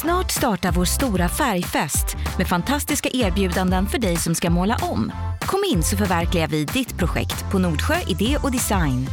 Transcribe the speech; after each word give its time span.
Snart 0.00 0.30
startar 0.30 0.72
vår 0.72 0.84
stora 0.84 1.28
färgfest 1.28 2.16
med 2.38 2.48
fantastiska 2.48 3.08
erbjudanden 3.12 3.86
för 3.86 3.98
dig 3.98 4.16
som 4.16 4.34
ska 4.34 4.50
måla 4.50 4.76
om. 4.82 5.12
Kom 5.40 5.64
in 5.72 5.82
så 5.82 5.96
förverkligar 5.96 6.48
vi 6.48 6.64
ditt 6.64 6.98
projekt 6.98 7.50
på 7.52 7.58
Nordsjö 7.58 7.94
Idé 8.08 8.38
och 8.42 8.52
Design. 8.52 9.06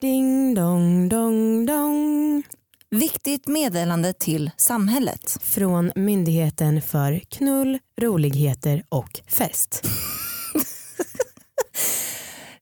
Ding 0.00 0.54
dong 0.54 1.08
dong 1.08 1.66
dong. 1.66 2.42
Viktigt 2.90 3.46
meddelande 3.46 4.12
till 4.12 4.50
samhället. 4.56 5.38
Från 5.42 5.92
Myndigheten 5.94 6.82
för 6.82 7.18
knull, 7.18 7.78
roligheter 8.00 8.82
och 8.88 9.20
fest. 9.28 9.84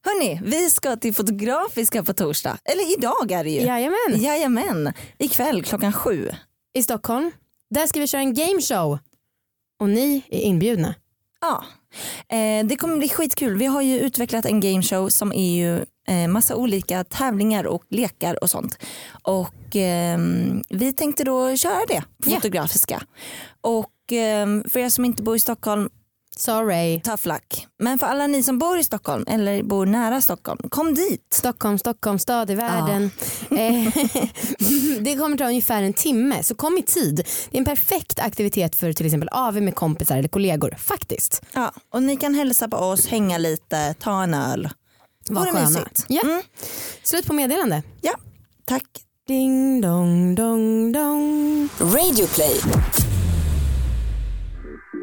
Hörni, 0.05 0.41
vi 0.45 0.71
ska 0.71 0.97
till 0.97 1.15
Fotografiska 1.15 2.05
på 2.05 2.13
torsdag. 2.15 2.59
Eller 2.65 2.99
idag 2.99 3.33
är 3.33 3.45
det 3.45 3.51
ju. 3.51 3.61
Jajamän. 3.61 4.23
Jajamän. 4.23 4.93
Ikväll 5.19 5.65
klockan 5.65 5.93
sju. 5.93 6.31
I 6.75 6.83
Stockholm. 6.83 7.31
Där 7.75 7.87
ska 7.87 8.01
vi 8.01 8.07
köra 8.07 8.21
en 8.21 8.35
gameshow. 8.35 8.99
Och 9.81 9.89
ni 9.89 10.23
är 10.31 10.41
inbjudna. 10.41 10.95
Ja, 11.41 11.65
eh, 12.37 12.67
det 12.67 12.77
kommer 12.77 12.97
bli 12.97 13.09
skitkul. 13.09 13.57
Vi 13.57 13.67
har 13.67 13.83
ju 13.83 13.99
utvecklat 14.01 14.47
en 14.47 14.61
gameshow 14.61 15.09
som 15.09 15.33
är 15.33 15.55
ju 15.55 15.85
eh, 16.09 16.29
massa 16.29 16.57
olika 16.57 17.05
tävlingar 17.05 17.67
och 17.67 17.85
lekar 17.91 18.43
och 18.43 18.51
sånt. 18.51 18.79
Och 19.23 19.77
eh, 19.77 20.19
vi 20.69 20.93
tänkte 20.93 21.25
då 21.25 21.57
köra 21.57 21.81
det 21.89 22.01
på 22.23 22.31
Ja. 22.31 22.35
Fotografiska. 22.35 23.03
Och 23.61 24.13
eh, 24.13 24.47
för 24.71 24.79
er 24.79 24.89
som 24.89 25.05
inte 25.05 25.23
bor 25.23 25.37
i 25.37 25.39
Stockholm, 25.41 25.89
Sorry. 26.37 27.01
tough 27.01 27.29
luck. 27.29 27.67
Men 27.79 27.99
för 27.99 28.07
alla 28.07 28.27
ni 28.27 28.43
som 28.43 28.59
bor 28.59 28.79
i 28.79 28.85
Stockholm 28.85 29.25
eller 29.29 29.63
bor 29.63 29.87
nära 29.87 30.21
Stockholm, 30.21 30.59
kom 30.69 30.95
dit. 30.95 31.27
Stockholm, 31.35 31.79
Stockholm, 31.79 32.19
stad 32.19 32.51
i 32.51 32.55
världen. 32.55 33.11
Eh, 33.51 33.95
det 35.01 35.17
kommer 35.17 35.37
ta 35.37 35.45
ungefär 35.45 35.83
en 35.83 35.93
timme 35.93 36.43
så 36.43 36.55
kom 36.55 36.79
i 36.79 36.83
tid. 36.83 37.17
Det 37.51 37.57
är 37.57 37.59
en 37.59 37.65
perfekt 37.65 38.19
aktivitet 38.21 38.77
för 38.77 38.93
till 38.93 39.07
exempel 39.07 39.29
AV 39.33 39.63
med 39.63 39.75
kompisar 39.75 40.17
eller 40.19 40.29
kollegor. 40.29 40.75
Faktiskt. 40.79 41.43
Ja, 41.53 41.73
och 41.91 42.03
ni 42.03 42.17
kan 42.17 42.35
hälsa 42.35 42.69
på 42.69 42.77
oss, 42.77 43.07
hänga 43.07 43.39
lite, 43.39 43.95
ta 43.95 44.23
en 44.23 44.35
öl. 44.35 44.69
Var 45.29 45.47
Vore 45.47 45.61
mysigt. 45.63 46.05
Ja. 46.09 46.23
Mm. 46.23 46.43
Slut 47.03 47.27
på 47.27 47.33
meddelande. 47.33 47.83
Ja, 48.01 48.15
tack. 48.65 48.85
Ding 49.29 49.81
dong 49.81 50.35
dong 50.35 50.93
dong. 50.93 51.69
Radioplay. 51.81 52.61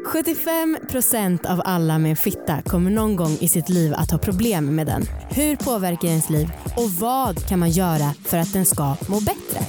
75% 0.04 1.46
av 1.46 1.62
alla 1.64 1.98
med 1.98 2.18
fitta 2.18 2.62
kommer 2.62 2.90
någon 2.90 3.16
gång 3.16 3.36
i 3.40 3.48
sitt 3.48 3.68
liv 3.68 3.94
att 3.94 4.10
ha 4.10 4.18
problem 4.18 4.76
med 4.76 4.86
den. 4.86 5.02
Hur 5.30 5.56
påverkar 5.56 6.08
ens 6.08 6.30
liv 6.30 6.50
och 6.76 6.90
vad 6.90 7.48
kan 7.48 7.58
man 7.58 7.70
göra 7.70 8.14
för 8.24 8.38
att 8.38 8.52
den 8.52 8.64
ska 8.64 8.96
må 9.08 9.20
bättre? 9.20 9.60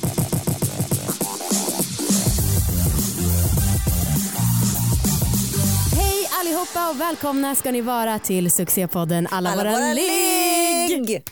Hej 5.95 6.27
allihopa 6.41 6.89
och 6.89 7.01
välkomna 7.01 7.55
ska 7.55 7.71
ni 7.71 7.81
vara 7.81 8.19
till 8.19 8.51
succépodden 8.51 9.27
Alla, 9.31 9.49
Alla 9.49 9.63
våra, 9.63 9.93
ligg. 9.93 11.23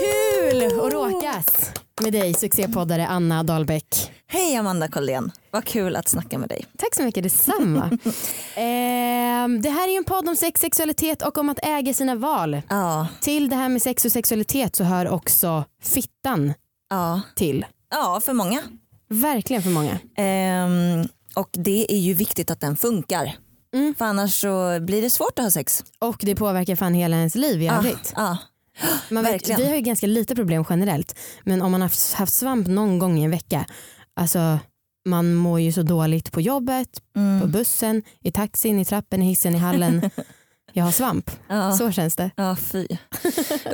Kul 0.00 0.66
att 0.66 0.92
råkas 0.92 1.72
med 2.00 2.12
dig 2.12 2.34
succépoddare 2.34 3.06
Anna 3.06 3.42
Dahlbäck. 3.42 4.12
Hej 4.26 4.56
Amanda 4.56 4.88
Collén, 4.88 5.32
vad 5.50 5.64
kul 5.64 5.96
att 5.96 6.08
snacka 6.08 6.38
med 6.38 6.48
dig. 6.48 6.64
Tack 6.78 6.94
så 6.94 7.02
mycket, 7.02 7.22
detsamma. 7.22 7.90
Ehm, 8.56 9.62
det 9.62 9.70
här 9.70 9.88
är 9.88 9.92
ju 9.92 9.96
en 9.96 10.04
podd 10.04 10.28
om 10.28 10.36
sex, 10.36 10.60
sexualitet 10.60 11.22
och 11.22 11.38
om 11.38 11.48
att 11.48 11.58
äga 11.62 11.94
sina 11.94 12.14
val. 12.14 12.62
Ja, 12.68 13.06
Till 13.20 13.48
det 13.48 13.56
här 13.56 13.68
med 13.68 13.82
sex 13.82 14.04
och 14.04 14.12
sexualitet 14.12 14.76
så 14.76 14.84
hör 14.84 15.08
också 15.08 15.64
fittan 15.82 16.52
ja, 16.90 17.20
till. 17.36 17.66
ja 17.90 18.20
för 18.24 18.32
många. 18.32 18.62
Verkligen 19.08 19.62
för 19.62 19.70
många. 19.70 19.98
Ehm, 20.16 21.08
och 21.34 21.48
det 21.52 21.92
är 21.92 21.98
ju 21.98 22.14
viktigt 22.14 22.50
att 22.50 22.60
den 22.60 22.76
funkar. 22.76 23.36
Mm. 23.74 23.94
För 23.94 24.04
annars 24.04 24.40
så 24.40 24.80
blir 24.80 25.02
det 25.02 25.10
svårt 25.10 25.38
att 25.38 25.44
ha 25.44 25.50
sex. 25.50 25.84
Och 25.98 26.16
det 26.20 26.34
påverkar 26.34 26.76
fan 26.76 26.94
hela 26.94 27.16
ens 27.16 27.34
liv 27.34 27.62
i 27.62 27.68
övrigt. 27.68 28.12
Ja, 28.16 28.38
Man 29.10 29.24
vet, 29.24 29.48
vi 29.48 29.66
har 29.66 29.74
ju 29.74 29.80
ganska 29.80 30.06
lite 30.06 30.34
problem 30.34 30.64
generellt. 30.70 31.18
Men 31.44 31.62
om 31.62 31.72
man 31.72 31.80
har 31.80 32.16
haft- 32.16 32.34
svamp 32.34 32.66
någon 32.66 32.98
gång 32.98 33.18
i 33.18 33.24
en 33.24 33.30
vecka. 33.30 33.66
Alltså 34.16 34.58
man 35.06 35.34
mår 35.34 35.60
ju 35.60 35.72
så 35.72 35.82
dåligt 35.82 36.32
på 36.32 36.40
jobbet, 36.40 36.88
på 37.14 37.20
mm. 37.20 37.50
bussen, 37.50 38.02
i 38.20 38.32
taxin, 38.32 38.78
i 38.78 38.84
trappen, 38.84 39.22
i 39.22 39.26
hissen, 39.26 39.54
i 39.54 39.58
hallen. 39.58 40.10
Jag 40.72 40.84
har 40.84 40.92
svamp. 40.92 41.30
ja. 41.48 41.72
Så 41.72 41.92
känns 41.92 42.16
det. 42.16 42.30
Ja 42.36 42.56
fy. 42.56 42.86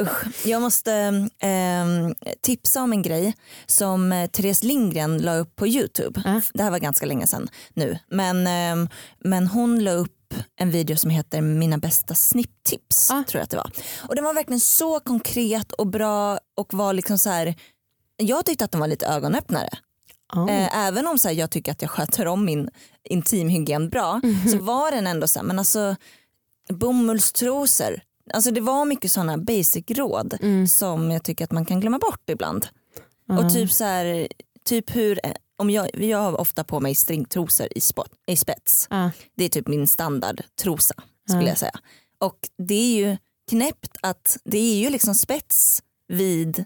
Usch. 0.00 0.46
Jag 0.46 0.62
måste 0.62 0.92
ehm, 1.38 2.14
tipsa 2.42 2.82
om 2.82 2.92
en 2.92 3.02
grej 3.02 3.34
som 3.66 4.12
eh, 4.12 4.26
Therese 4.26 4.62
Lindgren 4.62 5.18
la 5.18 5.36
upp 5.36 5.56
på 5.56 5.66
Youtube. 5.66 6.22
Ja. 6.24 6.40
Det 6.54 6.62
här 6.62 6.70
var 6.70 6.78
ganska 6.78 7.06
länge 7.06 7.26
sedan 7.26 7.48
nu. 7.74 7.98
Men, 8.08 8.46
ehm, 8.46 8.88
men 9.24 9.46
hon 9.46 9.84
la 9.84 9.90
upp 9.90 10.23
en 10.56 10.70
video 10.70 10.96
som 10.96 11.10
heter 11.10 11.40
Mina 11.40 11.78
bästa 11.78 12.14
snipptips. 12.14 13.06
Ja. 13.10 13.24
Tror 13.28 13.38
jag 13.38 13.44
att 13.44 13.50
det 13.50 13.56
var. 13.56 13.70
Och 14.08 14.14
den 14.14 14.24
var 14.24 14.34
verkligen 14.34 14.60
så 14.60 15.00
konkret 15.00 15.72
och 15.72 15.86
bra 15.86 16.38
och 16.56 16.74
var 16.74 16.92
liksom 16.92 17.18
så 17.18 17.30
här. 17.30 17.54
Jag 18.16 18.46
tyckte 18.46 18.64
att 18.64 18.70
den 18.70 18.80
var 18.80 18.88
lite 18.88 19.06
ögonöppnare. 19.06 19.68
Ja. 20.32 20.50
Eh, 20.50 20.78
även 20.86 21.06
om 21.06 21.18
så 21.18 21.28
här, 21.28 21.34
jag 21.34 21.50
tycker 21.50 21.72
att 21.72 21.82
jag 21.82 21.90
sköter 21.90 22.26
om 22.26 22.44
min 22.44 22.68
intimhygien 23.04 23.88
bra 23.88 24.20
så 24.50 24.58
var 24.58 24.90
den 24.90 25.06
ändå 25.06 25.26
så 25.28 25.38
här, 25.38 25.46
men 25.46 25.58
alltså 25.58 25.96
bomullstrosor. 26.68 28.00
Alltså 28.34 28.50
det 28.50 28.60
var 28.60 28.84
mycket 28.84 29.12
sådana 29.12 29.38
basic 29.38 29.84
råd 29.88 30.38
Mm. 30.42 30.66
som 30.68 31.10
jag 31.10 31.22
tycker 31.22 31.44
att 31.44 31.52
man 31.52 31.64
kan 31.64 31.80
glömma 31.80 31.98
bort 31.98 32.30
ibland. 32.30 32.66
Ja. 33.28 33.38
Och 33.38 33.52
typ 33.52 33.72
så 33.72 33.84
här, 33.84 34.28
typ 34.64 34.96
hur, 34.96 35.20
om 35.58 35.70
jag, 35.70 35.88
jag 36.04 36.18
har 36.18 36.40
ofta 36.40 36.64
på 36.64 36.80
mig 36.80 36.94
stringtrosor 36.94 37.68
i, 37.70 37.80
spot, 37.80 38.10
i 38.26 38.36
spets. 38.36 38.86
Ja. 38.90 39.10
Det 39.36 39.44
är 39.44 39.48
typ 39.48 39.68
min 39.68 39.86
standardtrosa 39.86 40.94
skulle 41.28 41.42
Ja. 41.42 41.48
jag 41.48 41.58
säga. 41.58 41.78
Och 42.20 42.38
det 42.68 42.74
är 42.74 42.96
ju 42.96 43.16
knäppt 43.50 43.96
att 44.02 44.36
det 44.44 44.58
är 44.58 44.76
ju 44.76 44.90
liksom 44.90 45.14
spets 45.14 45.82
vid 46.08 46.64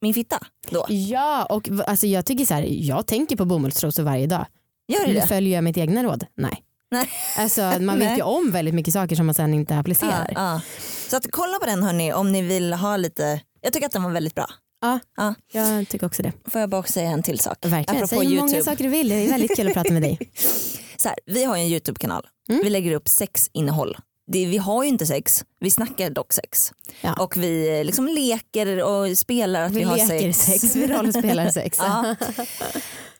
min 0.00 0.14
fitta 0.14 0.38
då. 0.70 0.86
Ja 0.88 1.44
och 1.44 1.68
alltså 1.86 2.06
jag 2.06 2.26
tycker 2.26 2.44
så 2.44 2.54
här, 2.54 2.66
jag 2.68 3.06
tänker 3.06 3.36
på 3.36 3.44
bomullstrosor 3.44 4.02
varje 4.02 4.26
dag. 4.26 4.46
Gör 4.88 5.06
det 5.06 5.12
det? 5.12 5.26
Följer 5.26 5.54
jag 5.54 5.64
mitt 5.64 5.76
egna 5.76 6.02
råd? 6.04 6.26
Nej. 6.36 6.62
Nej. 6.90 7.08
Alltså, 7.38 7.62
man 7.80 7.98
vet 7.98 8.18
ju 8.18 8.22
om 8.22 8.50
väldigt 8.50 8.74
mycket 8.74 8.94
saker 8.94 9.16
som 9.16 9.26
man 9.26 9.34
sen 9.34 9.54
inte 9.54 9.76
applicerar. 9.76 10.32
Ja, 10.34 10.52
ja. 10.52 10.60
Så 11.08 11.16
att 11.16 11.26
kolla 11.30 11.58
på 11.58 11.66
den 11.66 11.82
hörni 11.82 12.12
om 12.12 12.32
ni 12.32 12.42
vill 12.42 12.72
ha 12.72 12.96
lite, 12.96 13.40
jag 13.60 13.72
tycker 13.72 13.86
att 13.86 13.92
den 13.92 14.02
var 14.02 14.10
väldigt 14.10 14.34
bra. 14.34 14.46
Ja, 14.80 14.98
Ja. 15.16 15.34
jag 15.52 15.88
tycker 15.88 16.06
också 16.06 16.22
det. 16.22 16.32
Får 16.44 16.60
jag 16.60 16.70
bara 16.70 16.78
också 16.80 16.92
säga 16.92 17.10
en 17.10 17.22
till 17.22 17.38
sak? 17.38 17.58
Verkligen. 17.66 18.08
Säg 18.08 18.18
hur 18.18 18.24
många 18.24 18.40
YouTube. 18.40 18.62
saker 18.64 18.84
du 18.84 18.90
vill, 18.90 19.08
det 19.08 19.14
är 19.14 19.28
väldigt 19.28 19.56
kul 19.56 19.68
att 19.68 19.74
prata 19.74 19.92
med 19.92 20.02
dig. 20.02 20.18
Så 20.96 21.08
här, 21.08 21.18
vi 21.26 21.44
har 21.44 21.56
ju 21.56 21.62
en 21.62 21.68
YouTube-kanal, 21.68 22.26
Mm. 22.48 22.60
vi 22.64 22.70
lägger 22.70 22.92
upp 22.94 23.08
sexinnehåll. 23.08 23.96
Det, 24.32 24.46
vi 24.46 24.56
har 24.58 24.82
ju 24.82 24.88
inte 24.88 25.06
sex, 25.06 25.44
vi 25.60 25.70
snackar 25.70 26.10
dock 26.10 26.32
sex. 26.32 26.72
Ja. 27.00 27.14
Och 27.22 27.36
vi 27.36 27.78
eh, 27.78 27.84
liksom 27.84 28.08
leker 28.08 28.82
och 28.84 29.18
spelar 29.18 29.62
att 29.62 29.72
vi, 29.72 29.78
Vi 29.78 29.82
har 29.84 29.96
leker 29.96 30.32
sex, 30.32 30.76
vi 30.76 30.86
rollspelar 30.86 31.50
sex. 31.50 31.78
Ja. 31.82 32.16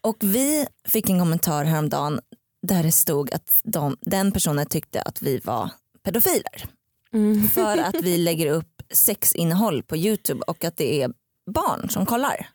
Och 0.00 0.16
vi 0.20 0.66
fick 0.88 1.10
en 1.10 1.18
kommentar 1.18 1.64
häromdagen 1.64 2.20
där 2.66 2.82
det 2.82 2.92
stod 2.92 3.32
att 3.34 3.60
de, 3.64 3.96
den 4.00 4.32
personen 4.32 4.66
tyckte 4.66 5.02
att 5.02 5.22
vi 5.22 5.38
var 5.44 5.70
pedofiler. 6.04 6.64
Mm. 7.12 7.48
För 7.48 7.78
att 7.78 7.94
vi 8.02 8.18
lägger 8.18 8.46
upp 8.52 8.82
sexinnehåll 8.92 9.82
på 9.82 9.96
YouTube 9.96 10.42
och 10.46 10.64
att 10.64 10.76
det 10.76 11.02
är 11.02 11.10
barn 11.48 11.90
som 11.90 12.06
kollar. 12.06 12.48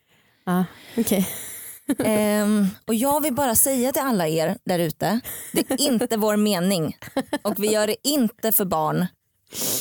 Ja, 0.45 0.65
okej. 0.97 1.27
Ehm, 1.99 2.67
och 2.87 2.95
jag 2.95 3.21
vill 3.21 3.33
bara 3.33 3.55
säga 3.55 3.91
till 3.91 4.01
alla 4.01 4.27
er 4.27 4.57
där 4.65 4.79
ute, 4.79 5.19
det 5.51 5.71
är 5.71 5.81
inte 5.81 6.17
vår 6.17 6.37
mening 6.37 6.97
och 7.41 7.63
vi 7.63 7.67
gör 7.71 7.87
det 7.87 7.95
inte 8.07 8.51
för 8.51 8.65
barn. 8.65 9.05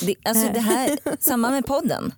Det, 0.03 0.15
alltså 0.25 0.49
det 0.55 0.61
här, 0.61 0.99
samma 1.21 1.51
med 1.51 1.67
podden. 1.67 2.13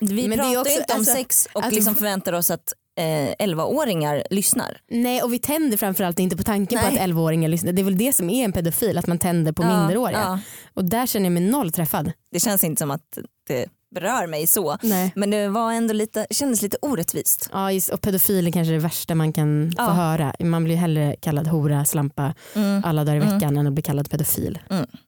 Vi 0.00 0.28
Men 0.28 0.38
pratar 0.38 0.60
också- 0.60 0.72
ju 0.72 0.78
inte 0.78 0.92
om 0.94 0.98
alltså, 0.98 1.14
sex 1.14 1.48
och 1.52 1.64
att- 1.64 1.72
liksom 1.74 1.94
förväntar 1.94 2.32
oss 2.32 2.50
att 2.50 2.72
eh, 2.98 3.46
11-åringar 3.46 4.22
lyssnar. 4.30 4.80
Nej 4.90 5.22
och 5.22 5.32
vi 5.32 5.38
tänder 5.38 5.76
framförallt 5.76 6.18
inte 6.18 6.36
på 6.36 6.42
tanken 6.42 6.78
på 6.80 6.86
Nej. 6.86 6.98
att 6.98 7.08
11-åringar 7.08 7.48
lyssnar. 7.48 7.72
Det 7.72 7.82
är 7.82 7.84
väl 7.84 7.98
det 7.98 8.12
som 8.12 8.30
är 8.30 8.44
en 8.44 8.52
pedofil, 8.52 8.98
att 8.98 9.06
man 9.06 9.18
tänder 9.18 9.52
på 9.52 9.62
Ja, 9.62 9.78
minderåriga. 9.78 10.18
ja. 10.20 10.38
Och 10.74 10.84
där 10.84 11.06
känner 11.06 11.26
jag 11.26 11.32
mig 11.32 11.42
noll 11.42 11.72
träffad. 11.72 12.12
Det 12.30 12.40
känns 12.40 12.64
inte 12.64 12.78
som 12.78 12.90
att 12.90 13.18
det 13.48 13.66
berör 13.94 14.26
mig 14.26 14.46
så. 14.46 14.76
Nej. 14.82 15.12
Men 15.16 15.30
det 15.30 15.48
var 15.48 15.72
ändå 15.72 15.92
lite, 15.94 16.26
kändes 16.30 16.62
lite 16.62 16.76
orättvist. 16.82 17.48
Ja, 17.52 17.72
just, 17.72 17.88
och 17.88 18.00
pedofil 18.00 18.46
är 18.46 18.50
kanske 18.50 18.72
det 18.72 18.78
värsta 18.78 19.14
man 19.14 19.32
kan 19.32 19.72
Ja. 19.76 19.86
få 19.86 19.92
höra. 19.92 20.34
Man 20.40 20.64
blir 20.64 20.76
hellre 20.76 21.16
kallad 21.20 21.46
hora, 21.46 21.84
slampa 21.84 22.34
Mm. 22.54 22.82
alla 22.84 23.04
dagar 23.04 23.16
i 23.20 23.22
Mm. 23.22 23.34
veckan 23.34 23.56
än 23.56 23.66
att 23.66 23.72
bli 23.72 23.82
kallad 23.82 24.10
pedofil. 24.10 24.58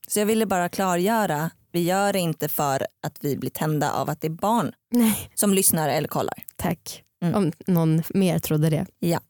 Så 0.08 0.18
jag 0.18 0.26
ville 0.26 0.46
bara 0.46 0.68
klargöra, 0.68 1.50
vi 1.72 1.82
gör 1.82 2.12
det 2.12 2.18
inte 2.18 2.48
för 2.48 2.86
att 3.06 3.16
vi 3.20 3.36
blir 3.36 3.50
tända 3.50 3.90
av 3.92 4.10
att 4.10 4.20
det 4.20 4.26
är 4.26 4.30
barn 4.30 4.72
Nej, 4.92 5.30
som 5.34 5.54
lyssnar 5.54 5.88
eller 5.88 6.08
kollar. 6.08 6.34
tack. 6.56 7.02
Mm. 7.22 7.34
Om 7.34 7.52
någon 7.66 8.02
mer 8.14 8.38
trodde 8.38 8.70
det. 8.70 8.86
Ja. 8.98 9.20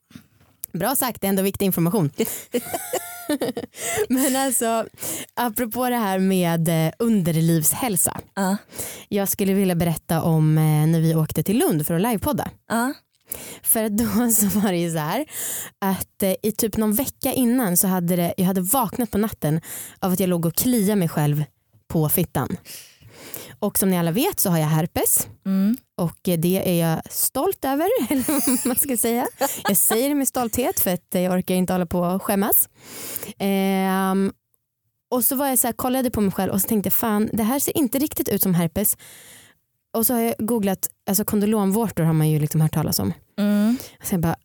Bra 0.72 0.96
sagt, 0.96 1.20
det 1.20 1.26
är 1.26 1.28
ändå 1.28 1.42
viktig 1.42 1.66
information. 1.66 2.10
Men 4.08 4.36
alltså, 4.36 4.86
apropå 5.34 5.88
det 5.88 5.96
här 5.96 6.19
med 6.19 6.69
eh, 6.86 6.92
underlivshälsa. 6.98 8.20
Ja. 8.34 8.56
Jag 9.08 9.28
skulle 9.28 9.54
vilja 9.54 9.75
berätta 9.75 10.22
om 10.22 10.58
eh, 10.58 10.86
när 10.86 11.00
vi 11.00 11.14
åkte 11.14 11.42
till 11.42 11.58
Lund 11.58 11.86
för 11.86 11.94
att 11.94 12.02
livepodda. 12.02 12.50
Ja. 12.69 12.94
För 13.62 13.88
då 13.88 14.30
så 14.50 14.58
var 14.58 14.72
det 14.72 14.78
ju 14.78 14.90
så 14.90 14.98
här 14.98 15.26
att 15.78 16.22
eh, 16.22 16.34
i 16.42 16.52
typ 16.52 16.76
någon 16.76 16.92
vecka 16.92 17.32
innan 17.32 17.76
så 17.76 17.86
hade 17.86 18.16
det, 18.16 18.34
jag 18.36 18.44
hade 18.44 18.60
vaknat 18.60 19.10
på 19.10 19.19
natten 19.19 19.60
av 19.98 20.12
att 20.12 20.20
jag 20.20 20.28
låg 20.28 20.46
och 20.46 20.54
kliade 20.54 20.96
mig 20.96 21.08
själv 21.08 21.44
på 21.88 22.08
fittan. 22.08 22.56
Och 23.60 23.78
som 23.78 23.90
ni 23.90 23.99
alla 23.99 24.10
vet 24.10 24.40
så 24.40 24.50
har 24.50 24.58
jag 24.58 24.66
herpes 24.66 25.28
Mm. 25.46 25.76
och 25.96 26.19
det 26.22 26.62
är 26.81 26.90
jag 26.90 27.12
stolt 27.12 27.64
över. 27.64 27.88
Eller 28.12 28.25
vad 28.32 28.66
man 28.66 28.76
ska 28.76 28.96
säga. 28.96 29.28
Jag 29.69 29.76
säger 29.76 30.08
det 30.08 30.14
med 30.14 30.28
stolthet 30.28 30.81
för 30.81 30.94
att 30.94 31.06
jag 31.10 31.32
orkar 31.32 31.55
inte 31.55 31.72
hålla 31.72 31.87
på 31.87 32.00
och 32.00 32.22
skämmas. 32.22 32.69
Ehm, 33.38 34.32
och 35.10 35.25
så 35.25 35.37
var 35.37 35.46
jag 35.49 35.58
så 35.58 35.66
här, 35.69 35.72
kollade 35.72 36.10
på 36.10 36.20
mig 36.20 36.32
själv 36.32 36.52
och 36.52 36.60
så 36.60 36.69
tänkte 36.69 36.90
fan 36.90 37.31
det 37.32 37.43
här 37.43 37.58
ser 37.58 37.76
inte 37.76 37.99
riktigt 37.99 38.28
ut 38.28 38.43
som 38.43 38.55
herpes. 38.55 38.96
Och 39.93 40.06
så 40.06 40.14
har 40.14 40.20
jag 40.20 40.34
googlat, 40.38 40.90
alltså 41.08 41.25
kondylomvårtor 41.25 42.02
har 42.04 42.12
man 42.12 42.28
ju 42.31 42.38
liksom 42.38 42.61
hört 42.61 42.75
talas 42.75 42.99
om. 42.99 43.12
Mm. 43.38 43.76
Så 44.02 44.14
jag 44.14 44.20
bara, 44.20 44.37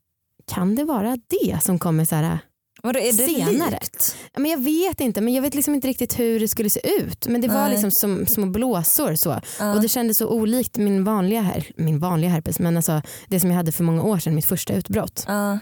kan 0.48 0.76
det 0.76 0.84
vara 0.84 1.18
det 1.28 1.60
som 1.64 1.80
kommer 1.80 2.06
så 2.06 2.16
här? 2.16 2.40
Vadå, 2.86 3.00
är 3.00 3.12
det 3.14 3.26
Senare. 3.26 3.70
likt? 3.82 4.16
Men 4.38 4.52
jag 4.52 4.58
vet 4.64 5.02
inte 5.02 5.22
men 5.22 5.34
jag 5.34 5.42
vet 5.42 5.56
liksom 5.56 5.76
inte 5.76 5.88
riktigt 5.88 6.20
hur 6.20 6.40
det 6.40 6.48
skulle 6.48 6.70
se 6.70 6.80
ut. 7.02 7.28
Men 7.28 7.42
det 7.42 7.48
var 7.48 7.62
Nej. 7.64 7.72
liksom 7.72 7.92
som 7.92 8.26
små 8.26 8.46
blåsor 8.46 9.16
så. 9.16 9.42
Ja. 9.60 9.74
Och 9.76 9.82
det 9.82 9.90
kändes 9.90 10.18
så 10.18 10.28
olikt 10.30 10.78
min 10.78 11.04
vanliga, 11.04 11.42
her- 11.42 11.72
min 11.78 12.00
vanliga 12.00 12.32
herpes 12.32 12.60
men 12.60 12.78
alltså 12.78 13.02
det 13.28 13.40
som 13.40 13.50
jag 13.50 13.58
hade 13.58 13.72
för 13.72 13.84
många 13.84 14.04
år 14.04 14.20
sedan, 14.20 14.36
mitt 14.36 14.46
första 14.46 14.74
utbrott. 14.74 15.24
Ja. 15.28 15.60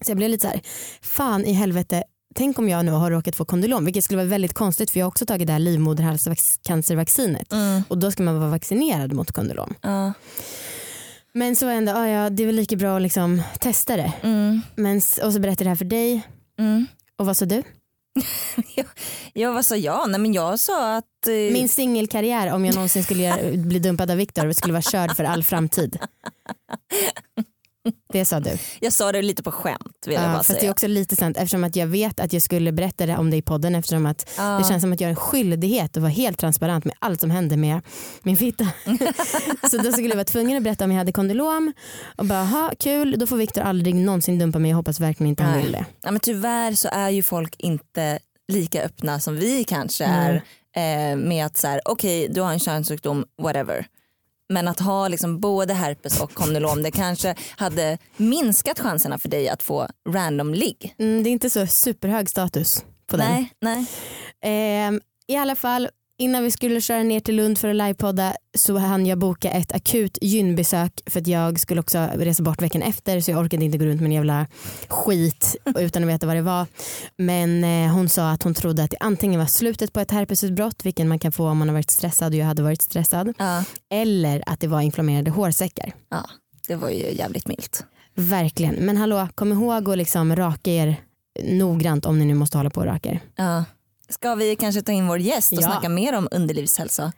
Så 0.00 0.10
jag 0.10 0.16
blev 0.16 0.30
lite 0.30 0.42
så 0.42 0.48
här, 0.48 0.60
fan 1.02 1.44
i 1.44 1.52
helvete 1.52 2.04
Tänk 2.36 2.58
om 2.58 2.68
jag 2.68 2.84
nu 2.84 2.92
har 2.92 3.10
råkat 3.10 3.36
få 3.36 3.44
kondylom, 3.44 3.84
vilket 3.84 4.04
skulle 4.04 4.16
vara 4.16 4.28
väldigt 4.28 4.52
konstigt 4.54 4.90
för 4.90 5.00
jag 5.00 5.04
har 5.06 5.08
också 5.08 5.26
tagit 5.26 5.46
det 5.46 5.52
här 5.52 5.60
livmoderhalscancervaccinet 5.60 7.52
Mm. 7.52 7.82
och 7.88 7.98
då 7.98 8.10
ska 8.10 8.22
man 8.22 8.38
vara 8.38 8.50
vaccinerad 8.50 9.12
mot 9.12 9.32
kondylom. 9.32 9.74
Ja. 9.80 10.12
Men 11.34 11.56
så 11.56 11.68
ändå, 11.68 11.92
ah, 11.92 12.08
ja, 12.08 12.30
det 12.30 12.42
är 12.42 12.46
väl 12.46 12.56
lika 12.56 12.76
bra 12.76 12.96
att 12.96 13.02
liksom 13.02 13.42
testa 13.60 13.96
det. 13.96 14.12
Mm. 14.22 14.60
Men, 14.74 14.96
och 14.96 15.32
så 15.32 15.40
berättade 15.40 15.50
jag 15.50 15.58
det 15.64 15.68
här 15.68 15.76
för 15.76 15.84
dig 15.84 16.22
Mm. 16.58 16.86
och 17.18 17.26
vad 17.26 17.36
sa 17.36 17.44
du? 17.44 17.62
Ja 19.32 19.52
vad 19.52 19.64
sa 19.64 19.76
jag? 19.76 20.10
Nej 20.10 20.20
men 20.20 20.32
jag 20.32 20.58
sa 20.58 20.96
att 20.96 21.26
eh, 21.26 21.32
Min 21.52 21.68
singelkarriär 21.68 22.52
om 22.52 22.64
jag 22.64 22.74
någonsin 22.74 23.04
skulle 23.04 23.52
bli 23.56 23.78
dumpad 23.78 24.10
av 24.10 24.16
Viktor 24.16 24.52
skulle 24.52 24.72
vara 24.72 24.82
körd 24.82 25.16
för 25.16 25.24
all 25.24 25.44
framtid. 25.44 25.98
Det 28.12 28.24
sa 28.24 28.40
du. 28.40 28.58
jag 28.80 28.92
sa 28.92 29.12
det 29.12 29.22
lite 29.22 29.42
på 29.42 29.52
skämt 29.52 29.96
vill 30.06 30.14
jag 30.14 30.22
Ja, 30.24 30.28
bara 30.28 30.36
fast 30.36 30.48
det 30.48 30.54
är 30.56 30.60
säga. 30.60 30.70
också 30.70 30.86
lite 30.86 31.16
sant 31.16 31.36
eftersom 31.36 31.64
att 31.64 31.76
jag 31.76 31.86
vet 31.86 32.20
att 32.20 32.32
jag 32.32 32.42
skulle 32.42 32.72
berätta 32.72 33.06
det 33.06 33.16
om 33.16 33.30
det 33.30 33.36
i 33.36 33.42
podden 33.42 33.74
eftersom 33.74 34.06
att 34.06 34.30
Ja. 34.36 34.42
det 34.58 34.64
känns 34.68 34.82
som 34.82 34.92
att 34.92 35.00
jag 35.00 35.06
har 35.08 35.10
en 35.10 35.16
skyldighet 35.16 35.96
att 35.96 36.02
vara 36.02 36.10
helt 36.12 36.38
transparent 36.38 36.84
med 36.84 36.94
allt 36.98 37.20
som 37.20 37.30
händer 37.30 37.56
med 37.56 37.80
min 38.22 38.36
fitta. 38.36 38.64
så 39.70 39.78
då 39.78 39.92
skulle 39.92 40.08
jag 40.08 40.16
vara 40.16 40.24
tvungen 40.24 40.56
att 40.56 40.62
berätta 40.62 40.84
om 40.84 40.90
jag 40.90 40.98
hade 40.98 41.12
kondylom 41.12 41.72
och 42.16 42.24
bara 42.26 42.44
ha 42.44 42.70
kul 42.78 43.14
då 43.18 43.26
får 43.26 43.36
Viktor 43.36 43.62
aldrig 43.62 43.94
någonsin 43.94 44.38
dumpa 44.38 44.58
mig 44.58 44.70
jag 44.70 44.76
hoppas 44.76 45.00
verkligen 45.00 45.28
inte 45.30 45.42
han 45.42 45.58
vill 45.62 45.72
det. 45.72 45.86
Ja, 46.02 46.10
men 46.10 46.20
tyvärr 46.20 46.72
så 46.74 46.88
är 46.92 47.10
ju 47.10 47.22
folk 47.22 47.54
inte 47.58 48.18
lika 48.52 48.82
öppna 48.82 49.20
som 49.20 49.36
vi 49.36 49.64
kanske 49.64 50.04
Mm. 50.04 50.40
är 50.74 51.10
eh, 51.12 51.16
med 51.16 51.46
att 51.46 51.56
så 51.56 51.66
här, 51.66 51.80
okej 51.84 52.28
du 52.30 52.40
har 52.40 52.52
en 52.52 52.58
könssjukdom, 52.58 53.24
whatever. 53.42 53.86
Men 54.48 54.68
att 54.68 54.80
ha 54.80 55.08
liksom 55.08 55.40
både 55.40 55.74
herpes 55.74 56.20
och 56.20 56.34
kondylom 56.34 56.82
det 56.82 56.90
kanske 56.90 57.34
hade 57.56 57.98
minskat 58.16 58.80
chanserna 58.80 59.18
för 59.18 59.28
dig 59.28 59.48
att 59.48 59.62
få 59.62 59.88
random 60.08 60.54
ligg. 60.54 60.94
Mm, 60.98 61.22
det 61.22 61.30
är 61.30 61.32
inte 61.32 61.50
så 61.50 61.66
superhög 61.66 62.30
status 62.30 62.84
på 63.06 63.16
den. 63.16 63.30
Nej, 63.30 63.50
nej. 63.60 63.86
Ehm, 64.44 65.00
I 65.26 65.36
alla 65.36 65.54
fall 65.54 65.88
innan 66.18 66.42
vi 66.44 66.50
skulle 66.50 66.80
köra 66.80 67.02
ner 67.02 67.20
till 67.20 67.36
Lund 67.36 67.58
för 67.58 67.68
att 67.68 67.76
livepodda 67.76 68.34
så 68.58 68.78
hann 68.78 69.06
jag 69.06 69.18
boka 69.18 69.50
ett 69.50 69.72
akut 69.72 70.18
gynbesök 70.22 71.00
för 71.06 71.20
att 71.20 71.26
jag 71.26 71.60
skulle 71.60 71.80
också 71.80 71.98
resa 72.14 72.42
bort 72.42 72.62
veckan 72.62 72.82
efter 72.82 73.20
så 73.20 73.30
jag 73.30 73.40
orkade 73.40 73.64
inte 73.64 73.78
gå 73.78 73.84
runt 73.84 74.00
med 74.00 74.06
en 74.08 74.12
jävla 74.12 74.46
skit 74.88 75.56
utan 75.78 76.02
att 76.02 76.08
veta 76.08 76.26
vad 76.26 76.36
det 76.36 76.42
var. 76.42 76.66
Men 77.16 77.64
eh, 77.64 77.94
hon 77.94 78.08
sa 78.08 78.30
att 78.30 78.42
hon 78.42 78.54
trodde 78.54 78.84
att 78.84 78.90
det 78.90 78.96
antingen 79.00 79.40
var 79.40 79.46
slutet 79.46 79.92
på 79.92 80.00
ett 80.00 80.10
herpesutbrott 80.10 80.84
vilken 80.86 81.08
man 81.08 81.18
kan 81.18 81.32
få 81.32 81.48
om 81.48 81.58
man 81.58 81.68
har 81.68 81.72
varit 81.74 81.90
stressad 81.90 82.32
och 82.32 82.38
jag 82.38 82.46
hade 82.46 82.62
varit 82.62 82.82
stressad 82.82 83.34
Ja, 83.38 83.64
eller 83.90 84.42
att 84.46 84.60
det 84.60 84.66
var 84.66 84.80
inflammerade 84.80 85.30
hårsäckar. 85.30 85.92
ja, 86.10 86.24
det 86.68 86.74
var 86.74 86.90
ju 86.90 87.14
jävligt 87.14 87.48
milt. 87.48 87.84
Verkligen 88.14 88.74
men 88.74 88.96
hallå 88.96 89.28
kom 89.34 89.52
ihåg 89.52 89.90
att 89.90 89.98
liksom 89.98 90.36
raka 90.36 90.70
er 90.70 90.96
noggrant 91.42 92.06
om 92.06 92.18
ni 92.18 92.24
nu 92.24 92.34
måste 92.34 92.56
hålla 92.58 92.70
på 92.70 92.80
och 92.80 92.86
raka 92.86 93.08
er. 93.08 93.20
Ja. 93.36 93.64
Ska 94.08 94.34
vi 94.34 94.56
kanske 94.56 94.82
ta 94.82 94.92
in 94.92 95.06
vår 95.06 95.18
gäst 95.18 95.52
och 95.52 95.58
Ja. 95.58 95.62
snacka 95.62 95.88
mer 95.88 96.12
om 96.18 96.28
underlivshälsa? 96.30 97.12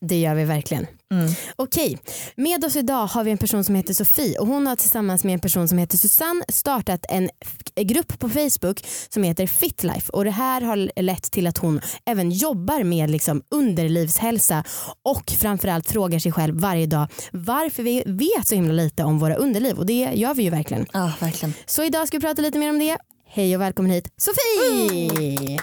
Det 0.00 0.20
gör 0.20 0.34
vi 0.34 0.44
verkligen. 0.44 0.86
Mm. 1.12 1.32
Okej, 1.56 1.98
med 2.36 2.64
oss 2.64 2.76
idag 2.76 3.06
har 3.06 3.24
vi 3.24 3.30
en 3.30 3.38
person 3.38 3.64
som 3.64 3.74
heter 3.74 3.94
Sofie 3.94 4.38
och 4.38 4.46
hon 4.46 4.66
har 4.66 4.76
tillsammans 4.76 5.24
med 5.24 5.34
en 5.34 5.40
person 5.40 5.68
som 5.68 5.78
heter 5.78 5.98
Susanne 5.98 6.44
startat 6.48 7.06
en 7.08 7.30
grupp 7.76 8.18
på 8.18 8.28
Facebook 8.28 8.84
som 9.08 9.22
heter 9.22 9.46
Fitlife 9.46 10.12
och 10.12 10.24
det 10.24 10.30
här 10.30 10.60
har 10.60 11.02
lett 11.02 11.22
till 11.30 11.46
att 11.46 11.58
hon 11.58 11.80
även 12.06 12.30
jobbar 12.30 12.82
med 12.84 13.10
liksom 13.10 13.42
underlivshälsa 13.50 14.64
och 15.02 15.30
framförallt 15.30 15.88
frågar 15.90 16.18
sig 16.18 16.32
själv 16.32 16.60
varje 16.60 16.86
dag 16.86 17.06
varför 17.32 17.82
vi 17.82 18.02
vet 18.06 18.48
så 18.48 18.54
himla 18.54 18.72
lite 18.72 19.04
om 19.04 19.18
våra 19.18 19.34
underliv 19.34 19.78
och 19.78 19.86
det 19.86 20.10
gör 20.14 20.34
vi 20.34 20.42
ju 20.42 20.50
verkligen. 20.50 20.86
Ja, 20.92 21.12
verkligen. 21.20 21.54
Så 21.66 21.84
idag 21.84 22.08
ska 22.08 22.16
vi 22.18 22.20
prata 22.26 22.42
lite 22.42 22.58
mer 22.58 22.70
om 22.70 22.78
det. 22.78 22.96
Hej 23.26 23.56
och 23.56 23.62
välkommen 23.62 23.90
hit 23.92 24.08
Sofie! 24.16 25.60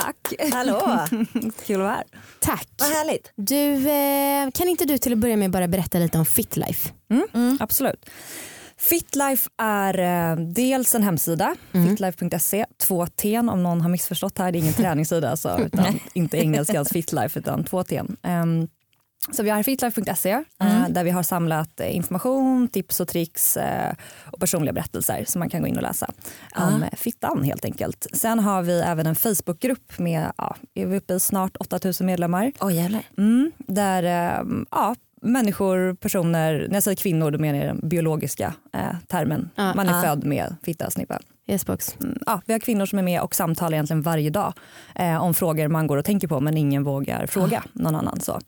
Tack. 0.00 0.52
Hallå, 0.52 0.98
Kul 1.66 1.76
att 1.76 1.82
vara 1.82 1.90
här. 1.90 2.04
Tack. 2.40 2.68
vad 2.78 2.88
härligt. 2.88 3.32
Du, 3.36 3.90
eh, 3.90 4.50
kan 4.50 4.68
inte 4.68 4.84
du 4.84 4.98
till 4.98 5.12
att 5.12 5.18
börja 5.18 5.36
med 5.36 5.50
bara 5.50 5.68
berätta 5.68 5.98
lite 5.98 6.18
om 6.18 6.26
Fitlife? 6.26 6.92
Mm. 7.34 7.58
Absolut. 7.60 8.10
Fitlife 8.78 9.50
är 9.58 9.98
eh, 9.98 10.36
dels 10.36 10.94
en 10.94 11.02
hemsida, 11.02 11.56
fitlife.se, 11.72 12.66
två 12.86 13.06
t 13.06 13.38
om 13.38 13.62
någon 13.62 13.80
har 13.80 13.88
missförstått 13.88 14.38
här. 14.38 14.52
Det 14.52 14.58
är 14.58 14.60
ingen 14.60 14.74
träningssida 14.74 15.30
alltså, 15.30 15.60
utan 15.66 16.00
inte 16.12 16.36
engelskans 16.36 16.88
fitlife 16.88 17.38
utan 17.38 17.64
två 17.64 17.84
t 17.84 18.02
um, 18.22 18.68
så 19.32 19.42
vi 19.42 19.50
har 19.50 19.62
fitlife.se 19.62 20.30
eh, 20.60 20.88
där 20.88 21.04
vi 21.04 21.10
har 21.10 21.22
samlat 21.22 21.80
eh, 21.80 21.96
information, 21.96 22.68
tips 22.68 23.00
och 23.00 23.08
tricks 23.08 23.56
eh, 23.56 23.92
och 24.24 24.40
personliga 24.40 24.72
berättelser 24.72 25.24
som 25.28 25.38
man 25.38 25.48
kan 25.50 25.60
gå 25.60 25.66
in 25.66 25.76
och 25.76 25.82
läsa 25.82 26.10
om 26.56 26.82
eh, 26.82 26.88
fittan 26.96 27.42
helt 27.42 27.64
enkelt. 27.64 28.06
Sen 28.12 28.38
har 28.38 28.62
vi 28.62 28.80
även 28.80 29.06
en 29.06 29.14
Facebookgrupp 29.14 29.98
med, 29.98 30.32
ja, 30.38 30.56
är 30.74 30.86
vi 30.86 30.96
uppe 30.96 31.14
i 31.14 31.20
snart 31.20 31.56
8000 31.56 32.06
medlemmar. 32.06 32.52
Jävlar. 32.70 33.02
Mm, 33.18 33.52
där 33.58 34.02
ja, 34.70 34.94
människor, 35.22 35.94
personer, 35.94 36.66
när 36.68 36.74
jag 36.74 36.82
säger 36.82 36.96
kvinnor 36.96 37.30
då 37.30 37.38
menar 37.38 37.58
jag 37.58 37.66
den 37.76 37.88
biologiska 37.88 38.54
eh, 38.72 38.80
termen. 39.06 39.50
Ja, 39.54 39.74
Man 39.74 39.88
är 39.88 39.92
ja. 39.96 40.02
född 40.02 40.24
med 40.24 40.56
fitta, 40.62 40.90
snippa. 40.90 41.20
Yes 41.48 41.66
box. 41.66 41.96
Mm, 42.00 42.18
ja, 42.26 42.40
vi 42.46 42.52
har 42.52 42.60
kvinnor 42.60 42.86
som 42.86 42.98
är 42.98 43.02
med 43.02 43.20
och 43.20 43.34
samtalar 43.34 43.72
egentligen 43.72 44.02
varje 44.02 44.30
dag 44.30 44.52
eh, 44.94 45.22
om 45.22 45.34
frågor 45.34 45.68
man 45.68 45.86
går 45.86 45.96
och 45.96 46.04
tänker 46.04 46.28
på 46.28 46.40
men 46.40 46.56
ingen 46.56 46.84
vågar 46.84 47.26
fråga 47.26 47.64
någon 47.72 47.94
annan. 47.94 48.20
Så. 48.20 48.40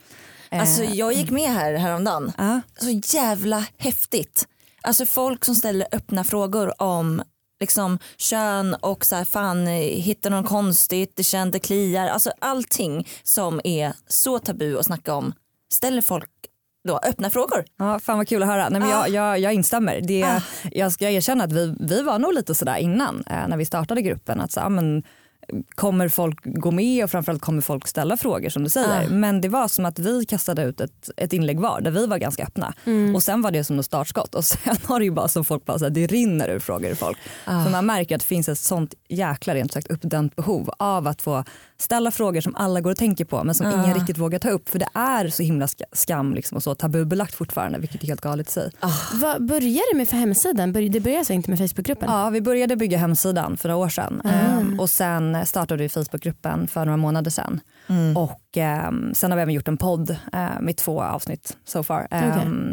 Eh, 0.51 0.61
Alltså 0.61 0.85
jag 0.85 1.13
gick 1.13 1.31
med 1.31 1.51
här 1.51 1.75
häromdagen. 1.75 2.33
ja. 2.39 2.61
Så 2.81 3.17
jävla 3.17 3.67
häftigt. 3.79 4.47
Alltså 4.83 5.07
folk 5.07 5.45
som 5.45 5.55
ställer 5.55 5.87
öppna 5.93 6.25
frågor 6.25 6.83
om 6.83 7.23
liksom 7.61 7.99
kön 8.17 8.75
och 8.75 9.05
så 9.05 9.17
här, 9.17 9.25
fan 9.25 9.67
hittar 9.67 10.31
någon 10.31 10.45
konstigt, 10.45 11.13
det 11.17 11.23
känns 11.23 11.53
det 11.53 11.59
kliar. 11.59 12.09
Alltså 12.09 12.31
allting 12.39 13.09
som 13.23 13.61
är 13.65 13.93
så 14.07 14.39
tabu 14.39 14.79
att 14.79 14.87
snacka 14.87 15.15
om 15.15 15.33
ställer 15.73 16.03
folk 16.03 16.31
då 16.89 17.01
öppna 17.03 17.31
frågor. 17.31 17.65
Ja, 17.79 17.99
fan 17.99 18.17
vad 18.19 18.29
kul 18.29 18.43
att 18.43 18.49
höra. 18.49 18.69
Nej, 18.69 18.81
men 18.81 18.89
Ah. 18.91 18.93
jag, 18.93 19.09
jag, 19.09 19.39
jag 19.39 19.53
instämmer. 19.55 20.01
Det, 20.01 20.23
Ah. 20.25 20.41
Jag 20.73 20.93
ska 20.93 21.11
erkänna 21.11 21.45
att 21.45 21.53
vi, 21.53 21.77
vi 21.81 22.03
var 22.03 22.19
nog 22.19 22.35
lite 22.35 22.55
sådär 22.55 22.77
innan 22.77 23.25
eh, 23.31 23.49
när 23.49 23.57
vi 23.57 23.65
startade 23.65 24.03
gruppen. 24.03 24.41
Att 24.41 24.53
så, 24.53 24.61
ja, 24.61 24.69
men, 24.69 25.03
kommer 25.75 26.09
folk 26.09 26.39
gå 26.45 26.71
med 26.71 27.05
och 27.05 27.11
framförallt 27.11 27.43
kommer 27.43 27.63
folk 27.63 27.89
ställa 27.89 28.17
frågor 28.17 28.49
som 28.49 28.65
du 28.65 28.71
säger. 28.71 29.07
Ah. 29.07 29.09
Men 29.09 29.41
det 29.41 29.49
var 29.49 29.69
som 29.69 29.85
att 29.85 29.99
vi 29.99 30.25
kastade 30.25 30.63
ut 30.63 30.81
ett, 30.81 31.11
ett 31.17 31.33
inlägg 31.33 31.61
var 31.61 31.81
där 31.81 31.91
vi 31.91 32.07
var 32.07 32.19
ganska 32.19 32.43
öppna. 32.43 32.75
Och 33.15 33.23
sen 33.23 33.43
var 33.43 33.51
det 33.51 33.65
som 33.65 33.79
ett 33.79 33.87
startskott 33.87 34.35
och 34.35 34.45
sen 34.45 34.77
har 34.85 34.99
det 34.99 35.05
ju 35.05 35.11
bara 35.11 35.29
som 35.29 35.45
folk 35.45 35.65
bara 35.65 35.79
så 35.79 35.85
här, 35.85 35.91
det 35.91 36.07
rinner 36.07 36.49
ur 36.49 36.59
frågor 36.59 36.91
ur 36.91 36.95
folk. 36.95 37.19
För 37.45 37.71
man 37.71 37.87
märker 37.87 38.15
att 38.15 38.21
det 38.21 38.27
finns 38.27 38.49
ett 38.49 38.59
sånt 38.59 38.95
jäkla 39.09 39.55
rent 39.55 39.73
sagt 39.73 39.87
uppdämt 39.91 40.37
behov 40.37 40.71
av 40.79 41.07
att 41.07 41.23
få 41.23 41.45
ställa 41.81 42.11
frågor 42.11 42.41
som 42.41 42.57
alla 42.57 42.81
går 42.81 42.91
och 42.91 42.97
tänker 42.97 43.25
på 43.25 43.45
men 43.45 43.55
som 43.55 43.67
ingen 43.67 43.95
riktigt 43.95 44.19
vågar 44.19 44.39
ta 44.39 44.51
upp. 44.51 44.69
För 44.69 44.79
det 44.79 44.89
är 44.95 45.29
så 45.29 45.43
himla 45.43 45.69
ska- 45.69 45.85
skam 45.93 46.35
liksom 46.35 46.57
och 46.57 46.63
så 46.63 46.75
tabubelagt 46.75 47.35
fortfarande 47.35 47.79
vilket 47.79 48.03
är 48.03 48.07
helt 48.07 48.21
galet 48.21 48.49
i 48.49 48.53
sig. 48.53 48.71
Vad 49.13 49.47
började 49.47 49.83
det 49.93 49.97
med 49.97 50.09
för 50.09 50.17
hemsidan? 50.17 50.73
Det 50.73 51.01
började 51.01 51.19
alltså 51.19 51.33
inte 51.33 51.51
med 51.51 51.59
Facebookgruppen? 51.59 52.11
Ja, 52.11 52.31
vi 52.31 52.41
började 52.41 52.77
bygga 52.77 52.99
hemsidan 52.99 53.57
för 53.57 53.69
några 53.69 53.85
år 53.85 53.89
sedan 53.89 54.23
Ehm, 54.25 54.81
och 54.81 54.91
sen 54.91 55.38
startade 55.45 55.83
vi 55.83 55.89
Facebookgruppen 55.89 56.69
för 56.69 56.85
några 56.85 56.97
månader 56.97 57.31
sedan. 57.31 57.61
Och 58.17 58.57
ehm, 58.57 59.15
sen 59.15 59.31
har 59.31 59.37
vi 59.37 59.43
även 59.43 59.55
gjort 59.55 59.69
en 59.69 59.77
podd 59.77 60.11
eh, 60.33 60.61
med 60.61 60.77
två 60.77 61.03
avsnitt 61.03 61.57
so 61.65 61.83
far 61.83 62.09
ehm, 62.11 62.31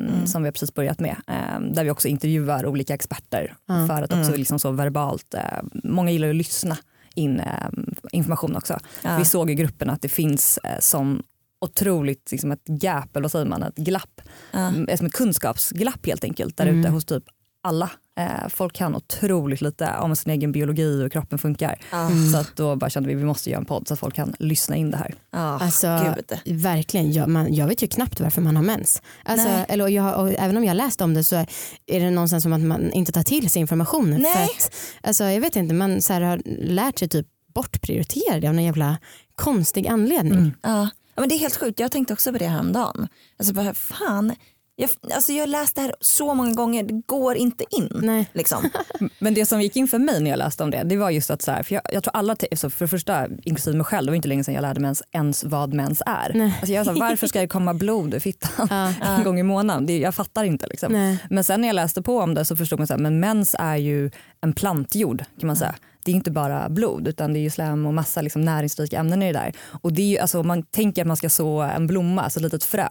Okej. 0.10 0.28
som 0.28 0.42
vi 0.44 0.48
har 0.48 0.52
precis 0.52 0.74
börjat 0.74 1.00
med. 1.00 1.16
ehm, 1.28 1.74
där 1.74 1.84
vi 1.84 1.90
också 1.90 2.08
intervjuar 2.08 2.66
olika 2.66 2.94
experter 2.94 3.56
Ja. 3.66 3.88
för 3.88 4.02
att 4.04 4.14
också 4.14 4.36
liksom 4.36 4.60
så 4.60 4.72
verbalt, 4.72 5.34
eh, 5.34 5.42
många 5.84 6.12
gillar 6.12 6.30
att 6.30 6.36
lyssna 6.36 6.78
in 7.16 7.40
eh, 7.40 7.70
information 8.12 8.56
också. 8.56 8.80
Ja. 9.04 9.18
Vi 9.18 9.26
såg 9.26 9.50
i 9.52 9.56
gruppen 9.56 9.90
att 9.90 10.02
det 10.02 10.10
finns 10.10 10.58
eh, 10.64 10.80
sån 10.80 11.24
otroligt 11.62 12.32
liksom 12.32 12.52
ett 12.52 12.68
gap, 12.68 13.16
eller 13.16 13.22
vad 13.24 13.32
säger 13.32 13.46
man, 13.46 13.64
ett 13.64 13.76
glapp. 13.76 14.22
Ja. 14.52 14.60
Mm, 14.60 14.98
Som 14.98 15.08
ett 15.08 15.14
kunskapsglapp 15.14 16.06
helt 16.06 16.24
enkelt 16.24 16.58
där 16.58 16.66
ute 16.66 16.90
hos 16.90 17.06
typ 17.06 17.24
alla. 17.64 17.90
Eh, 18.18 18.48
folk 18.50 18.74
kan 18.74 18.96
otroligt 18.96 19.62
lite 19.62 19.92
om 20.02 20.16
sin 20.16 20.32
egen 20.32 20.52
biologi 20.52 20.96
och 20.98 21.02
hur 21.02 21.10
kroppen 21.10 21.40
funkar. 21.40 21.76
Ja. 21.92 22.10
Så 22.32 22.38
att 22.38 22.56
då 22.56 22.76
bara 22.76 22.90
kände 22.90 23.10
vi 23.10 23.16
vi 23.16 23.24
måste 23.24 23.50
göra 23.50 23.60
en 23.60 23.66
podd 23.66 23.88
så 23.88 23.94
att 23.94 24.00
folk 24.00 24.16
kan 24.16 24.34
lyssna 24.40 24.76
in 24.76 24.92
det 24.92 24.98
här. 24.98 25.16
Ja, 25.32 25.60
Alltså, 25.62 26.16
gud. 26.46 26.62
verkligen, 26.62 27.12
jag, 27.14 27.30
man, 27.30 27.54
jag 27.54 27.68
vet 27.68 27.84
ju 27.84 27.88
knappt 27.88 28.20
varför 28.20 28.42
man 28.42 28.56
har 28.56 28.64
mens. 28.64 29.02
Alltså, 29.24 29.48
Nej. 29.48 29.66
eller, 29.70 29.88
jag, 29.88 30.20
och 30.22 30.30
även 30.38 30.58
om 30.58 30.64
jag 30.64 30.78
läst 30.78 31.02
om 31.02 31.14
det 31.14 31.24
så 31.24 31.36
är 31.86 32.00
det 32.00 32.12
någonstans 32.12 32.44
som 32.44 32.54
att 32.54 32.62
man 32.62 32.92
inte 32.92 33.12
tar 33.12 33.24
till 33.24 33.50
sig 33.50 33.60
informationen. 33.60 34.22
Nej. 34.22 34.34
För 34.34 34.44
att, 34.44 34.72
alltså, 35.04 35.24
jag 35.24 35.42
vet 35.42 35.56
inte, 35.56 35.74
man 35.74 36.02
så 36.02 36.14
här, 36.14 36.22
har 36.22 36.42
lärt 36.60 37.00
sig 37.00 37.08
typ 37.10 37.28
bortprioritera 37.56 38.40
det 38.40 38.48
av 38.48 38.54
någon 38.54 38.64
jävla 38.64 38.98
konstig 39.36 39.88
anledning. 39.88 40.54
Ja. 40.62 40.90
ja 41.16 41.22
men 41.22 41.30
det 41.30 41.36
är 41.36 41.40
helt 41.40 41.56
sjukt, 41.58 41.80
jag 41.80 41.92
tänkte 41.92 42.14
också 42.14 42.32
på 42.32 42.38
det 42.38 42.48
häromdagen. 42.48 43.08
Alltså 43.40 43.54
bara, 43.54 43.74
fan, 43.74 44.34
jag, 44.78 44.90
alltså 45.14 45.32
jag 45.32 45.42
har 45.42 45.48
läst 45.48 45.76
det 45.76 45.82
här 45.82 45.96
så 46.02 46.34
många 46.34 46.54
gånger, 46.54 46.84
det 46.84 47.02
går 47.06 47.36
inte 47.36 47.64
in. 47.72 47.90
Nej. 47.96 48.30
Liksom. 48.34 48.70
Men 49.20 49.34
det 49.34 49.46
som 49.46 49.62
gick 49.62 49.76
in 49.76 49.88
för 49.88 50.00
mig 50.00 50.22
när 50.22 50.30
jag 50.30 50.38
läste 50.38 50.64
om 50.64 50.72
det, 50.72 50.84
det 50.84 50.98
var 50.98 51.10
just 51.10 51.30
att 51.30 51.42
så 51.42 51.52
här, 51.52 51.64
för 51.64 51.76
jag, 51.76 51.82
jag 51.92 52.04
tror 52.04 52.16
alla, 52.16 52.36
så 52.56 52.70
för 52.70 52.86
det 52.86 52.90
första 52.90 53.28
inklusive 53.44 53.78
mig 53.78 53.86
själv, 53.86 54.06
det 54.06 54.12
var 54.12 54.16
inte 54.16 54.28
länge 54.28 54.44
sedan 54.44 54.54
jag 54.54 54.62
lärde 54.62 54.80
mig 54.80 54.88
ens, 54.88 55.04
ens 55.12 55.44
vad 55.44 55.74
mens 55.74 56.02
är. 56.06 56.32
Nej. 56.34 56.54
Alltså 56.60 56.74
jag 56.74 56.86
här, 56.86 57.00
varför 57.00 57.28
ska 57.28 57.40
det 57.40 57.48
komma 57.48 57.74
blod 57.74 58.14
ur 58.14 58.20
fittan 58.20 58.68
en 59.02 59.24
gång 59.24 59.40
i 59.40 59.44
månaden? 59.44 59.86
Det, 59.86 59.98
jag 59.98 60.16
fattar 60.16 60.44
inte. 60.44 60.68
Liksom. 60.68 61.18
Men 61.30 61.44
sen 61.44 61.62
när 61.62 61.68
jag 61.68 61.76
läste 61.76 62.02
på 62.02 62.20
om 62.20 62.34
det 62.34 62.46
så 62.46 62.56
förstod 62.56 62.80
man 62.80 63.06
att 63.06 63.14
mens 63.14 63.56
är 63.60 63.76
ju 63.76 64.12
en 64.42 64.54
plantjord 64.54 65.24
kan 65.40 65.48
man 65.48 65.56
säga. 65.56 65.76
Det 66.06 66.12
är 66.12 66.16
inte 66.16 66.32
bara 66.32 66.70
blod 66.70 67.08
utan 67.08 67.34
det 67.34 67.40
är 67.40 67.42
ju 67.42 67.50
slem 67.50 67.86
och 67.86 67.94
massa 67.94 68.22
liksom 68.22 68.42
näringsrika 68.42 69.00
ämnen 69.00 69.24
i 69.24 69.34
det 69.34 69.40
där. 69.40 69.54
Och 69.82 69.94
det 69.94 70.02
är 70.02 70.06
ju, 70.06 70.18
alltså, 70.18 70.40
om 70.40 70.48
man 70.48 70.64
tänker 70.64 71.02
att 71.02 71.08
man 71.08 71.18
ska 71.18 71.30
så 71.30 71.62
en 71.62 71.88
blomma, 71.88 72.22
alltså 72.22 72.40
ett 72.40 72.44
litet 72.44 72.64
frö 72.64 72.88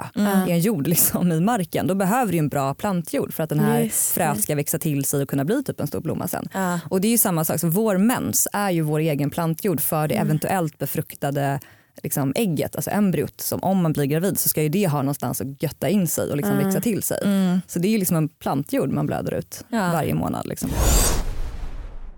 i 0.49 0.50
en 0.50 0.61
jord 0.61 0.87
liksom, 0.87 1.33
i 1.33 1.40
marken, 1.40 1.87
då 1.87 1.94
behöver 1.94 2.33
du 2.33 2.38
en 2.38 2.49
bra 2.49 2.75
plantjord 2.75 3.35
för 3.35 3.42
att 3.42 3.49
den 3.49 3.61
här 3.61 3.83
det. 3.83 3.92
fröet 3.92 4.42
ska 4.42 4.54
växa 4.54 4.78
till 4.78 5.04
sig 5.04 5.23
och 5.23 5.28
kunna 5.28 5.44
bli 5.44 5.64
typ 5.64 5.80
en 5.80 5.87
stor 5.87 6.00
blomma 6.00 6.28
sen. 6.28 6.49
Ja. 6.52 6.80
Och 6.90 7.00
det 7.00 7.09
är 7.09 7.11
ju 7.11 7.18
samma 7.18 7.44
sak, 7.44 7.61
så 7.61 7.68
vår 7.68 7.99
mens 7.99 8.49
är 8.52 8.71
ju 8.71 8.80
vår 8.80 8.99
egen 8.99 9.30
plantjord 9.30 9.80
för 9.80 10.09
det 10.09 10.14
eventuellt 10.14 10.78
befruktade 10.78 11.61
liksom, 12.02 12.33
ägget, 12.37 12.76
alltså 12.76 12.90
embryot. 12.90 13.40
Som 13.40 13.62
om 13.62 13.83
man 13.83 13.92
blir 13.92 14.04
gravid 14.04 14.38
så 14.38 14.49
ska 14.49 14.62
ju 14.62 14.68
det 14.68 14.87
ha 14.87 14.99
någonstans 14.99 15.40
att 15.40 15.62
götta 15.62 15.88
in 15.88 16.09
sig 16.09 16.30
och 16.30 16.37
liksom 16.37 16.56
växa 16.59 16.80
till 16.80 17.02
sig. 17.02 17.18
Så 17.66 17.78
det 17.78 17.88
är 17.88 17.92
ju 17.92 17.99
liksom 17.99 18.16
en 18.16 18.28
plantjord 18.28 18.90
man 18.90 19.06
blöder 19.06 19.35
ut 19.35 19.64
Ja. 19.68 19.90
varje 19.92 20.14
månad. 20.14 20.47
Liksom. 20.47 20.71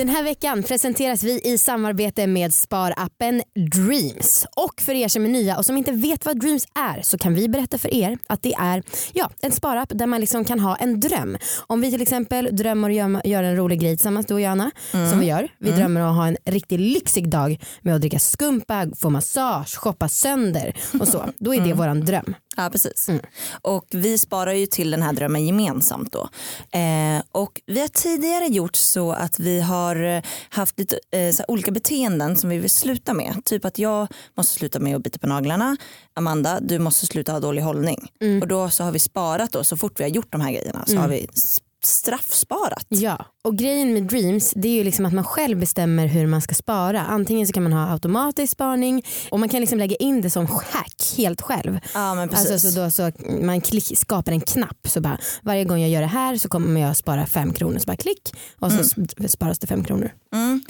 Den 0.00 0.08
här 0.08 0.22
veckan 0.22 0.62
presenteras 0.62 1.22
vi 1.22 1.40
i 1.44 1.58
samarbete 1.58 2.26
med 2.26 2.54
sparappen 2.54 3.42
Dreams. 3.72 4.46
Och 4.56 4.80
för 4.80 4.92
er 4.92 5.08
som 5.08 5.24
är 5.24 5.28
nya 5.28 5.58
och 5.58 5.66
som 5.66 5.76
inte 5.76 5.92
vet 5.92 6.26
vad 6.26 6.40
Dreams 6.40 6.66
är 6.74 7.02
så 7.02 7.18
kan 7.18 7.34
vi 7.34 7.48
berätta 7.48 7.78
för 7.78 7.94
er 7.94 8.18
att 8.26 8.42
det 8.42 8.54
är 8.54 8.82
ja, 9.12 9.30
en 9.42 9.52
sparapp 9.52 9.88
där 9.94 10.06
man 10.06 10.20
liksom 10.20 10.44
kan 10.44 10.60
ha 10.60 10.76
en 10.76 11.00
dröm. 11.00 11.38
Om 11.66 11.80
vi 11.80 11.90
till 11.90 12.02
exempel 12.02 12.56
drömmer 12.56 12.88
och 12.88 12.94
gör, 12.94 13.26
gör 13.26 13.42
en 13.42 13.56
rolig 13.56 13.80
grej 13.80 13.96
tillsammans 13.96 14.26
du 14.26 14.34
och 14.34 14.40
jag 14.40 14.50
Anna, 14.50 14.70
som 15.10 15.20
vi 15.20 15.26
gör. 15.26 15.48
Vi 15.58 15.70
drömmer 15.70 16.00
om 16.00 16.10
att 16.10 16.16
ha 16.16 16.26
en 16.26 16.36
riktigt 16.44 16.80
lyxig 16.80 17.30
dag 17.30 17.60
med 17.80 17.94
att 17.94 18.00
dricka 18.00 18.18
skumpa, 18.18 18.86
få 18.96 19.10
massage, 19.10 19.76
shoppa 19.78 20.08
sönder 20.08 20.76
och 21.00 21.08
så. 21.08 21.24
Då 21.38 21.54
är 21.54 21.60
det 21.60 21.72
våran 21.72 22.00
dröm. 22.00 22.34
Ja 22.62 22.70
precis. 22.70 23.08
Och 23.62 23.86
vi 23.90 24.18
sparar 24.18 24.52
ju 24.52 24.66
till 24.66 24.90
den 24.90 25.02
här 25.02 25.12
drömmen 25.12 25.46
gemensamt 25.46 26.12
då. 26.12 26.28
Eh, 26.78 27.22
och 27.32 27.60
vi 27.66 27.80
har 27.80 27.88
tidigare 27.88 28.46
gjort 28.46 28.76
så 28.76 29.12
att 29.12 29.38
vi 29.38 29.60
har 29.60 30.02
eh, 30.02 30.22
haft 30.48 30.78
lite 30.78 30.98
eh, 31.10 31.34
olika 31.48 31.70
beteenden 31.70 32.36
som 32.36 32.50
vi 32.50 32.58
vill 32.58 32.70
sluta 32.70 33.14
med. 33.14 33.44
Typ 33.44 33.64
att 33.64 33.78
jag 33.78 34.08
måste 34.36 34.54
sluta 34.54 34.80
med 34.80 34.96
att 34.96 35.02
bita 35.02 35.18
på 35.18 35.26
naglarna. 35.26 35.76
Amanda 36.14 36.60
du 36.60 36.78
måste 36.78 37.06
sluta 37.06 37.32
ha 37.32 37.40
dålig 37.40 37.62
hållning. 37.62 38.12
Och 38.42 38.48
då 38.48 38.70
så 38.70 38.84
har 38.84 38.92
vi 38.92 38.98
sparat 38.98 39.52
då 39.52 39.64
så 39.64 39.76
fort 39.76 40.00
vi 40.00 40.04
har 40.04 40.10
gjort 40.10 40.32
de 40.32 40.40
här 40.40 40.52
grejerna 40.52 40.84
så 40.86 40.96
har 40.96 41.08
vi 41.08 41.28
straffsparat. 41.84 42.86
Ja, 42.88 43.24
och 43.44 43.56
grejen 43.58 43.92
med 43.92 44.02
Dreams 44.02 44.52
det 44.56 44.68
är 44.68 44.72
ju 44.72 44.84
liksom 44.84 45.06
att 45.06 45.12
man 45.12 45.24
själv 45.24 45.58
bestämmer 45.58 46.06
hur 46.06 46.26
man 46.26 46.42
ska 46.42 46.54
spara. 46.54 47.00
Antingen 47.00 47.46
så 47.46 47.52
kan 47.52 47.62
man 47.62 47.72
ha 47.72 47.92
automatisk 47.92 48.52
sparning 48.52 49.04
och 49.30 49.40
man 49.40 49.48
kan 49.48 49.60
liksom 49.60 49.78
lägga 49.78 49.96
in 49.96 50.20
det 50.20 50.30
som 50.30 50.46
hack 50.46 51.14
helt 51.16 51.40
själv. 51.40 51.80
Ja 51.94 52.14
men 52.14 52.28
precis. 52.28 52.50
Alltså 52.50 52.70
så 52.70 52.80
då 52.80 52.90
så 52.90 53.12
man 53.42 53.60
klick, 53.60 53.98
skapar 53.98 54.32
en 54.32 54.40
knapp 54.40 54.88
så 54.88 55.00
bara 55.00 55.18
varje 55.42 55.64
gång 55.64 55.80
jag 55.80 55.90
gör 55.90 56.00
det 56.00 56.06
här 56.06 56.36
så 56.36 56.48
kommer 56.48 56.80
jag 56.80 56.96
spara 56.96 57.26
fem 57.26 57.52
kronor 57.52 57.78
så 57.78 57.86
bara 57.86 57.96
klick 57.96 58.32
och 58.58 58.72
så 58.72 58.78
sp- 58.78 59.28
sparas 59.28 59.58
det 59.58 59.66
fem 59.66 59.84
kronor. 59.84 60.10
Mm. 60.34 60.62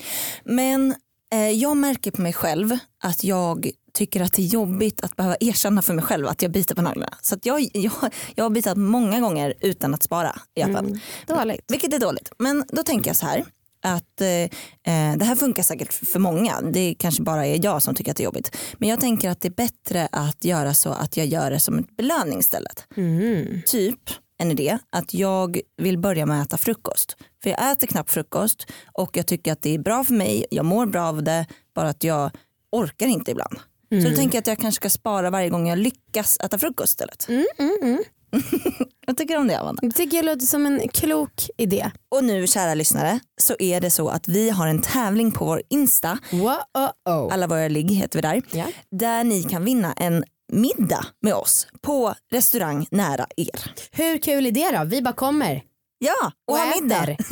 Men 0.44 0.94
eh, 1.32 1.50
jag 1.50 1.76
märker 1.76 2.10
på 2.10 2.22
mig 2.22 2.32
själv 2.32 2.78
att 3.04 3.24
jag 3.24 3.70
tycker 3.92 4.20
att 4.20 4.32
det 4.32 4.42
är 4.42 4.46
jobbigt 4.46 5.00
att 5.00 5.16
behöva 5.16 5.36
erkänna 5.40 5.82
för 5.82 5.94
mig 5.94 6.04
själv 6.04 6.26
att 6.26 6.42
jag 6.42 6.50
biter 6.50 6.74
på 6.74 6.82
naglarna. 6.82 7.14
Så 7.22 7.34
att 7.34 7.46
jag, 7.46 7.68
jag, 7.72 7.92
jag 8.34 8.44
har 8.44 8.50
bitat 8.50 8.76
många 8.76 9.20
gånger 9.20 9.54
utan 9.60 9.94
att 9.94 10.02
spara 10.02 10.36
i 10.54 10.62
appen. 10.62 11.00
Dåligt. 11.26 11.64
Vilket 11.68 11.94
är 11.94 11.98
dåligt. 11.98 12.32
Men 12.38 12.64
då 12.68 12.82
tänker 12.82 13.10
jag 13.10 13.16
så 13.16 13.26
här 13.26 13.44
att 13.82 14.20
eh, 14.20 14.28
eh, 14.28 15.16
det 15.16 15.24
här 15.24 15.36
funkar 15.36 15.62
säkert 15.62 15.92
för 15.92 16.18
många. 16.18 16.60
Det 16.60 16.94
kanske 16.98 17.22
bara 17.22 17.46
är 17.46 17.64
jag 17.64 17.82
som 17.82 17.94
tycker 17.94 18.10
att 18.10 18.16
det 18.16 18.22
är 18.22 18.24
jobbigt. 18.24 18.56
Men 18.78 18.88
jag 18.88 19.00
tänker 19.00 19.30
att 19.30 19.40
det 19.40 19.48
är 19.48 19.52
bättre 19.52 20.08
att 20.12 20.44
göra 20.44 20.74
så 20.74 20.90
att 20.90 21.16
jag 21.16 21.26
gör 21.26 21.50
det 21.50 21.60
som 21.60 21.78
ett 21.78 21.96
belöning 21.96 22.38
istället. 22.38 22.86
Mm. 22.96 23.62
Typ 23.66 24.00
en 24.38 24.50
idé 24.50 24.78
att 24.90 25.14
jag 25.14 25.60
vill 25.76 25.98
börja 25.98 26.26
med 26.26 26.40
att 26.40 26.46
äta 26.46 26.58
frukost. 26.58 27.16
För 27.42 27.50
jag 27.50 27.72
äter 27.72 27.86
knappt 27.86 28.10
frukost 28.10 28.66
och 28.92 29.16
jag 29.16 29.26
tycker 29.26 29.52
att 29.52 29.62
det 29.62 29.74
är 29.74 29.78
bra 29.78 30.04
för 30.04 30.14
mig. 30.14 30.46
Jag 30.50 30.64
mår 30.64 30.86
bra 30.86 31.02
av 31.02 31.22
det. 31.22 31.46
Bara 31.74 31.88
att 31.88 32.04
jag 32.04 32.30
orkar 32.72 33.06
inte 33.06 33.30
ibland. 33.30 33.58
Så 33.90 34.08
då 34.08 34.16
tänker 34.16 34.36
jag 34.36 34.40
att 34.42 34.46
jag 34.46 34.58
kanske 34.58 34.76
ska 34.76 34.90
spara 34.90 35.30
varje 35.30 35.48
gång 35.48 35.68
jag 35.68 35.78
lyckas 35.78 36.38
äta 36.40 36.58
frukost 36.58 36.92
istället. 36.92 37.28
Mm, 37.28 37.46
mm, 37.58 37.76
mm. 37.82 38.04
Vad 39.06 39.16
tycker 39.16 39.34
du 39.34 39.40
om 39.40 39.48
det 39.48 39.58
Amanda? 39.58 39.80
Det 39.82 39.92
tycker 39.92 40.16
jag 40.16 40.26
låter 40.26 40.46
som 40.46 40.66
en 40.66 40.88
klok 40.88 41.48
idé. 41.56 41.90
Och 42.10 42.24
nu 42.24 42.46
kära 42.46 42.74
lyssnare 42.74 43.20
så 43.40 43.56
är 43.58 43.80
det 43.80 43.90
så 43.90 44.08
att 44.08 44.28
vi 44.28 44.50
har 44.50 44.66
en 44.66 44.82
tävling 44.82 45.32
på 45.32 45.44
vår 45.44 45.62
Insta. 45.70 46.18
Wow. 46.30 47.32
Alla 47.32 47.46
våra 47.46 47.68
ligg 47.68 47.90
heter 47.90 48.18
vi 48.18 48.22
där. 48.22 48.42
Ja. 48.50 48.64
Där 48.90 49.24
ni 49.24 49.42
kan 49.42 49.64
vinna 49.64 49.92
en 49.92 50.24
middag 50.52 51.06
med 51.22 51.34
oss 51.34 51.66
på 51.82 52.14
restaurang 52.32 52.86
nära 52.90 53.26
er. 53.36 53.74
Hur 53.90 54.18
kul 54.18 54.46
är 54.46 54.52
det 54.52 54.78
då? 54.78 54.84
Vi 54.84 55.02
bara 55.02 55.14
kommer 55.14 55.62
Ja, 56.02 56.32
och 56.46 56.54
och 56.54 56.60
ha 56.60 56.80
middag. 56.80 57.16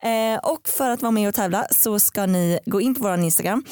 Eh, 0.00 0.38
och 0.38 0.68
för 0.68 0.90
att 0.90 1.02
vara 1.02 1.12
med 1.12 1.28
och 1.28 1.34
tävla 1.34 1.66
så 1.70 1.98
ska 1.98 2.26
ni 2.26 2.58
gå 2.66 2.80
in 2.80 2.94
på 2.94 3.02
vår 3.02 3.18
Instagram 3.18 3.64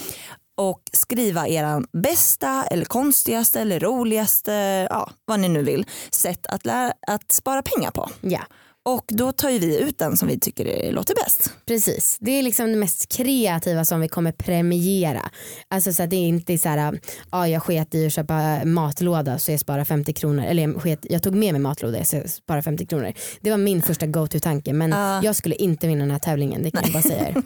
och 0.56 0.82
skriva 0.92 1.49
era 1.49 1.82
bästa 1.92 2.64
eller 2.71 2.85
konstigaste 2.85 3.61
eller 3.61 3.80
roligaste, 3.80 4.52
ja, 4.90 5.11
vad 5.25 5.40
ni 5.40 5.49
nu 5.49 5.62
vill, 5.62 5.87
sätt 6.11 6.47
att, 6.47 6.66
lära, 6.66 6.92
att 7.06 7.32
spara 7.32 7.62
pengar 7.62 7.90
på. 7.90 8.11
Ja. 8.21 8.40
Och 8.85 9.04
då 9.09 9.32
tar 9.32 9.50
ju 9.50 9.59
vi 9.59 9.80
ut 9.80 9.99
den 9.99 10.16
som 10.16 10.28
vi 10.28 10.40
tycker 10.40 10.92
låter 10.92 11.14
bäst. 11.14 11.52
Precis, 11.66 12.16
det 12.21 12.30
är 12.30 12.42
liksom 12.42 12.73
det 12.73 12.76
mest 12.78 13.16
kreativa 13.16 13.85
som 13.85 14.00
vi 14.00 14.09
kommer 14.09 14.32
premiera. 14.32 15.30
Alltså 15.68 15.92
så 15.92 16.02
att 16.02 16.11
det 16.11 16.16
är 16.16 16.28
inte 16.28 16.59
så 16.59 16.68
här, 16.68 17.00
ja 17.30 17.49
jag 17.49 17.62
sket 17.62 17.94
i 17.94 18.06
att 18.06 18.12
köpa 18.12 18.64
matlåda 18.64 19.38
så 19.38 19.50
jag 19.50 19.61
sparar 19.61 19.85
50 19.85 20.12
kronor. 20.12 20.44
Eller 20.44 20.62
jag, 20.62 20.82
sket, 20.82 21.06
jag 21.11 21.23
tog 21.23 21.35
med 21.35 21.54
mig 21.54 21.61
matlåda 21.61 22.04
så 22.04 22.16
jag 22.16 22.30
sparar 22.30 22.62
50 22.62 22.87
kronor. 22.87 23.12
Det 23.40 23.50
var 23.50 23.59
min 23.59 23.82
första 23.82 24.06
go-to 24.06 24.38
tanke 24.40 24.73
men 24.73 24.90
jag 25.25 25.37
skulle 25.37 25.54
inte 25.54 25.87
vinna 25.87 26.00
den 26.00 26.11
här 26.11 26.18
tävlingen, 26.18 26.62
det 26.62 26.71
kan 26.71 26.82
jag 26.85 26.92
bara 26.92 27.02
säga 27.02 27.28
er. 27.28 27.35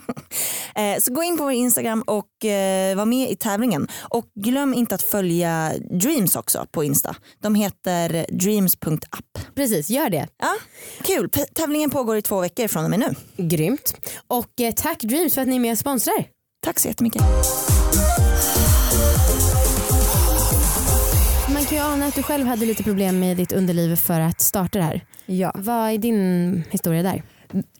Eh, 0.77 0.99
så 0.99 1.13
gå 1.13 1.23
in 1.23 1.37
på 1.37 1.43
vår 1.43 1.51
Instagram 1.51 2.01
och 2.01 2.45
eh, 2.45 2.95
var 2.97 3.05
med 3.05 3.31
i 3.31 3.35
tävlingen. 3.35 3.87
Och 4.09 4.25
glöm 4.35 4.73
inte 4.73 4.95
att 4.95 5.01
följa 5.01 5.73
Dreams 5.91 6.35
också 6.35 6.65
på 6.71 6.83
Insta. 6.83 7.15
De 7.41 7.55
heter 7.55 8.25
dreams.app. 8.29 9.55
Precis, 9.55 9.89
gör 9.89 10.09
det. 10.09 10.27
Ja, 10.37 10.55
kul. 11.03 11.29
Tävlingen 11.53 11.89
pågår 11.89 12.17
i 12.17 12.21
två 12.21 12.41
veckor 12.41 12.67
från 12.67 12.83
och 12.83 12.89
med 12.89 12.99
nu. 12.99 13.15
Grymt. 13.37 13.95
Och 14.27 14.61
eh, 14.61 14.73
tack 14.73 15.01
Dreams 15.01 15.33
för 15.33 15.41
att 15.41 15.47
ni 15.47 15.55
är 15.55 15.59
med 15.59 15.71
och 15.71 15.77
sponsrar. 15.77 16.25
Tack 16.65 16.79
så 16.79 16.87
jättemycket. 16.87 17.21
Man 21.53 21.65
kan 21.65 21.77
ju 21.77 21.83
ana 21.83 22.05
att 22.05 22.15
du 22.15 22.23
själv 22.23 22.47
hade 22.47 22.65
lite 22.65 22.83
problem 22.83 23.19
med 23.19 23.37
ditt 23.37 23.51
underliv 23.51 23.95
för 23.95 24.19
att 24.19 24.41
starta 24.41 24.79
det 24.79 24.85
här. 24.85 25.05
Ja. 25.25 25.51
Vad 25.55 25.89
är 25.89 25.97
din 25.97 26.63
historia 26.71 27.03
där? 27.03 27.23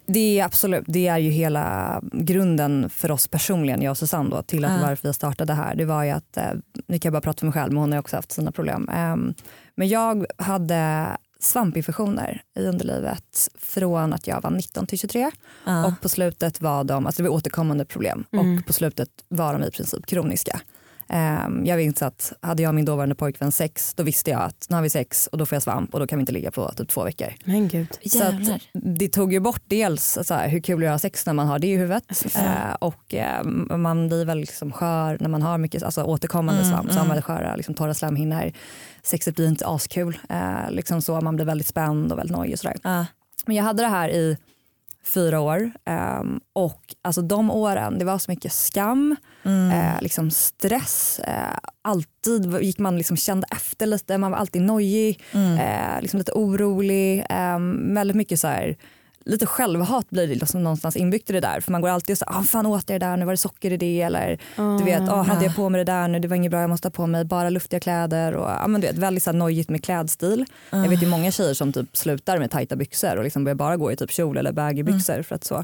Det 0.06 0.40
är 0.40 0.46
absolut, 0.46 0.84
det 0.88 1.08
är 1.08 1.18
ju 1.18 1.30
hela 1.30 2.00
grunden 2.12 2.90
för 2.90 3.12
oss 3.12 3.28
personligen, 3.28 3.82
jag 3.82 3.92
och 3.92 3.98
Susanne 3.98 4.30
då, 4.30 4.42
till 4.44 4.66
att 4.66 4.72
Ja. 4.82 4.88
varför 4.88 5.08
vi 5.08 5.14
startade 5.14 5.54
det 5.54 5.58
här. 5.58 5.76
Det 5.76 5.86
var 5.86 6.04
ju 6.04 6.10
att, 6.12 6.38
eh, 6.38 6.44
nu 6.88 7.00
kan 7.00 7.10
jag 7.10 7.14
bara 7.14 7.22
prata 7.22 7.40
för 7.40 7.46
mig 7.46 7.54
själv 7.54 7.72
men 7.74 7.82
hon 7.82 7.92
har 7.92 8.00
också 8.00 8.16
haft 8.16 8.32
sina 8.32 8.52
problem. 8.52 8.90
Ehm, 8.94 9.34
men 9.76 9.88
jag 9.88 10.26
hade 10.38 11.08
svampinfektioner 11.40 12.42
i 12.60 12.64
underlivet 12.66 13.50
från 13.60 14.14
att 14.14 14.28
jag 14.28 14.42
var 14.42 14.52
19 14.52 14.88
till 14.88 15.00
23 15.00 15.32
Ja. 15.66 15.86
och 15.86 15.94
på 16.02 16.10
slutet 16.10 16.62
var 16.62 16.84
de, 16.84 17.06
alltså 17.06 17.24
det 17.24 17.30
var 17.30 17.36
återkommande 17.36 17.86
problem 17.86 18.24
och 18.32 18.66
på 18.68 18.74
slutet 18.74 19.10
var 19.30 19.54
de 19.54 19.64
i 19.64 19.72
princip 19.72 20.06
kroniska. 20.06 20.62
Um, 21.10 21.66
jag 21.66 21.78
vet 21.78 22.02
att 22.02 22.34
hade 22.42 22.64
jag 22.64 22.76
min 22.76 22.86
dåvarande 22.86 23.16
pojkvän 23.16 23.52
sex 23.52 23.94
då 23.94 24.04
visste 24.04 24.32
jag 24.32 24.42
att 24.42 24.68
nu 24.70 24.76
har 24.76 24.84
vi 24.84 24.90
sex 24.90 25.28
och 25.28 25.38
då 25.38 25.46
får 25.46 25.56
jag 25.56 25.64
svamp 25.64 25.94
och 25.94 26.00
då 26.00 26.08
kan 26.08 26.20
vi 26.20 26.22
inte 26.22 26.32
ligga 26.32 26.52
på 26.52 26.72
typ 26.72 26.90
två 26.90 27.04
veckor. 27.04 27.34
Men 27.44 27.68
gud. 27.68 27.88
Så 28.06 28.24
att 28.24 28.62
det 28.74 29.10
tog 29.10 29.34
ju 29.34 29.40
bort 29.40 29.62
dels 29.66 30.18
så 30.24 30.34
här, 30.34 30.50
hur 30.50 30.60
kul 30.60 30.80
det 30.80 30.86
är 30.86 30.90
att 30.90 30.94
ha 30.94 31.00
sex 31.00 31.26
när 31.26 31.34
man 31.34 31.48
har 31.48 31.60
det 31.60 31.68
i 31.68 31.78
huvudet 31.78 32.26
uh, 32.36 32.74
och 32.80 33.14
uh, 33.14 33.78
man 33.78 34.08
blir 34.08 34.26
väl 34.26 34.40
liksom 34.40 34.72
skör 34.72 35.18
när 35.20 35.30
man 35.30 35.42
har 35.42 35.58
mycket 35.58 35.84
alltså, 35.84 36.04
återkommande 36.04 36.62
mm, 36.62 36.74
svamp. 36.74 36.92
Så 36.92 37.00
mm. 37.00 37.08
har 37.08 37.16
man 37.16 37.22
sköra 37.22 37.56
liksom, 37.56 37.76
torra 37.76 37.94
slemhinnor. 37.94 38.52
Sexet 39.04 39.36
blir 39.36 39.48
inte 39.48 39.68
askul. 39.68 40.20
Uh, 40.32 40.72
liksom 40.72 41.02
så, 41.02 41.22
man 41.22 41.36
blir 41.36 41.46
väldigt 41.46 41.68
spänd 41.68 42.12
och 42.12 42.18
väldigt 42.18 42.38
nojig 42.38 42.54
och 42.54 42.60
sådär. 42.60 42.78
Uh. 42.86 43.06
Men 43.46 43.56
jag 43.56 43.64
hade 43.64 43.84
det 43.84 43.90
här 43.90 44.10
i 44.10 44.38
fyra 45.08 45.40
år. 45.40 45.72
Um, 46.20 46.40
och 46.54 46.82
alltså 47.02 47.22
de 47.22 47.52
åren, 47.52 48.00
det 48.00 48.06
var 48.06 48.18
så 48.18 48.32
mycket 48.32 48.54
skam, 48.54 49.16
mm. 49.44 49.72
eh, 49.72 50.02
liksom 50.02 50.32
stress. 50.32 51.20
Eh, 51.20 51.58
alltid 51.82 52.62
gick 52.62 52.80
man 52.80 52.98
liksom 52.98 53.18
kände 53.18 53.48
efter 53.52 53.86
lite, 53.86 54.18
man 54.18 54.32
var 54.32 54.38
alltid 54.38 54.62
nojig, 54.62 55.24
mm. 55.32 55.58
eh, 55.58 56.02
liksom 56.02 56.18
lite 56.18 56.32
orolig. 56.32 57.26
Um, 57.56 57.94
väldigt 57.94 58.18
mycket 58.18 58.40
så 58.40 58.48
här, 58.48 58.78
lite 59.28 59.46
självhat 59.46 60.10
blir 60.10 60.28
liksom 60.28 60.64
någonstans 60.64 60.96
inbyggt 60.96 61.30
i 61.30 61.34
det 61.34 61.40
där. 61.40 61.62
För 61.62 61.72
man 61.72 61.82
går 61.82 61.90
alltid 61.90 62.14
och 62.14 62.18
säger, 62.18 62.40
ah, 62.40 62.44
fan 62.44 62.66
åt 62.66 62.90
jag 62.90 63.02
det 63.02 63.06
där, 63.06 63.18
nu 63.18 63.26
var 63.26 63.34
det 63.34 63.38
socker 63.38 63.72
i 63.72 63.78
det. 63.78 64.02
Eller 64.02 64.40
oh, 64.58 64.78
du 64.78 64.84
vet, 64.84 65.10
ah, 65.10 65.22
hade 65.22 65.46
jag 65.46 65.56
på 65.56 65.70
mig 65.70 65.86
det 65.86 65.92
där 65.92 66.08
nu, 66.08 66.20
det 66.20 66.28
var 66.28 66.36
inget 66.36 66.52
bra, 66.52 66.62
jag 66.62 66.70
måste 66.70 66.88
ha 66.88 66.92
på 66.92 67.08
mig 67.08 67.26
bara 67.26 67.50
luftiga 67.50 67.80
kläder. 67.80 68.34
Och, 68.36 68.50
ah, 68.50 68.68
men 68.68 68.82
du 68.82 68.88
vet, 68.88 68.98
väldigt 68.98 69.24
så 69.24 69.32
här, 69.32 69.38
nojigt 69.38 69.70
med 69.70 69.84
klädstil. 69.84 70.46
Uh. 70.74 70.80
Jag 70.82 70.90
vet 70.90 71.04
ju 71.04 71.08
många 71.08 71.32
tjejer 71.32 71.54
som 71.54 71.74
typ 71.74 71.98
slutar 71.98 72.38
med 72.38 72.52
tajta 72.52 72.76
byxor 72.76 73.18
och 73.18 73.24
liksom 73.24 73.44
börjar 73.44 73.56
bara 73.56 73.78
gå 73.78 73.92
i 73.92 73.96
typ 73.96 74.12
kjol 74.12 74.38
eller 74.38 74.52
baggybyxor. 74.52 75.14
Mm. 75.14 75.24
För 75.24 75.36
att 75.36 75.44
så. 75.44 75.64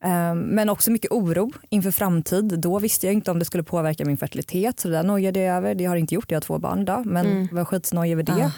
Um, 0.00 0.38
men 0.40 0.68
också 0.68 0.90
mycket 0.90 1.10
oro 1.10 1.52
inför 1.68 1.90
framtid. 1.90 2.44
Då 2.60 2.78
visste 2.78 3.06
jag 3.06 3.12
inte 3.12 3.30
om 3.30 3.38
det 3.38 3.44
skulle 3.44 3.62
påverka 3.62 4.04
min 4.04 4.16
fertilitet 4.16 4.80
så 4.80 4.88
det 4.88 4.94
där 4.94 5.02
nojade 5.02 5.40
jag 5.40 5.56
över. 5.56 5.74
Det 5.74 5.84
har 5.84 5.96
inte 5.96 6.14
gjort, 6.14 6.30
jag 6.30 6.36
har 6.36 6.40
två 6.40 6.58
barn 6.58 6.80
idag 6.80 7.06
men 7.06 7.26
mm. 7.26 7.48
var 7.52 7.64
skitsnojig 7.64 8.12
över 8.12 8.22
det. 8.22 8.52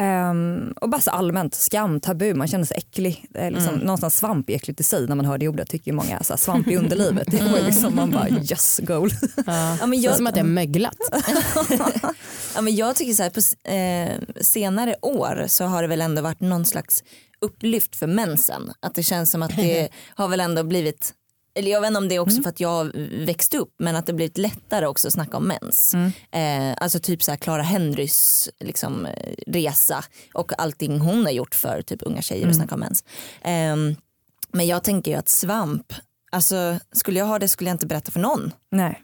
Um, 0.00 0.74
och 0.80 0.88
bara 0.88 1.00
så 1.00 1.10
allmänt 1.10 1.54
skam, 1.54 2.00
tabu, 2.00 2.34
man 2.34 2.48
känner 2.48 2.64
sig 2.64 2.76
äcklig. 2.76 3.26
Eh, 3.34 3.50
liksom, 3.50 3.74
mm. 3.74 3.86
Någonstans 3.86 4.16
svamp 4.16 4.50
är 4.50 4.54
äckligt 4.54 4.80
i 4.80 4.82
sig 4.82 5.06
när 5.06 5.16
man 5.16 5.26
hör 5.26 5.38
det 5.38 5.48
ordet 5.48 5.70
tycker 5.70 5.92
många. 5.92 6.22
Så 6.22 6.32
här, 6.32 6.38
svamp 6.38 6.68
i 6.68 6.76
underlivet, 6.76 7.30
det 7.30 7.42
var 7.42 7.60
liksom, 7.60 7.96
man 7.96 8.10
bara 8.10 8.28
yes 8.28 8.80
goal. 8.82 9.10
Ja. 9.46 9.76
ja 9.80 9.86
men 9.86 10.00
jag, 10.00 10.16
som 10.16 10.26
att 10.26 10.34
det 10.34 10.40
är 10.40 10.44
möglat. 10.44 10.96
ja, 12.54 12.60
men 12.60 12.76
jag 12.76 12.96
tycker 12.96 13.12
så 13.12 13.22
här, 13.22 13.30
på 13.30 13.40
eh, 13.70 14.42
senare 14.42 14.96
år 15.02 15.44
så 15.46 15.64
har 15.64 15.82
det 15.82 15.88
väl 15.88 16.00
ändå 16.00 16.22
varit 16.22 16.40
någon 16.40 16.64
slags 16.64 17.04
upplyft 17.40 17.96
för 17.96 18.06
mensen. 18.06 18.72
Att 18.80 18.94
det 18.94 19.02
känns 19.02 19.30
som 19.30 19.42
att 19.42 19.56
det 19.56 19.88
har 20.14 20.28
väl 20.28 20.40
ändå 20.40 20.64
blivit 20.64 21.12
eller 21.54 21.70
jag 21.70 21.80
vet 21.80 21.88
inte 21.88 21.98
om 21.98 22.08
det 22.08 22.14
är 22.14 22.18
också 22.18 22.34
mm. 22.34 22.42
för 22.42 22.50
att 22.50 22.60
jag 22.60 22.92
växte 23.26 23.58
upp 23.58 23.74
men 23.78 23.96
att 23.96 24.06
det 24.06 24.12
blivit 24.12 24.38
lättare 24.38 24.86
också 24.86 25.08
att 25.08 25.14
snacka 25.14 25.36
om 25.36 25.46
mens. 25.46 25.94
Mm. 25.94 26.12
Eh, 26.30 26.76
alltså 26.80 26.98
typ 26.98 27.22
så 27.22 27.30
här 27.30 27.38
Clara 27.38 27.62
Henrys 27.62 28.48
liksom, 28.60 29.08
resa 29.46 30.04
och 30.34 30.62
allting 30.62 31.00
hon 31.00 31.24
har 31.24 31.32
gjort 31.32 31.54
för 31.54 31.82
typ 31.82 32.02
unga 32.02 32.22
tjejer 32.22 32.42
mm. 32.42 32.50
att 32.50 32.56
snacka 32.56 32.74
om 32.74 32.80
mens. 32.80 33.04
Eh, 33.42 33.96
men 34.52 34.66
jag 34.66 34.84
tänker 34.84 35.10
ju 35.10 35.16
att 35.16 35.28
svamp, 35.28 35.92
alltså 36.32 36.78
skulle 36.92 37.18
jag 37.18 37.26
ha 37.26 37.38
det 37.38 37.48
skulle 37.48 37.70
jag 37.70 37.74
inte 37.74 37.86
berätta 37.86 38.10
för 38.10 38.20
någon. 38.20 38.52
Nej. 38.70 39.00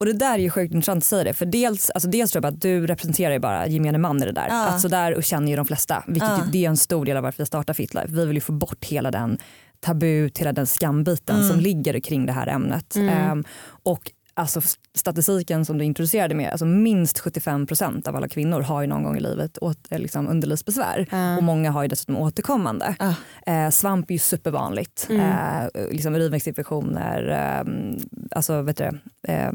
Och 0.00 0.06
det 0.06 0.12
där 0.12 0.34
är 0.34 0.38
ju 0.38 0.50
sjukt 0.50 0.74
intressant 0.74 0.98
att 0.98 1.04
säga 1.04 1.24
det 1.24 1.34
för 1.34 1.46
dels, 1.46 1.90
alltså 1.90 2.08
dels 2.08 2.30
tror 2.30 2.44
jag 2.44 2.52
att 2.54 2.60
du 2.60 2.86
representerar 2.86 3.32
ju 3.32 3.38
bara 3.38 3.66
gemene 3.66 3.98
man 3.98 4.22
i 4.22 4.26
det 4.26 4.32
där. 4.32 4.46
Ja. 4.48 4.66
Att 4.66 4.80
så 4.80 4.88
där 4.88 5.22
känner 5.22 5.48
ju 5.48 5.56
de 5.56 5.64
flesta 5.64 6.04
vilket 6.06 6.28
ja. 6.28 6.42
det 6.52 6.64
är 6.64 6.68
en 6.68 6.76
stor 6.76 7.04
del 7.04 7.16
av 7.16 7.22
varför 7.22 7.42
vi 7.42 7.46
startar 7.46 7.74
Fitlife. 7.74 8.08
Vi 8.08 8.26
vill 8.26 8.36
ju 8.36 8.40
få 8.40 8.52
bort 8.52 8.84
hela 8.84 9.10
den 9.10 9.38
tabu 9.80 10.28
till 10.28 10.54
den 10.54 10.66
skambiten 10.66 11.36
mm. 11.36 11.48
som 11.48 11.60
ligger 11.60 12.00
kring 12.00 12.26
det 12.26 12.32
här 12.32 12.46
ämnet. 12.46 12.96
Mm. 12.96 13.32
Um, 13.32 13.44
och 13.82 14.12
alltså 14.40 14.60
statistiken 14.94 15.64
som 15.64 15.78
du 15.78 15.84
introducerade 15.84 16.34
med, 16.34 16.50
alltså 16.50 16.66
minst 16.66 17.20
75% 17.20 18.08
av 18.08 18.16
alla 18.16 18.28
kvinnor 18.28 18.60
har 18.60 18.80
ju 18.80 18.86
någon 18.86 19.02
gång 19.02 19.16
i 19.16 19.20
livet 19.20 19.58
eh, 19.90 19.98
liksom 19.98 20.28
underlivsbesvär 20.28 21.08
uh. 21.12 21.36
och 21.36 21.42
många 21.42 21.70
har 21.70 21.82
ju 21.82 21.88
dessutom 21.88 22.16
återkommande. 22.16 22.94
Uh. 23.02 23.14
Eh, 23.54 23.70
svamp 23.70 24.10
är 24.10 24.14
ju 24.14 24.18
supervanligt, 24.18 25.06
mm. 25.10 25.20
eh, 25.20 25.68
liksom 25.90 26.14
urinvägsinfektioner, 26.14 27.28
eh, 27.28 27.94
alltså 28.30 28.62
vet 28.62 28.76
du, 28.76 29.00
eh, 29.22 29.52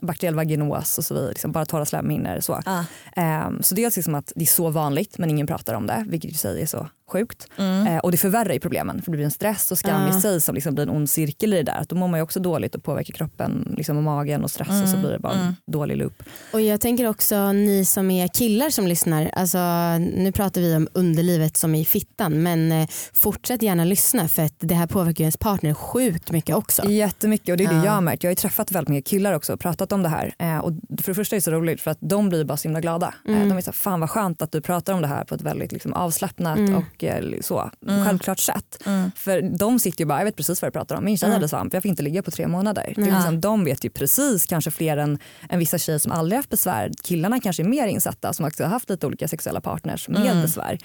bakteriell 0.00 0.34
vaginos 0.34 0.98
och 0.98 1.04
så 1.04 1.14
vidare, 1.14 1.30
liksom 1.30 1.52
bara 1.52 1.64
torra 1.64 1.86
slemhinnor. 1.86 2.40
Så. 2.40 2.54
Uh. 2.54 3.60
Så 3.60 3.74
dels 3.74 3.96
liksom 3.96 4.14
att 4.14 4.32
det 4.36 4.44
är 4.44 4.46
så 4.46 4.70
vanligt 4.70 5.18
men 5.18 5.30
ingen 5.30 5.46
pratar 5.46 5.74
om 5.74 5.86
det 5.86 6.04
vilket 6.08 6.30
i 6.30 6.34
sig 6.34 6.62
är 6.62 6.66
så 6.66 6.88
sjukt. 7.10 7.46
Mm. 7.56 7.86
Eh, 7.86 7.98
och 7.98 8.10
det 8.10 8.16
förvärrar 8.16 8.52
ju 8.52 8.60
problemen 8.60 9.02
för 9.02 9.10
det 9.10 9.16
blir 9.16 9.24
en 9.24 9.30
stress 9.30 9.70
och 9.70 9.78
skam 9.78 10.02
uh. 10.02 10.18
i 10.18 10.20
sig 10.20 10.40
som 10.40 10.54
liksom 10.54 10.74
blir 10.74 10.82
en 10.82 10.90
ond 10.90 11.10
cirkel 11.10 11.52
i 11.52 11.56
det 11.56 11.62
där. 11.62 11.80
Att 11.80 11.88
då 11.88 11.96
mår 11.96 12.08
man 12.08 12.18
ju 12.18 12.22
också 12.22 12.40
dåligt 12.40 12.74
och 12.74 12.84
påverkar 12.84 13.14
kroppen 13.14 13.74
liksom, 13.76 13.96
och 13.96 14.02
magen 14.02 14.44
och 14.44 14.50
stress 14.50 14.68
mm. 14.68 14.82
och 14.82 14.88
så 14.88 14.96
mm. 14.96 15.02
blir 15.02 15.12
det 15.12 15.18
bara 15.18 15.32
en 15.32 15.40
mm. 15.40 15.54
dålig 15.66 15.96
loop. 15.96 16.22
Och 16.52 16.60
jag 16.60 16.80
tänker 16.80 17.08
också 17.08 17.52
ni 17.52 17.84
som 17.84 18.10
är 18.10 18.28
killar 18.28 18.70
som 18.70 18.86
lyssnar, 18.86 19.30
alltså, 19.32 19.58
nu 19.98 20.32
pratar 20.32 20.60
vi 20.60 20.76
om 20.76 20.88
underlivet 20.92 21.56
som 21.56 21.74
i 21.74 21.84
fittan 21.84 22.42
men 22.42 22.72
eh, 22.72 22.88
fortsätt 23.12 23.62
gärna 23.62 23.84
lyssna 23.84 24.28
för 24.28 24.42
att 24.42 24.54
det 24.58 24.74
här 24.74 24.86
påverkar 24.86 25.24
ens 25.24 25.36
partner 25.36 25.74
sjukt 25.74 26.30
mycket 26.30 26.56
också. 26.56 26.90
Jättemycket 26.90 27.52
och 27.52 27.56
det 27.56 27.64
är 27.64 27.68
det 27.68 27.84
jag 27.84 27.92
har 27.92 28.00
märkt. 28.00 28.22
Jag 28.22 28.28
har 28.28 28.32
ju 28.32 28.36
träffat 28.36 28.72
väldigt 28.72 28.88
mycket 28.88 29.10
killar 29.10 29.32
också 29.32 29.52
och 29.52 29.60
pratat 29.60 29.92
om 29.92 30.02
det 30.02 30.08
här. 30.08 30.34
Eh, 30.38 30.58
och 30.58 30.72
för 31.02 31.10
det 31.10 31.14
första 31.14 31.36
är 31.36 31.38
det 31.38 31.42
så 31.42 31.50
roligt 31.50 31.80
för 31.80 31.90
att 31.90 31.98
de 32.00 32.28
blir 32.28 32.44
bara 32.44 32.56
så 32.56 32.68
himla 32.68 32.80
glada. 32.80 33.14
Eh, 33.28 33.36
mm. 33.36 33.48
de 33.48 33.58
är 33.58 33.62
så 33.62 33.72
fan 33.72 34.00
vad 34.00 34.10
skönt 34.10 34.42
att 34.42 34.52
du 34.52 34.60
pratar 34.60 34.92
om 34.92 35.00
det 35.02 35.08
här 35.08 35.24
på 35.24 35.34
ett 35.34 35.42
väldigt 35.42 35.72
liksom, 35.72 35.92
avslappnat 35.92 36.58
mm. 36.58 36.74
och 36.74 36.99
Eh, 37.04 37.40
så, 37.40 37.70
mm. 37.86 38.04
självklart 38.04 38.38
sätt. 38.38 38.82
Mm. 38.86 39.10
För 39.16 39.58
de 39.58 39.78
sitter 39.78 40.00
ju 40.00 40.06
bara, 40.06 40.18
jag 40.18 40.24
vet 40.24 40.36
precis 40.36 40.62
vad 40.62 40.68
du 40.68 40.72
pratar 40.72 40.96
om, 40.96 41.04
min 41.04 41.18
tjej 41.18 41.26
mm. 41.26 41.34
hade 41.34 41.48
svamp, 41.48 41.74
jag 41.74 41.82
fick 41.82 41.90
inte 41.90 42.02
ligga 42.02 42.22
på 42.22 42.30
tre 42.30 42.48
månader. 42.48 42.92
Det 42.96 43.02
liksom, 43.02 43.40
de 43.40 43.64
vet 43.64 43.84
ju 43.84 43.90
precis, 43.90 44.46
kanske 44.46 44.70
fler 44.70 44.96
än, 44.96 45.18
än 45.48 45.58
vissa 45.58 45.78
tjejer 45.78 45.98
som 45.98 46.12
aldrig 46.12 46.36
haft 46.36 46.50
besvär. 46.50 46.90
Killarna 47.02 47.40
kanske 47.40 47.62
är 47.62 47.68
mer 47.68 47.86
insatta 47.86 48.32
som 48.32 48.44
också 48.44 48.62
har 48.62 48.70
haft 48.70 48.90
lite 48.90 49.06
olika 49.06 49.28
sexuella 49.28 49.60
partners 49.60 50.08
med 50.08 50.26
mm. 50.26 50.42
besvär. 50.42 50.78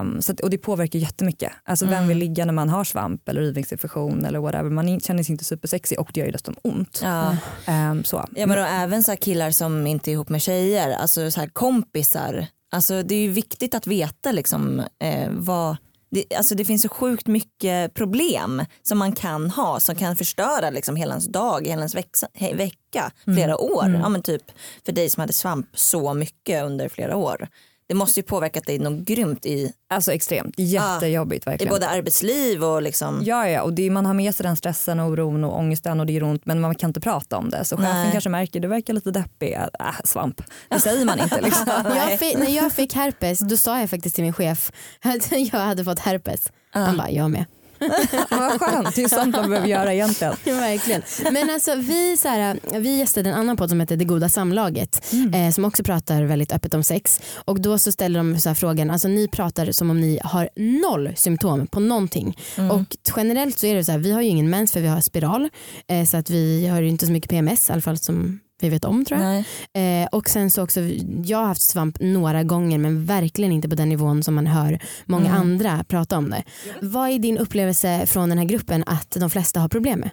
Um, 0.00 0.22
så 0.22 0.32
att, 0.32 0.40
och 0.40 0.50
det 0.50 0.58
påverkar 0.58 0.98
jättemycket. 0.98 1.52
Alltså 1.64 1.86
vem 1.86 2.08
vill 2.08 2.16
mm. 2.16 2.28
ligga 2.28 2.44
när 2.44 2.52
man 2.52 2.68
har 2.68 2.84
svamp 2.84 3.28
eller 3.28 3.40
urinvägsinfektion 3.40 4.24
eller 4.24 4.38
whatever. 4.38 4.70
Man 4.70 5.00
känner 5.00 5.22
sig 5.22 5.32
inte 5.32 5.44
supersexig 5.44 6.00
och 6.00 6.10
det 6.14 6.20
gör 6.20 6.26
ju 6.26 6.32
dessutom 6.32 6.54
ont. 6.62 7.00
Ja. 7.02 7.36
Um, 7.68 8.04
så. 8.04 8.24
Ja, 8.36 8.46
men 8.46 8.58
och 8.58 8.66
även 8.66 9.02
så 9.02 9.16
killar 9.16 9.50
som 9.50 9.86
inte 9.86 10.10
är 10.10 10.12
ihop 10.12 10.28
med 10.28 10.42
tjejer, 10.42 10.90
alltså 10.90 11.30
så 11.30 11.48
kompisar 11.52 12.46
Alltså 12.70 13.02
det 13.02 13.14
är 13.14 13.22
ju 13.22 13.30
viktigt 13.30 13.74
att 13.74 13.86
veta 13.86 14.32
liksom, 14.32 14.80
eh, 14.98 15.30
vad, 15.30 15.76
det, 16.10 16.34
alltså 16.36 16.54
det 16.54 16.64
finns 16.64 16.82
så 16.82 16.88
sjukt 16.88 17.26
mycket 17.26 17.94
problem 17.94 18.64
som 18.82 18.98
man 18.98 19.12
kan 19.12 19.50
ha 19.50 19.80
som 19.80 19.94
kan 19.94 20.16
förstöra 20.16 20.70
liksom 20.70 20.96
hela 20.96 21.12
ens 21.12 21.26
dag, 21.26 21.66
hela 21.66 21.80
ens 21.80 21.94
vexa, 21.94 22.26
he, 22.34 22.54
vecka, 22.54 23.12
flera 23.24 23.54
mm. 23.54 23.56
år. 23.56 23.84
Mm. 23.84 24.00
Ja, 24.00 24.08
men 24.08 24.22
typ 24.22 24.42
för 24.84 24.92
dig 24.92 25.10
som 25.10 25.20
hade 25.20 25.32
svamp 25.32 25.66
så 25.74 26.14
mycket 26.14 26.64
under 26.64 26.88
flera 26.88 27.16
år 27.16 27.48
det 27.90 27.94
måste 27.94 28.20
ju 28.20 28.24
påverkat 28.24 28.66
dig 28.66 28.78
något 28.78 29.06
grymt 29.06 29.46
i 29.46 29.72
Alltså 29.88 30.12
extremt, 30.12 30.54
jättejobbigt 30.58 31.46
ja, 31.46 31.50
verkligen. 31.50 31.72
I 31.72 31.74
både 31.74 31.88
arbetsliv 31.88 32.64
och 32.64 32.82
liksom. 32.82 33.22
Ja, 33.24 33.48
ja 33.48 33.62
och 33.62 33.72
det, 33.72 33.90
man 33.90 34.06
har 34.06 34.14
med 34.14 34.34
sig 34.34 34.44
den 34.44 34.56
stressen 34.56 35.00
och 35.00 35.08
oron 35.10 35.44
och 35.44 35.58
ångesten 35.58 36.00
och 36.00 36.06
det 36.06 36.12
gör 36.12 36.22
ont 36.22 36.46
men 36.46 36.60
man 36.60 36.74
kan 36.74 36.90
inte 36.90 37.00
prata 37.00 37.36
om 37.36 37.50
det. 37.50 37.64
Så 37.64 37.76
chefen 37.76 37.92
Nej. 37.92 38.12
kanske 38.12 38.30
märker 38.30 38.60
du 38.60 38.68
verkar 38.68 38.94
lite 38.94 39.10
deppig, 39.10 39.52
äh, 39.52 39.68
svamp. 40.04 40.42
Det 40.68 40.80
säger 40.80 41.04
man 41.04 41.20
inte. 41.20 41.40
Liksom. 41.40 41.66
jag 41.84 42.18
fick, 42.18 42.38
när 42.38 42.56
jag 42.56 42.72
fick 42.72 42.94
herpes 42.94 43.38
då 43.38 43.56
sa 43.56 43.80
jag 43.80 43.90
faktiskt 43.90 44.14
till 44.14 44.24
min 44.24 44.32
chef 44.32 44.72
att 45.04 45.32
jag 45.52 45.60
hade 45.60 45.84
fått 45.84 45.98
herpes. 45.98 46.46
Uh. 46.76 46.82
Han 46.82 46.96
bara, 46.96 47.10
jag 47.10 47.30
med. 47.30 47.44
Vad 48.30 48.60
skönt, 48.60 48.94
det 48.94 49.02
är 49.02 49.08
sånt 49.08 49.36
man 49.36 49.50
behöver 49.50 49.68
göra 49.68 49.94
egentligen. 49.94 50.34
Ja, 50.44 50.54
verkligen. 50.54 51.02
Men 51.32 51.50
alltså, 51.50 51.74
vi, 51.74 52.16
så 52.16 52.28
här, 52.28 52.58
vi 52.78 52.98
gästade 52.98 53.30
en 53.30 53.36
annan 53.36 53.56
podd 53.56 53.68
som 53.68 53.80
heter 53.80 53.96
Det 53.96 54.04
goda 54.04 54.28
samlaget 54.28 55.12
mm. 55.12 55.34
eh, 55.34 55.52
som 55.52 55.64
också 55.64 55.84
pratar 55.84 56.22
väldigt 56.22 56.52
öppet 56.52 56.74
om 56.74 56.82
sex 56.82 57.20
och 57.34 57.60
då 57.60 57.78
så 57.78 57.92
ställer 57.92 58.20
de 58.20 58.40
så 58.40 58.48
här 58.48 58.54
frågan, 58.54 58.90
alltså 58.90 59.08
ni 59.08 59.28
pratar 59.28 59.72
som 59.72 59.90
om 59.90 60.00
ni 60.00 60.20
har 60.24 60.48
noll 60.56 61.12
symptom 61.16 61.66
på 61.66 61.80
någonting 61.80 62.38
mm. 62.56 62.70
och 62.70 62.96
generellt 63.16 63.58
så 63.58 63.66
är 63.66 63.74
det 63.74 63.84
så 63.84 63.92
här, 63.92 63.98
vi 63.98 64.12
har 64.12 64.22
ju 64.22 64.28
ingen 64.28 64.50
mens 64.50 64.72
för 64.72 64.80
vi 64.80 64.88
har 64.88 65.00
spiral 65.00 65.48
eh, 65.88 66.04
så 66.04 66.16
att 66.16 66.30
vi 66.30 66.66
har 66.66 66.82
inte 66.82 67.06
så 67.06 67.12
mycket 67.12 67.30
PMS 67.30 67.70
i 67.70 67.72
alla 67.72 67.82
fall 67.82 67.98
som 67.98 68.40
vi 68.62 68.68
vet 68.68 68.84
om 68.84 69.04
tror 69.04 69.20
jag. 69.20 69.44
Eh, 69.72 70.08
och 70.12 70.28
sen 70.28 70.50
så 70.50 70.62
också, 70.62 70.80
jag 71.24 71.38
har 71.38 71.46
haft 71.46 71.62
svamp 71.62 71.96
några 72.00 72.42
gånger 72.42 72.78
men 72.78 73.04
verkligen 73.04 73.52
inte 73.52 73.68
på 73.68 73.74
den 73.74 73.88
nivån 73.88 74.22
som 74.22 74.34
man 74.34 74.46
hör 74.46 74.78
många 75.04 75.28
mm. 75.28 75.40
andra 75.40 75.84
prata 75.88 76.18
om 76.18 76.30
det. 76.30 76.42
Vad 76.82 77.10
är 77.10 77.18
din 77.18 77.38
upplevelse 77.38 78.06
från 78.06 78.28
den 78.28 78.38
här 78.38 78.44
gruppen 78.44 78.84
att 78.86 79.10
de 79.10 79.30
flesta 79.30 79.60
har 79.60 79.68
problem 79.68 80.00
med? 80.00 80.10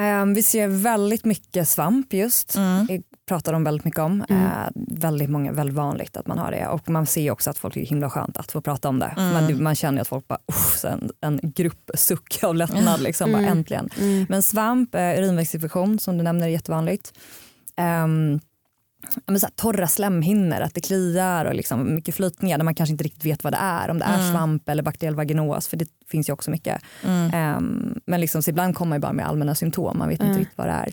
Um, 0.00 0.34
vi 0.34 0.42
ser 0.42 0.68
väldigt 0.68 1.24
mycket 1.24 1.68
svamp 1.68 2.12
just. 2.12 2.56
Mm. 2.56 2.86
Det 2.86 3.02
pratar 3.28 3.52
de 3.52 3.64
väldigt 3.64 3.84
mycket 3.84 4.00
om. 4.00 4.24
Mm. 4.28 4.42
Uh, 4.42 4.48
väldigt 4.74 5.30
många, 5.30 5.52
väldigt 5.52 5.76
vanligt 5.76 6.16
att 6.16 6.26
man 6.26 6.38
har 6.38 6.50
det. 6.50 6.66
Och 6.66 6.90
man 6.90 7.06
ser 7.06 7.30
också 7.30 7.50
att 7.50 7.58
folk 7.58 7.76
är 7.76 7.80
himla 7.80 8.10
skönt 8.10 8.36
att 8.36 8.52
få 8.52 8.60
prata 8.60 8.88
om 8.88 8.98
det. 8.98 9.14
Mm. 9.16 9.32
Man, 9.32 9.62
man 9.62 9.74
känner 9.74 10.00
att 10.00 10.08
folk 10.08 10.28
bara, 10.28 10.38
en, 10.84 11.10
en 11.20 11.40
gruppsuck 11.42 12.38
av 12.42 12.54
lättnad. 12.54 13.00
Liksom, 13.02 13.32
bara, 13.32 13.42
mm. 13.42 13.58
äntligen. 13.58 13.90
Mm. 14.00 14.26
Men 14.28 14.42
svamp, 14.42 14.94
uh, 14.94 15.00
urinvägsinfektion 15.00 15.98
som 15.98 16.18
du 16.18 16.24
nämner 16.24 16.46
är 16.46 16.50
jättevanligt 16.50 17.12
um, 17.80 18.40
men 19.26 19.40
så 19.40 19.46
här, 19.46 19.52
torra 19.56 19.88
slemhinnor, 19.88 20.60
att 20.60 20.74
det 20.74 20.80
kliar 20.80 21.44
och 21.44 21.54
liksom 21.54 21.94
mycket 21.94 22.14
flytningar 22.14 22.58
där 22.58 22.64
man 22.64 22.74
kanske 22.74 22.92
inte 22.92 23.04
riktigt 23.04 23.24
vet 23.24 23.44
vad 23.44 23.52
det 23.52 23.58
är. 23.60 23.90
Om 23.90 23.98
det 23.98 24.04
är 24.04 24.18
mm. 24.18 24.32
svamp 24.32 24.68
eller 24.68 24.82
bakteriell 24.82 25.14
vaginos 25.14 25.68
för 25.68 25.76
det 25.76 25.88
finns 26.08 26.28
ju 26.28 26.32
också 26.32 26.50
mycket. 26.50 26.82
Mm. 27.04 27.56
Um, 27.56 28.00
men 28.06 28.20
liksom, 28.20 28.42
så 28.42 28.50
ibland 28.50 28.74
kommer 28.74 28.90
man 28.90 29.00
bara 29.00 29.12
med 29.12 29.26
allmänna 29.26 29.54
symptom, 29.54 29.98
man 29.98 30.08
vet 30.08 30.20
mm. 30.20 30.30
inte 30.30 30.40
riktigt 30.40 30.58
vad 30.58 30.66
det 30.66 30.72
är. 30.72 30.92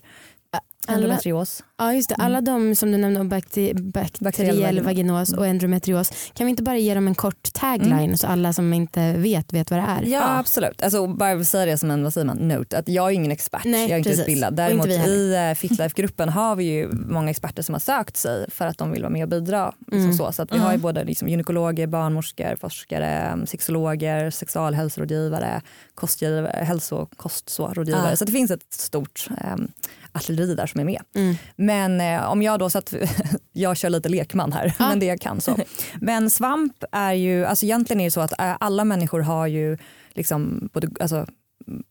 Endometrios. 0.94 1.64
Ja 1.78 1.94
just 1.94 2.08
det, 2.08 2.14
alla 2.14 2.40
de 2.40 2.76
som 2.76 2.92
du 2.92 2.98
nämnde 2.98 3.20
om 3.20 3.28
bakter 3.28 3.74
bakteriell 3.74 4.10
Bakteriell 4.20 4.80
vaginos 4.82 5.32
och 5.32 5.46
endometrios. 5.46 6.12
Kan 6.34 6.46
vi 6.46 6.50
inte 6.50 6.62
bara 6.62 6.76
ge 6.76 6.94
dem 6.94 7.06
en 7.08 7.14
kort 7.14 7.52
tagline 7.52 8.18
så 8.18 8.26
alla 8.26 8.52
som 8.52 8.72
inte 8.72 9.12
vet 9.12 9.52
vet 9.52 9.70
vad 9.70 9.80
det 9.80 9.84
är? 9.86 10.02
Ja, 10.02 10.08
Ja. 10.08 10.38
absolut. 10.38 10.82
Alltså, 10.82 11.06
bara 11.06 11.44
säga 11.44 11.66
det 11.66 11.78
som 11.78 11.90
en 11.90 12.02
vad 12.04 12.12
säger 12.12 12.26
man, 12.26 12.36
note, 12.48 12.78
att 12.78 12.88
jag 12.88 13.06
är 13.10 13.10
ingen 13.14 13.30
expert, 13.32 13.64
Nej, 13.64 13.82
jag 13.82 13.90
är 13.90 13.96
inte 13.96 14.08
precis. 14.10 14.20
utbildad. 14.22 14.54
Däremot 14.56 14.86
inte 14.86 14.96
vi 14.98 15.02
heller. 15.02 15.48
i 15.48 15.50
uh, 15.50 15.54
Fitlife-gruppen 15.54 16.28
har 16.38 16.56
vi 16.56 16.64
ju 16.64 16.88
många 16.92 17.30
experter 17.30 17.62
som 17.62 17.74
har 17.74 17.80
sökt 17.80 18.16
sig 18.16 18.50
för 18.50 18.66
att 18.66 18.78
de 18.78 18.90
vill 18.92 19.02
vara 19.02 19.12
med 19.12 19.22
och 19.22 19.28
bidra. 19.28 19.72
Liksom 19.86 20.00
Mm. 20.00 20.12
så. 20.16 20.32
så 20.32 20.42
att 20.42 20.52
vi 20.54 20.58
har 20.58 20.72
ju 20.72 20.78
både 20.78 21.04
liksom, 21.04 21.28
gynekologer, 21.28 21.86
barnmorskor, 21.86 22.56
forskare, 22.60 23.38
sexologer, 23.46 24.30
sexualhälsorådgivare, 24.30 25.62
kostgivare, 25.94 26.64
hälso 26.64 26.96
och 26.96 27.16
kostrådgivare. 27.16 28.10
Ja. 28.10 28.16
Så 28.16 28.24
det 28.24 28.32
finns 28.32 28.50
ett 28.50 28.72
stort 28.72 29.28
um, 29.54 29.68
artilleri 30.12 30.54
där 30.54 30.66
som 30.66 30.80
är 30.80 30.84
med. 30.84 31.02
Mm. 31.14 31.34
Men 31.56 32.00
eh, 32.00 32.30
om 32.30 32.42
jag 32.42 32.58
då 32.58 32.70
så 32.70 32.78
att 32.78 32.94
jag 33.52 33.76
kör 33.76 33.90
lite 33.90 34.08
lekman 34.08 34.52
här, 34.52 34.74
Ja. 34.78 34.88
men 34.88 34.98
det 35.00 35.06
jag 35.06 35.20
kan 35.20 35.40
så. 35.40 35.56
Men 36.00 36.30
svamp 36.30 36.84
är 36.92 37.12
ju, 37.12 37.44
alltså 37.44 37.64
egentligen 37.64 38.00
är 38.00 38.04
det 38.04 38.10
så 38.10 38.20
att 38.20 38.40
eh, 38.40 38.56
alla 38.60 38.84
människor 38.84 39.20
har 39.20 39.46
ju 39.46 39.78
liksom 40.14 40.68
både, 40.72 40.88
alltså, 41.00 41.26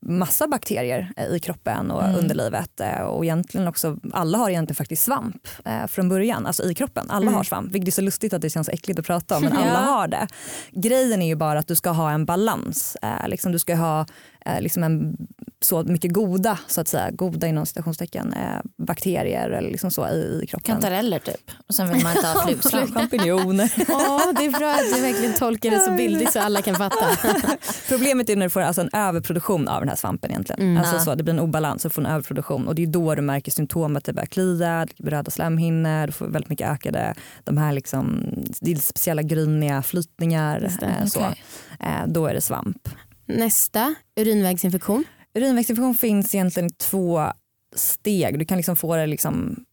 massa 0.06 0.48
bakterier 0.48 1.12
eh, 1.18 1.26
i 1.26 1.40
kroppen 1.40 1.92
och 1.92 2.04
Mm. 2.04 2.16
underlivet 2.20 2.80
eh, 2.80 3.02
och 3.02 3.26
egentligen 3.26 3.68
också, 3.68 3.98
alla 4.14 4.38
har 4.38 4.50
egentligen 4.50 4.76
faktiskt 4.76 5.04
svamp 5.04 5.48
eh, 5.66 5.88
från 5.88 6.10
början, 6.10 6.46
alltså 6.46 6.64
i 6.72 6.74
kroppen. 6.74 7.06
Alla 7.10 7.22
Mm. 7.22 7.34
har 7.34 7.44
svamp, 7.44 7.72
vilket 7.72 7.88
är 7.88 7.92
så 7.96 8.02
lustigt 8.02 8.34
att 8.34 8.42
det 8.42 8.50
känns 8.50 8.70
äckligt 8.70 9.00
att 9.00 9.06
prata 9.06 9.38
om 9.38 9.44
men 9.44 9.52
alla 9.58 9.66
Ja. 9.74 9.92
har 9.92 10.08
det. 10.08 10.28
Grejen 10.72 11.22
är 11.22 11.28
ju 11.28 11.36
bara 11.36 11.60
att 11.60 11.68
du 11.68 11.76
ska 11.76 11.90
ha 11.90 12.12
en 12.12 12.26
balans, 12.26 12.98
eh, 13.02 13.28
liksom 13.28 13.52
du 13.52 13.60
ska 13.60 13.76
ha 13.76 14.06
eh, 14.46 14.62
liksom 14.62 14.84
en, 14.84 15.18
så 15.62 15.84
mycket 15.84 16.14
goda, 16.14 16.60
så 16.68 16.82
att 16.82 16.88
säga, 16.88 17.12
goda 17.12 17.48
inom 17.48 17.66
citationstecken, 17.66 18.34
eh, 18.34 18.62
bakterier 18.78 19.50
eller 19.50 19.70
liksom 19.70 19.92
så 19.92 20.08
i, 20.08 20.42
i 20.44 20.48
kroppen. 20.48 20.74
Kantareller 20.74 21.20
typ. 21.20 21.52
Och 21.68 21.76
sen 21.76 21.90
vill 21.90 22.04
man 22.04 22.16
inte 22.16 22.28
ha 22.28 22.44
flugsvamp. 22.48 22.94
Champinjoner. 22.94 23.74
Ja, 23.88 24.34
det 24.38 24.46
är 24.46 24.60
bra 24.60 24.72
att 24.72 24.96
du 24.96 25.02
verkligen 25.02 25.34
tolkar 25.34 25.72
det 25.72 25.80
så 25.80 25.92
bildligt 25.92 26.34
så 26.34 26.40
alla 26.40 26.62
kan 26.62 26.76
fatta. 26.76 27.06
Problemet 27.90 28.30
är 28.30 28.36
när 28.36 28.46
du 28.46 28.50
får 28.50 28.62
alltså 28.62 28.82
en 28.82 28.90
överproduktion 28.94 29.68
av 29.68 29.80
den 29.80 29.90
här 29.90 29.96
svampen 29.96 30.32
egentligen. 30.32 30.62
Mm. 30.62 30.78
Alltså 30.78 31.00
så, 31.00 31.16
det 31.16 31.24
blir 31.24 31.34
en 31.34 31.40
obalans 31.40 31.86
och 31.86 31.94
får 31.94 32.02
en 32.02 32.12
överproduktion 32.12 32.68
och 32.68 32.76
det 32.76 32.84
är 32.84 32.88
då 32.88 33.16
du 33.16 33.22
märker 33.22 33.52
symptomet. 33.52 34.04
Det 34.06 34.14
börjar 34.14 34.26
klia, 34.26 34.86
det 34.86 35.04
blir 35.04 35.12
röda 35.12 35.32
slemhinnor, 35.32 36.08
du 36.08 36.12
får 36.14 36.28
väldigt 36.28 36.50
mycket 36.50 36.70
ökade, 36.70 37.16
de 37.44 37.58
här 37.58 37.74
liksom, 37.74 38.24
det 38.62 38.72
är 38.72 38.76
speciella 38.76 39.22
gryniga 39.22 39.82
flytningar. 39.82 40.60
Det, 40.80 40.86
eh, 40.86 41.06
så. 41.06 41.20
okej. 41.20 41.44
Eh, 41.80 42.08
då 42.08 42.28
är 42.28 42.34
det 42.34 42.42
svamp. 42.42 42.90
Nästa, 43.30 43.96
urinvägsinfektion. 44.16 45.04
Urinvägsinfektion 45.34 45.96
finns 45.96 46.36
egentligen 46.36 46.68
i 46.68 46.74
två 46.74 47.32
steg. 47.76 48.40
Du 48.40 48.46
kan 48.46 48.58
liksom 48.58 48.76
få 48.76 48.96
det 48.96 49.08
liksom, 49.08 49.66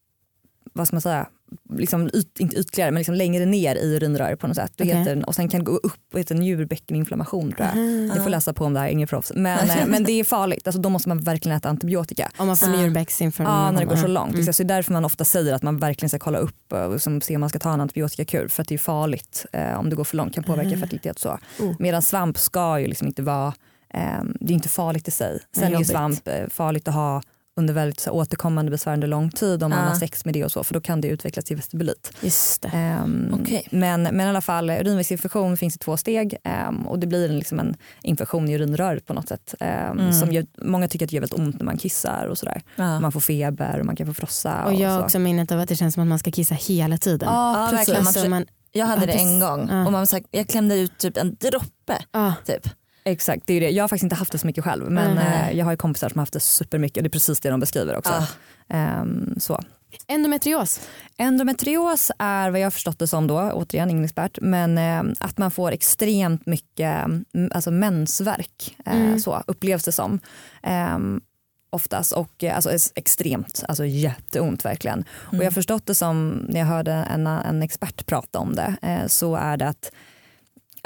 vad 0.73 0.87
ska 0.87 0.97
man 0.97 1.01
säga, 1.01 1.29
liksom 1.75 2.11
yt, 2.15 2.41
inte 2.41 2.57
ytligare 2.57 2.91
men 2.91 2.99
liksom 3.01 3.15
längre 3.15 3.47
ner 3.47 3.77
i 3.77 3.95
urinröret 3.97 4.39
på 4.41 4.47
något 4.47 4.57
sätt. 4.57 4.73
Okej. 4.81 4.95
heter, 4.95 5.27
och 5.27 5.35
sen 5.35 5.49
kan 5.49 5.61
det 5.61 5.65
gå 5.67 5.77
upp 5.77 5.93
och 6.13 6.19
heter 6.21 6.35
njurbäckeninflammation 6.35 7.53
tror 7.53 7.67
jag. 7.69 7.77
Mhm. 7.77 8.07
Ni 8.15 8.21
får 8.21 8.31
läsa 8.31 8.53
på 8.53 8.65
om 8.65 8.75
det 8.75 8.81
här, 8.81 8.89
ingen 8.89 9.09
proffs. 9.09 9.33
Men, 9.35 9.71
eh, 9.71 9.87
men 9.87 10.05
det 10.05 10.13
är 10.13 10.25
farligt, 10.25 10.67
alltså, 10.67 10.81
då 10.81 10.89
måste 10.89 11.09
man 11.09 11.21
verkligen 11.21 11.57
äta 11.57 11.69
antibiotika. 11.69 12.31
Om 12.37 12.47
man 12.47 12.57
får 12.57 12.67
Ah. 12.67 12.71
njurbäcksinflammation. 12.83 13.65
Ja, 13.65 13.71
när 13.71 13.81
det 13.81 13.87
går 13.87 13.97
så 13.97 14.07
långt. 14.07 14.35
Mm. 14.35 14.53
Så 14.53 14.63
det 14.63 14.73
är 14.73 14.77
därför 14.77 14.93
man 14.93 15.05
ofta 15.05 15.25
säger 15.25 15.55
att 15.55 15.63
man 15.63 15.79
verkligen 15.79 16.09
ska 16.09 16.19
kolla 16.19 16.39
upp 16.39 16.73
och 16.73 16.93
liksom 16.93 17.21
se 17.21 17.35
om 17.35 17.41
man 17.41 17.49
ska 17.49 17.59
ta 17.59 17.73
en 17.73 17.81
antibiotikakur 17.81 18.49
för 18.49 18.63
att 18.63 18.69
det 18.69 18.75
är 18.75 18.79
farligt 18.79 19.47
eh, 19.53 19.79
om 19.79 19.91
det 19.91 19.97
går 19.97 20.05
för 20.05 20.17
långt, 20.17 20.35
kan 20.35 20.45
påverka 20.45 20.69
Mm. 20.69 20.81
fertilitet 20.81 21.19
så. 21.19 21.39
Oh. 21.61 21.75
Medan 21.79 22.03
svamp 22.03 22.39
ska 22.39 22.81
ju 22.81 22.87
liksom 22.87 23.07
inte 23.07 23.23
vara, 23.23 23.55
eh, 23.95 24.01
det 24.41 24.53
är 24.53 24.55
inte 24.55 24.69
farligt 24.69 25.09
i 25.09 25.11
sig. 25.11 25.41
Sen 25.57 25.75
är 25.75 25.79
ju 25.79 25.85
svamp 25.85 26.29
eh, 26.29 26.47
farligt 26.51 26.89
att 26.89 26.95
ha 26.95 27.23
under 27.59 27.75
väldigt 27.75 28.01
så, 28.01 28.11
här, 28.11 28.15
återkommande 28.17 28.71
besvär 28.71 28.93
under 28.95 29.09
lång 29.09 29.31
tid 29.31 29.63
om 29.63 29.71
man 29.71 29.89
har 29.89 29.95
sex 29.95 30.25
med 30.25 30.35
det 30.35 30.45
och 30.45 30.53
så 30.53 30.65
för 30.65 30.75
då 30.75 30.81
kan 30.81 31.01
det 31.01 31.09
utvecklas 31.09 31.45
till 31.45 31.57
vestibulit. 31.57 32.13
Just 32.21 32.63
det. 32.63 32.69
Ehm, 32.69 33.35
Okej. 33.43 33.69
men, 33.71 34.03
men 34.03 34.21
i 34.21 34.25
alla 34.25 34.41
fall 34.41 34.71
urinvägsinfektion 34.71 35.57
finns 35.57 35.77
i 35.77 35.79
två 35.79 35.97
steg 35.97 36.37
ehm, 36.45 36.87
och 36.87 36.99
det 36.99 37.07
blir 37.07 37.29
en, 37.31 37.39
liksom 37.39 37.61
en 37.61 37.77
infektion 38.03 38.49
i 38.49 38.55
urinröret 38.55 39.07
på 39.07 39.15
något 39.15 39.29
sätt. 39.29 39.55
ehm, 39.61 39.99
Mm. 39.99 40.13
som 40.13 40.33
gör, 40.33 40.47
många 40.63 40.89
tycker 40.89 41.07
att 41.07 41.11
det 41.11 41.17
gör 41.17 41.21
väldigt 41.21 41.39
ont 41.39 41.59
när 41.59 41.65
man 41.67 41.77
kissar 41.79 42.27
och 42.27 42.39
sådär. 42.39 42.63
Ja. 42.77 43.01
Man 43.01 43.13
får 43.13 43.21
feber 43.21 43.79
och 43.81 43.87
man 43.87 43.97
kan 43.97 44.07
få 44.07 44.15
frossa. 44.15 44.65
Och 44.65 44.75
jag 44.75 44.91
har 44.91 44.99
så. 44.99 45.05
också 45.05 45.19
minnet 45.19 45.53
av 45.53 45.61
att 45.61 45.69
det 45.69 45.77
känns 45.77 45.95
som 45.95 46.03
att 46.03 46.09
man 46.09 46.19
ska 46.19 46.31
kissa 46.31 46.55
hela 46.55 46.99
tiden. 46.99 47.29
Ja, 47.33 47.63
Ja, 47.73 47.77
precis. 47.79 47.95
Alltså, 47.95 48.29
man, 48.29 48.45
Jag 48.73 48.87
hade 48.87 49.07
det 49.07 49.13
en 49.13 49.41
gång 49.41 49.71
och 49.87 49.93
man 49.93 50.07
så 50.07 50.17
här, 50.17 50.25
jag 50.31 50.49
klämde 50.49 50.75
ut 50.79 50.99
typ 50.99 51.17
en 51.17 51.35
droppe. 51.41 51.99
Typ. 52.47 52.69
Exakt, 53.07 53.43
det 53.47 53.55
är 53.55 53.61
det. 53.61 53.71
jag 53.71 53.83
har 53.85 53.89
faktiskt 53.89 54.03
inte 54.03 54.15
haft 54.17 54.33
det 54.33 54.39
så 54.39 54.47
mycket 54.47 54.65
själv 54.65 54.91
men 54.91 55.19
eh, 55.19 55.53
jag 55.53 55.65
har 55.65 55.73
ju 55.73 55.77
kompisar 55.77 56.09
som 56.09 56.19
har 56.19 56.23
haft 56.23 56.33
det 56.33 56.41
supermycket 56.41 56.97
och 56.97 57.03
det 57.03 57.07
är 57.07 57.11
precis 57.11 57.41
det 57.41 57.51
de 57.51 57.61
beskriver 57.61 57.97
också. 57.97 58.13
Ah. 58.13 58.27
Ehm, 58.69 59.35
så. 59.41 59.61
Endometrios. 60.07 60.81
Endometrios 61.17 62.11
är 62.19 62.51
vad 62.51 62.61
jag 62.61 62.67
har 62.67 62.71
förstått 62.71 62.99
det 62.99 63.07
som 63.07 63.27
då, 63.27 63.51
återigen 63.53 63.91
ingen 63.91 64.05
expert, 64.05 64.39
men 64.43 64.79
eh, 64.79 65.15
att 65.21 65.39
man 65.39 65.51
får 65.51 65.73
extremt 65.73 66.47
mycket 66.47 67.05
mm, 67.05 67.25
alltså 67.55 67.71
mensvärk 67.71 68.77
eh, 68.87 68.97
Mm. 68.97 69.21
så 69.21 69.43
upplevs 69.47 69.85
det 69.85 69.93
som. 69.93 70.21
Eh, 70.63 70.99
oftast 71.71 72.13
och 72.13 72.45
eh, 72.45 72.57
alltså 72.57 72.71
extremt, 72.95 73.65
alltså 73.69 73.85
jätteont 73.85 74.65
verkligen. 74.65 75.05
Och 75.11 75.37
jag 75.37 75.45
har 75.45 75.51
förstått 75.51 75.87
det 75.87 75.95
som 75.95 76.47
när 76.49 76.61
jag 76.61 76.67
hörde 76.67 76.93
en, 76.93 77.27
en 77.27 77.63
expert 77.63 78.07
prata 78.07 78.39
om 78.39 78.55
det 78.55 78.77
eh, 78.83 79.07
så 79.07 79.37
är 79.37 79.57
det 79.57 79.69
att 79.69 79.93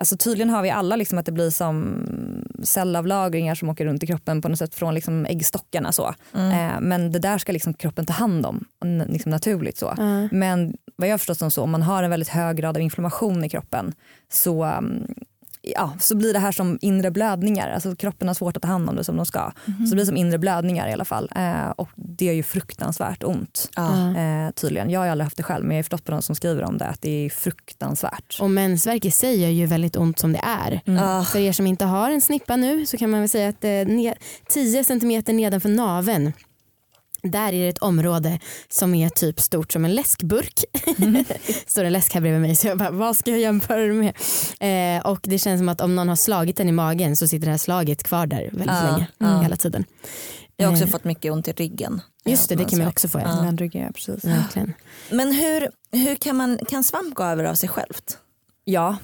Alltså 0.01 0.17
tydligen 0.17 0.51
har 0.51 0.63
vi 0.63 0.71
alla 0.71 0.97
liksom 0.97 1.19
att 1.19 1.27
det 1.27 1.33
blir 1.33 1.51
som 1.51 2.05
cellavlagringar 2.63 3.55
som 3.55 3.69
åker 3.69 3.85
runt 3.85 4.03
i 4.03 4.07
kroppen 4.07 4.43
på 4.43 4.49
något 4.49 4.59
sätt 4.59 4.75
från 4.75 4.95
liksom 4.95 5.27
äggstockarna. 5.27 5.93
Så. 5.93 6.15
Eh, 6.35 6.81
men 6.81 7.13
det 7.13 7.19
där 7.19 7.39
ska 7.39 7.53
liksom 7.53 7.75
kroppen 7.75 8.07
ta 8.07 8.13
hand 8.13 8.47
om 8.47 8.65
liksom 9.07 9.31
naturligt. 9.31 9.79
så. 9.79 9.95
Ja. 9.97 10.29
Men 10.33 10.77
vad 10.97 11.09
jag 11.09 11.13
har 11.13 11.19
förstått 11.19 11.39
som 11.39 11.51
så, 11.51 11.63
om 11.63 11.71
man 11.71 11.83
har 11.83 12.03
en 12.03 12.11
väldigt 12.11 12.29
hög 12.29 12.57
grad 12.57 12.77
av 12.77 12.83
inflammation 12.83 13.45
i 13.45 13.49
kroppen 13.49 13.93
så, 14.33 14.65
um, 14.65 15.07
ja, 15.63 15.93
så 16.01 16.17
blir 16.17 16.33
det 16.33 16.39
här 16.39 16.53
som 16.53 16.79
inre 16.83 17.11
blödningar. 17.11 17.71
Alltså 17.71 17.97
kroppen 17.97 18.29
har 18.29 18.35
svårt 18.35 18.57
att 18.57 18.63
ta 18.63 18.69
hand 18.69 18.89
om 18.89 18.97
det 18.97 19.05
som 19.05 19.17
de 19.17 19.27
ska. 19.27 19.53
Så 19.67 19.73
det 19.91 19.95
blir 19.95 20.05
som 20.05 20.17
inre 20.17 20.39
blödningar 20.39 20.89
i 20.89 20.93
alla 20.93 21.05
fall. 21.05 21.31
Eh, 21.37 21.71
och 21.71 21.89
det 21.97 22.29
är 22.29 22.33
ju 22.33 22.43
fruktansvärt 22.43 23.25
ont. 23.25 23.71
Ja. 23.77 24.17
Eh, 24.17 24.51
tydligen. 24.51 24.91
Jag 24.91 25.01
har 25.01 25.05
ju 25.05 25.11
aldrig 25.11 25.25
haft 25.25 25.37
det 25.37 25.43
själv 25.43 25.65
men 25.65 25.77
jag 25.77 25.79
har 25.79 25.83
förstått 25.83 26.05
på 26.05 26.13
de 26.13 26.23
som 26.23 26.35
skriver 26.35 26.63
om 26.63 26.79
det 26.79 26.85
att 26.87 27.03
det 27.03 27.27
är 27.27 27.31
fruktansvärt. 27.31 28.39
Och 28.41 28.51
mensvärk 28.51 29.05
i 29.05 29.11
sig 29.11 29.41
gör 29.43 29.49
ju 29.49 29.67
väldigt 29.67 29.97
ont 29.97 30.19
som 30.19 30.33
det 30.33 30.41
är. 30.43 30.81
Ah. 31.01 31.25
För 31.25 31.39
er 31.39 31.53
som 31.53 31.67
inte 31.67 31.85
har 31.85 32.11
en 32.11 32.21
snippa 32.21 32.57
nu 32.57 32.87
så 32.87 32.97
kan 32.97 33.11
man 33.11 33.21
väl 33.21 33.29
säga 33.29 33.49
att 33.49 33.65
eh, 33.65 33.69
ne- 33.69 34.15
10 34.49 34.85
cm 34.85 35.23
nedanför 35.37 35.69
naveln 35.69 36.33
där 37.23 37.53
är 37.53 37.63
det 37.63 37.69
ett 37.69 37.79
område 37.79 38.39
som 38.69 38.95
är 38.95 39.09
typ 39.09 39.41
stort 39.41 39.73
som 39.73 39.85
en 39.85 39.95
läskburk. 39.95 40.65
Står 41.67 41.85
en 41.85 41.93
läsk 41.93 42.15
här 42.15 42.21
bredvid 42.21 42.41
mig 42.41 42.57
så 42.57 42.67
jag 42.67 42.79
bara 42.79 42.91
vad 42.91 43.17
ska 43.17 43.31
jag 43.31 43.41
jämföra 43.41 43.81
det 43.87 43.93
med? 43.93 44.15
Eh, 44.99 45.07
och 45.07 45.21
det 45.23 45.39
känns 45.39 45.61
som 45.61 45.69
att 45.69 45.81
om 45.81 45.97
någon 45.97 46.09
har 46.09 46.17
slagit 46.17 46.57
den 46.57 46.69
i 46.69 46.73
magen 46.73 47.17
så 47.17 47.29
sitter 47.29 47.45
det 47.47 47.51
här 47.51 47.59
slaget 47.59 48.03
kvar 48.03 48.27
där 48.27 48.43
väldigt 48.53 48.67
Ja, 48.67 48.91
länge. 48.93 49.07
ja. 49.19 49.41
Hela 49.41 49.57
tiden. 49.57 49.85
Jag 50.57 50.67
har 50.67 50.73
också 50.73 50.85
Eh, 50.85 50.91
fått 50.91 51.05
mycket 51.05 51.33
ont 51.33 51.49
i 51.49 51.53
ryggen. 51.53 52.01
Just 52.25 52.49
det, 52.49 52.55
det 52.57 52.65
kan 52.65 52.79
man 52.79 52.89
också 52.89 53.09
få. 53.09 53.19
Ja. 53.21 53.43
Ländryggen, 53.43 53.83
ja, 53.83 53.93
precis. 53.93 54.25
Verkligen. 54.25 54.73
Men 55.11 55.33
hur, 55.33 55.69
hur 55.93 56.15
kan, 56.15 56.37
man, 56.37 56.59
kan 56.69 56.85
svamp 56.85 57.15
gå 57.15 57.25
över 57.25 57.45
av 57.45 57.55
sig 57.55 57.69
självt? 57.69 58.19
Ja, 58.65 58.97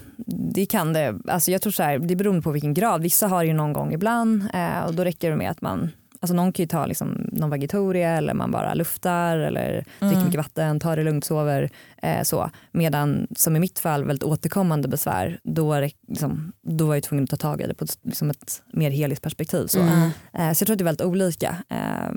det 0.54 0.66
kan 0.66 0.92
det. 0.92 1.14
Alltså 1.28 1.50
jag 1.50 1.62
tror 1.62 1.72
så 1.72 1.82
här, 1.82 1.98
det 1.98 2.16
beror 2.16 2.40
på 2.40 2.50
vilken 2.50 2.74
grad. 2.74 3.02
Vissa 3.02 3.26
har 3.28 3.42
det 3.42 3.46
ju 3.48 3.54
någon 3.54 3.72
gång 3.72 3.92
ibland 3.92 4.48
eh, 4.54 4.80
och 4.86 4.94
då 4.94 5.04
räcker 5.04 5.30
det 5.30 5.36
med 5.36 5.50
att 5.50 5.60
man 5.60 5.90
Alltså 6.20 6.34
någon 6.34 6.52
kan 6.52 6.62
ju 6.62 6.66
ta 6.68 6.86
liksom 6.86 7.28
någon 7.32 7.50
vagitoria 7.50 8.10
eller 8.10 8.34
man 8.34 8.50
bara 8.50 8.74
luftar 8.74 9.38
eller 9.38 9.84
dricker 10.00 10.24
mycket 10.24 10.38
vatten, 10.38 10.80
tar 10.80 10.96
det 10.96 11.04
lugnt, 11.04 11.24
sover. 11.24 11.70
Eh, 12.02 12.22
så. 12.22 12.50
Medan 12.72 13.26
som 13.36 13.56
i 13.56 13.60
mitt 13.60 13.78
fall 13.78 14.04
väldigt 14.04 14.24
återkommande 14.24 14.88
besvär 14.88 15.40
då, 15.42 15.80
liksom, 16.08 16.52
då 16.62 16.86
var 16.86 16.94
jag 16.94 17.02
tvungen 17.02 17.24
att 17.24 17.30
ta 17.30 17.36
tag 17.36 17.60
i 17.60 17.66
det 17.66 17.74
på 17.74 17.84
ett, 17.84 17.98
liksom 18.02 18.30
ett 18.30 18.62
mer 18.72 18.90
helhetsperspektiv. 18.90 19.66
Så. 19.66 19.80
Mm. 19.80 20.10
Eh, 20.32 20.52
så 20.52 20.62
jag 20.62 20.66
tror 20.66 20.72
att 20.72 20.78
det 20.78 20.82
är 20.82 20.84
väldigt 20.84 21.06
olika 21.06 21.56
eh, 21.68 22.10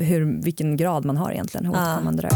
hur, 0.00 0.42
vilken 0.42 0.76
grad 0.76 1.04
man 1.04 1.16
har 1.16 1.32
egentligen, 1.32 1.66
hur 1.66 1.72
återkommande 1.72 2.22
det 2.22 2.28
är. 2.28 2.32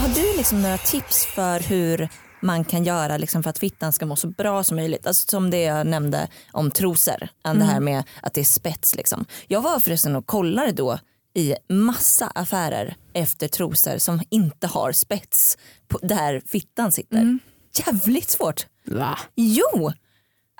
Har 0.00 0.14
du 0.14 0.36
liksom 0.36 0.62
några 0.62 0.78
tips 0.78 1.26
för 1.26 1.68
hur 1.68 2.08
man 2.40 2.64
kan 2.64 2.84
göra 2.84 3.16
liksom 3.16 3.42
för 3.42 3.50
att 3.50 3.58
fittan 3.58 3.92
ska 3.92 4.06
må 4.06 4.16
så 4.16 4.26
bra 4.26 4.64
som 4.64 4.76
möjligt? 4.76 5.06
Alltså 5.06 5.24
som 5.30 5.50
det 5.50 5.62
jag 5.62 5.86
nämnde 5.86 6.28
om 6.52 6.70
trosor, 6.70 7.28
än 7.44 7.58
det 7.58 7.64
här 7.64 7.80
med 7.80 8.02
att 8.22 8.34
det 8.34 8.40
är 8.40 8.44
spets. 8.44 8.94
Liksom. 8.94 9.24
Jag 9.46 9.60
var 9.62 9.80
förresten 9.80 10.16
och 10.16 10.26
kollade 10.26 10.72
då 10.72 10.98
i 11.34 11.54
massa 11.68 12.26
affärer 12.34 12.96
efter 13.12 13.48
trosor 13.48 13.98
som 13.98 14.22
inte 14.30 14.66
har 14.66 14.92
spets 14.92 15.58
på, 15.88 15.98
där 16.02 16.42
fittan 16.46 16.92
sitter. 16.92 17.38
Jävligt 17.86 18.30
svårt. 18.30 18.66
Va? 18.86 19.18
Jo, 19.34 19.92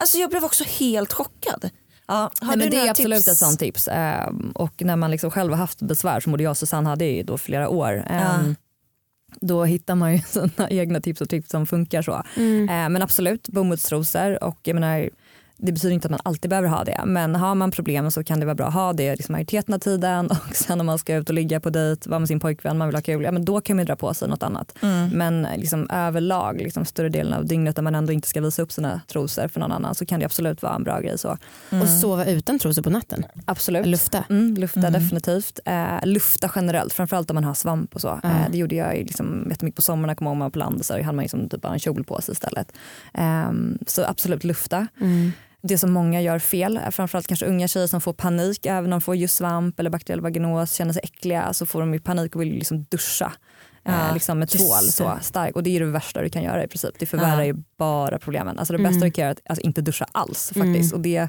alltså 0.00 0.18
jag 0.18 0.30
blev 0.30 0.44
också 0.44 0.64
helt 0.78 1.12
chockad. 1.12 1.70
Ja, 2.06 2.30
Nej, 2.42 2.56
men 2.56 2.70
det 2.70 2.76
är 2.76 2.78
några 2.78 2.90
absolut 2.90 3.18
tips? 3.24 3.28
ett 3.28 3.38
sånt 3.38 3.58
tips. 3.58 3.88
Eh, 3.88 4.28
och 4.54 4.82
när 4.82 4.96
man 4.96 5.10
liksom 5.10 5.30
själv 5.30 5.50
har 5.52 5.58
haft 5.58 5.82
besvär 5.82 6.20
som 6.20 6.32
både 6.32 6.42
jag 6.42 6.50
och 6.50 6.58
Susanne 6.58 6.88
hade 6.88 7.04
i 7.04 7.22
då 7.22 7.38
flera 7.38 7.68
år. 7.68 8.04
eh, 8.10 8.16
Ja. 8.16 8.38
Då 9.40 9.64
hittar 9.64 9.94
man 9.94 10.12
ju 10.12 10.18
sina 10.26 10.70
egna 10.70 11.00
tips 11.00 11.20
och 11.20 11.28
tricks 11.28 11.50
som 11.50 11.66
funkar 11.66 12.02
så. 12.02 12.22
Mm. 12.36 12.68
Eh, 12.68 12.88
men 12.88 13.02
absolut 13.02 13.48
bomullstrosor 13.48 14.44
och 14.44 14.58
jag 14.62 14.74
menar 14.74 15.10
det 15.60 15.72
betyder 15.72 15.94
inte 15.94 16.06
att 16.06 16.10
man 16.10 16.20
alltid 16.22 16.48
behöver 16.50 16.68
ha 16.68 16.84
det 16.84 17.00
men 17.06 17.34
har 17.34 17.54
man 17.54 17.70
problem 17.70 18.10
så 18.10 18.24
kan 18.24 18.40
det 18.40 18.46
vara 18.46 18.54
bra 18.54 18.66
att 18.66 18.74
ha 18.74 18.92
det 18.92 19.16
liksom 19.16 19.32
majoriteten 19.32 19.74
av 19.74 19.78
tiden 19.78 20.26
och 20.30 20.56
sen 20.56 20.80
om 20.80 20.86
man 20.86 20.98
ska 20.98 21.16
ut 21.16 21.28
och 21.28 21.34
ligga 21.34 21.60
på 21.60 21.70
dejt, 21.70 22.10
vara 22.10 22.18
med 22.18 22.28
sin 22.28 22.40
pojkvän, 22.40 22.78
man 22.78 22.88
vill 22.88 22.94
ha 22.94 23.02
kul, 23.02 23.22
ja, 23.22 23.32
men 23.32 23.44
då 23.44 23.60
kan 23.60 23.76
man 23.76 23.86
dra 23.86 23.96
på 23.96 24.14
sig 24.14 24.28
något 24.28 24.42
annat. 24.42 24.74
Mm. 24.82 25.08
Men 25.08 25.46
liksom, 25.56 25.90
överlag, 25.90 26.60
liksom, 26.60 26.84
större 26.84 27.08
delen 27.08 27.32
av 27.34 27.46
dygnet 27.46 27.76
där 27.76 27.82
man 27.82 27.94
ändå 27.94 28.12
inte 28.12 28.28
ska 28.28 28.40
visa 28.40 28.62
upp 28.62 28.72
sina 28.72 29.00
trosor 29.06 29.48
för 29.48 29.60
någon 29.60 29.72
annan 29.72 29.94
så 29.94 30.06
kan 30.06 30.20
det 30.20 30.26
absolut 30.26 30.62
vara 30.62 30.74
en 30.74 30.84
bra 30.84 31.00
grej. 31.00 31.18
Så. 31.18 31.36
Och 31.82 31.88
sova 31.88 32.24
utan 32.24 32.58
trosor 32.58 32.82
på 32.82 32.90
natten. 32.90 33.24
Absolut. 33.44 33.86
Lufta. 33.86 34.24
Mm, 34.30 34.54
lufta 34.54 34.80
Mm. 34.80 34.92
definitivt. 34.92 35.60
Eh, 35.64 36.06
lufta 36.06 36.50
generellt, 36.54 36.92
framförallt 36.92 37.30
om 37.30 37.34
man 37.34 37.44
har 37.44 37.54
svamp 37.54 37.94
och 37.94 38.00
så. 38.00 38.08
Eh, 38.24 38.50
det 38.52 38.58
gjorde 38.58 38.74
jag 38.74 38.96
liksom 38.96 39.46
jättemycket 39.50 39.76
på 39.76 39.82
sommarna, 39.82 40.14
kom 40.14 40.26
ihåg 40.26 40.36
man 40.36 40.50
på 40.50 40.58
landet 40.58 40.86
så 40.86 40.94
hade 40.94 41.04
man 41.16 41.22
liksom 41.22 41.48
typ 41.48 41.62
bara 41.62 41.72
en 41.72 41.78
kjol 41.78 42.04
på 42.04 42.20
sig 42.20 42.32
istället. 42.32 42.72
Ehm, 43.14 43.78
så 43.86 44.04
absolut 44.04 44.44
lufta. 44.44 44.86
Mm. 45.62 45.68
Det 45.68 45.78
som 45.78 45.92
många 45.92 46.20
gör 46.22 46.38
fel, 46.38 46.76
är 46.84 46.90
framförallt 46.90 47.26
kanske 47.26 47.46
unga 47.46 47.68
tjejer 47.68 47.86
som 47.86 48.00
får 48.00 48.12
panik 48.12 48.66
även 48.66 48.84
om 48.84 48.90
de 48.90 49.00
får 49.00 49.16
just 49.16 49.36
svamp 49.36 49.80
eller 49.80 49.90
bakteriell 49.90 50.20
vaginos, 50.20 50.72
känner 50.72 50.92
sig 50.92 51.00
äckliga 51.04 51.52
så 51.52 51.66
får 51.66 51.80
de 51.80 51.94
ju 51.94 52.00
panik 52.00 52.34
och 52.36 52.42
vill 52.42 52.52
liksom 52.54 52.82
duscha. 52.84 53.32
Ja, 53.82 54.08
eh, 54.08 54.14
liksom 54.14 54.38
med 54.38 54.48
tvål 54.48 54.82
så 54.90 55.18
stark 55.22 55.56
och 55.56 55.62
det 55.62 55.76
är 55.76 55.80
det 55.80 55.86
värsta 55.86 56.22
du 56.22 56.28
kan 56.28 56.42
göra 56.42 56.64
i 56.64 56.68
princip. 56.68 56.94
Det 56.98 57.06
förvärrar 57.06 57.38
Ja. 57.40 57.44
ju 57.44 57.54
bara 57.78 58.18
problemen. 58.18 58.58
Alltså 58.58 58.72
det 58.72 58.78
bästa 58.78 58.96
Mm. 58.96 59.00
du 59.00 59.10
kan 59.10 59.22
göra 59.22 59.30
är 59.30 59.32
att 59.32 59.40
alltså, 59.50 59.66
inte 59.66 59.80
duscha 59.82 60.06
alls 60.12 60.46
faktiskt. 60.54 60.92
Mm. 60.92 60.94
Och 60.94 61.00
det, 61.00 61.28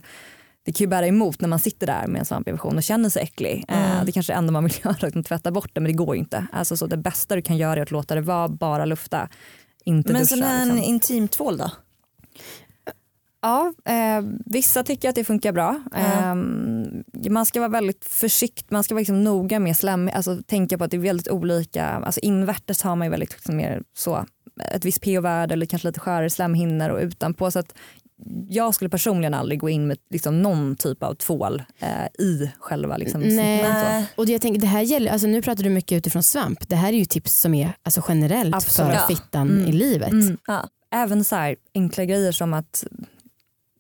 det 0.66 0.72
kan 0.74 0.84
ju 0.84 0.88
bära 0.88 1.08
emot 1.08 1.42
när 1.42 1.48
man 1.50 1.60
sitter 1.60 1.88
där 1.88 2.08
med 2.08 2.20
en 2.20 2.26
svampinfektion 2.26 2.78
och 2.78 2.84
känner 2.84 3.10
sig 3.10 3.24
äcklig. 3.24 3.66
Eh, 3.68 3.92
Mm. 3.92 4.06
det 4.06 4.12
kanske 4.12 4.34
är 4.34 4.36
det 4.36 4.38
enda 4.38 4.52
man 4.52 4.64
vill 4.64 4.74
göra, 4.84 5.08
att 5.20 5.26
tvätta 5.26 5.52
bort 5.52 5.70
det 5.74 5.82
men 5.82 5.92
det 5.92 5.98
går 5.98 6.16
ju 6.16 6.20
inte. 6.20 6.48
Alltså, 6.54 6.78
så 6.78 6.88
det 6.88 6.98
bästa 6.98 7.36
du 7.36 7.42
kan 7.42 7.58
göra 7.58 7.74
är 7.80 7.84
att 7.84 7.92
låta 7.92 8.16
det 8.16 8.22
vara 8.22 8.48
bara 8.50 8.86
lufta. 8.86 9.30
Inte 9.86 10.14
Men 10.14 10.22
duscha. 10.22 10.36
sån 10.36 10.44
här 10.44 10.66
liksom. 10.66 10.84
intimtvål 10.84 11.58
då? 11.58 11.72
Ja, 13.42 13.74
eh, 13.86 14.24
vissa 14.46 14.84
tycker 14.84 15.10
att 15.10 15.16
det 15.16 15.24
funkar 15.24 15.52
bra. 15.52 15.82
Ja. 15.92 16.00
Eh, 16.00 16.36
man 17.32 17.46
ska 17.46 17.60
vara 17.60 17.70
väldigt 17.70 18.06
försiktig, 18.06 18.66
man 18.70 18.84
ska 18.84 18.94
vara 18.94 19.00
liksom 19.00 19.24
noga 19.24 19.60
med 19.60 19.78
slem, 19.78 20.10
alltså 20.14 20.38
tänka 20.48 20.78
på 20.78 20.84
att 20.84 20.92
det 20.92 20.98
är 20.98 21.02
väldigt 21.02 21.28
olika. 21.30 21.86
Alltså 21.88 22.20
invärtes 22.20 22.82
har 22.82 22.96
man 22.96 23.08
ju 23.08 23.12
väldigt 23.12 23.32
liksom 23.32 23.58
mer 23.58 23.84
så, 23.98 24.26
ett 24.74 24.86
visst 24.86 25.02
pH-värde 25.02 25.54
eller 25.54 25.66
kanske 25.66 25.88
lite 25.88 26.00
skörare 26.00 26.30
slemhinnor 26.30 26.90
och 26.90 27.00
utanpå. 27.02 27.52
Så 27.52 27.60
att 27.60 27.74
jag 28.50 28.76
skulle 28.76 28.90
personligen 28.90 29.34
aldrig 29.34 29.60
gå 29.60 29.70
in 29.70 29.88
med 29.88 29.98
liksom 30.10 30.42
någon 30.42 30.76
typ 30.76 31.04
av 31.04 31.14
tvål 31.14 31.64
eh, 31.80 32.26
i 32.26 32.52
själva 32.60 32.98
liksom, 32.98 33.22
Nej. 33.22 34.06
Och 34.16 34.26
det 34.26 34.32
jag 34.32 34.42
tänker, 34.42 34.62
det 34.62 34.68
här 34.68 34.82
gäller, 34.82 35.12
alltså 35.12 35.28
nu 35.28 35.42
pratar 35.42 35.64
du 35.64 35.70
mycket 35.70 35.98
utifrån 35.98 36.24
svamp. 36.24 36.70
Det 36.70 36.76
här 36.76 36.94
är 36.94 36.98
ju 36.98 37.06
tips 37.06 37.40
som 37.40 37.54
är 37.54 37.72
alltså 37.84 38.04
generellt 38.10 38.56
Absolut. 38.56 38.92
för 38.92 38.98
Ja. 38.98 39.08
fittan 39.08 39.50
Mm. 39.50 39.68
i 39.68 39.72
livet. 39.72 40.12
Mm. 40.12 40.38
Ja. 40.48 40.68
Även 40.92 41.24
så 41.24 41.36
här, 41.36 41.56
enkla 41.76 42.06
grejer 42.06 42.32
som 42.32 42.54
att 42.54 42.84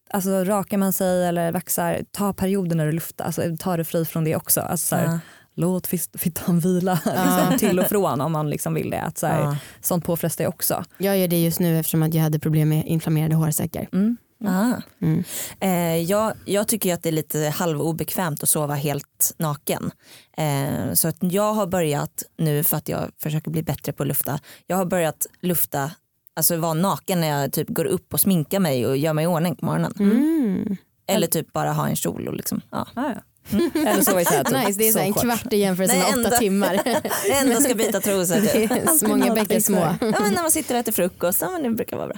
alltså, 0.10 0.44
rakar 0.44 0.78
man 0.78 0.94
sig 0.94 1.26
eller 1.26 1.52
vaxar, 1.52 2.02
ta 2.12 2.34
perioder 2.34 2.76
när 2.76 2.86
du 2.86 2.92
luftar. 2.92 3.26
Alltså, 3.26 3.42
ta 3.60 3.78
det 3.78 3.84
fri 3.84 4.06
från 4.06 4.24
det 4.24 4.36
också. 4.36 4.62
Alltså, 4.62 4.88
så 4.88 4.96
här, 4.96 5.06
Ja. 5.06 5.20
Låt 5.56 5.88
fittan 6.18 6.60
vila 6.60 6.94
liksom, 7.06 7.58
till 7.60 7.80
och 7.80 7.86
från 7.86 8.22
om 8.22 8.32
man 8.32 8.50
liksom 8.50 8.74
vill 8.74 8.90
det. 8.90 9.02
Att, 9.02 9.18
så 9.18 9.28
här, 9.28 9.42
Ja. 9.42 9.58
Sånt 9.82 10.06
påfrestar 10.06 10.44
ju 10.44 10.48
också. 10.48 10.84
Jag 10.98 11.18
gör 11.18 11.28
det 11.28 11.44
just 11.44 11.60
nu 11.60 11.80
eftersom 11.80 12.04
att 12.04 12.14
jag 12.14 12.24
hade 12.24 12.40
problem 12.40 12.70
med 12.70 12.86
inflammerade 12.88 13.36
hårsäckar. 13.36 13.88
Mm. 13.94 14.18
Aha. 14.48 14.82
Mm. 15.02 15.24
Eh, 15.60 15.98
jag, 16.12 16.34
jag 16.46 16.68
tycker 16.68 16.90
ju 16.90 16.96
att 16.96 17.04
det 17.04 17.10
är 17.10 17.14
lite 17.14 17.40
halvobekvämt 17.40 18.44
att 18.44 18.50
sova 18.50 18.74
helt 18.74 19.36
naken. 19.38 19.92
Eh, 20.38 20.94
så 20.94 21.08
att 21.08 21.18
jag 21.20 21.54
har 21.54 21.68
börjat 21.68 22.24
nu 22.38 22.64
för 22.64 22.78
att 22.78 22.90
jag 22.90 23.12
försöker 23.24 23.52
bli 23.52 23.64
bättre 23.64 23.94
på 23.94 24.04
att 24.04 24.08
lufta. 24.08 24.40
Jag 24.68 24.78
har 24.78 24.86
börjat 24.86 25.26
lufta, 25.42 25.92
alltså 26.40 26.58
vara 26.58 26.74
naken 26.74 27.22
när 27.22 27.42
jag 27.42 27.52
typ 27.52 27.70
går 27.70 27.86
upp 27.86 28.14
och 28.14 28.20
sminkar 28.20 28.60
mig 28.60 28.88
och 28.88 28.98
gör 28.98 29.14
mig 29.14 29.24
i 29.24 29.28
ordning 29.28 29.56
på 29.56 29.66
morgonen. 29.66 29.94
Mm. 30.00 30.78
Eller 31.08 31.28
typ 31.28 31.54
bara 31.54 31.72
ha 31.72 31.88
en 31.88 31.96
kjol 31.96 32.28
och 32.28 32.34
liksom, 32.34 32.62
ja. 32.72 32.88
Ah, 32.94 33.10
ja. 33.10 33.22
Eller 33.76 34.02
så, 34.02 34.12
är 34.12 34.20
det 34.20 34.26
så 34.26 34.34
här, 34.34 34.44
typ, 34.44 34.68
Nice, 34.68 34.80
det 34.80 34.88
är 34.88 34.92
så 34.92 35.00
en 35.00 35.14
kvart 35.14 35.54
i 35.54 35.58
jämförelse 35.58 35.96
med 35.96 36.26
åtta 36.26 36.38
timmar. 36.38 36.82
Det 37.24 37.34
enda 37.34 37.62
ska 37.62 37.76
byta 37.76 38.00
trosor. 38.00 38.42
Typ. 38.42 38.90
så 39.00 39.08
många 39.08 39.34
bäckar 39.34 39.60
små. 39.60 39.96
Ja, 40.02 40.20
men 40.20 40.34
när 40.34 40.42
man 40.42 40.52
sitter 40.52 40.76
och 40.76 40.80
äter 40.80 40.92
frukost, 40.92 41.42
ja, 41.42 41.50
men 41.50 41.64
det 41.64 41.70
brukar 41.70 41.98
vara 41.98 42.08
bra. 42.08 42.18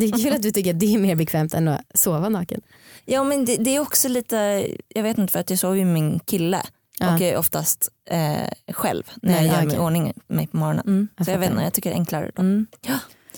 Det 0.00 0.06
är 0.06 0.22
kul 0.22 0.32
att 0.32 0.42
du 0.42 0.50
tycker 0.50 0.74
att 0.74 0.80
det 0.80 0.94
är 0.94 0.98
mer 0.98 1.14
bekvämt 1.14 1.54
än 1.54 1.68
att 1.68 1.80
sova 1.94 2.28
naken. 2.28 2.60
Ja 3.04 3.24
men 3.24 3.44
det, 3.44 3.56
det 3.56 3.76
är 3.76 3.80
också 3.80 4.08
lite, 4.08 4.66
jag 4.88 5.02
vet 5.02 5.18
inte 5.18 5.32
för 5.32 5.40
att 5.40 5.50
jag 5.50 5.58
sover 5.58 5.76
ju 5.76 5.84
med 5.84 5.94
min 5.94 6.20
kille 6.20 6.62
Ja. 7.00 7.14
och 7.14 7.20
jag 7.20 7.28
är 7.28 7.36
oftast 7.36 7.88
eh, 8.10 8.72
själv 8.74 9.02
när 9.22 9.32
Nej, 9.32 9.46
jag 9.46 9.54
gör 9.54 9.60
ja, 9.60 9.66
mig 9.66 9.76
i 9.76 9.78
ordning 9.78 10.12
mig 10.26 10.46
på 10.46 10.56
morgonen. 10.56 10.84
Mm. 10.86 11.08
Jag 11.16 11.26
Så 11.26 11.32
jag 11.32 11.38
vet 11.38 11.48
fattar. 11.48 11.54
inte, 11.54 11.64
jag 11.64 11.72
tycker 11.72 11.90
det 11.90 11.94
är 11.94 11.98
enklare 11.98 12.30
då. 12.34 12.42
Mm. 12.42 12.66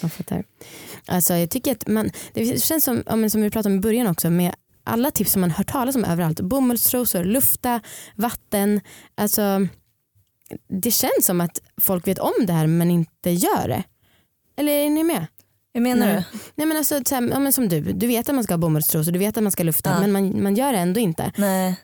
Jag 0.01 0.13
fattar. 0.13 0.45
Alltså, 1.07 1.35
jag 1.35 1.51
tycker 1.51 1.73
att 1.73 1.89
man, 1.89 2.11
det 2.33 2.63
känns 2.63 2.85
som, 2.85 3.03
ja, 3.07 3.17
men 3.17 3.31
som 3.31 3.43
vi 3.43 3.51
pratade 3.51 3.73
om 3.73 3.79
i 3.79 3.83
början 3.83 4.07
också 4.07 4.31
med 4.31 4.55
alla 4.85 5.11
tips 5.11 5.33
som 5.33 5.41
man 5.41 5.51
hört 5.51 5.73
talas 5.73 5.97
om 5.97 6.05
överallt. 6.05 6.41
Bomullstrosor, 6.41 7.25
lufta, 7.25 7.81
vatten. 8.15 8.81
Alltså, 9.15 9.67
det 10.69 10.91
känns 10.91 11.27
som 11.27 11.41
att 11.41 11.61
folk 11.81 12.09
vet 12.09 12.19
om 12.19 12.33
det 12.47 12.53
här 12.53 12.67
men 12.67 12.91
inte 12.91 13.31
gör 13.31 13.69
det. 13.69 13.83
Eller 14.57 14.73
är 14.73 14.91
ni 14.91 15.05
med? 15.05 15.27
Hur 15.75 15.81
menar 15.81 16.07
Nej. 16.07 16.25
du? 16.33 16.39
Nej, 16.55 16.67
men 16.67 16.77
alltså, 16.77 17.01
så 17.05 17.15
här, 17.15 17.29
ja, 17.31 17.39
men 17.39 17.53
som 17.53 17.69
du, 17.69 17.81
du 17.81 18.07
vet 18.07 18.29
att 18.29 18.35
man 18.35 18.45
ska 18.45 18.53
ha 18.53 18.59
bomullstrosor, 18.59 19.13
du 19.13 19.19
vet 19.19 19.37
att 19.37 19.43
man 19.43 19.53
ska 19.53 19.63
lufta 19.63 19.91
Ja. 19.91 20.01
men 20.01 20.13
man, 20.13 20.43
man 20.43 20.55
gör 20.55 20.73
det 20.73 20.79
ändå 20.79 21.01
inte. 21.01 21.33
Nej. 21.37 21.77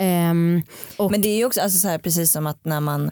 Och, 0.96 1.10
Men 1.10 1.20
det 1.20 1.28
är 1.28 1.36
ju 1.36 1.44
också 1.44 1.60
alltså 1.60 1.78
så 1.78 1.88
här, 1.88 1.98
precis 1.98 2.32
som 2.32 2.46
att 2.46 2.64
när 2.64 2.80
man 2.80 3.10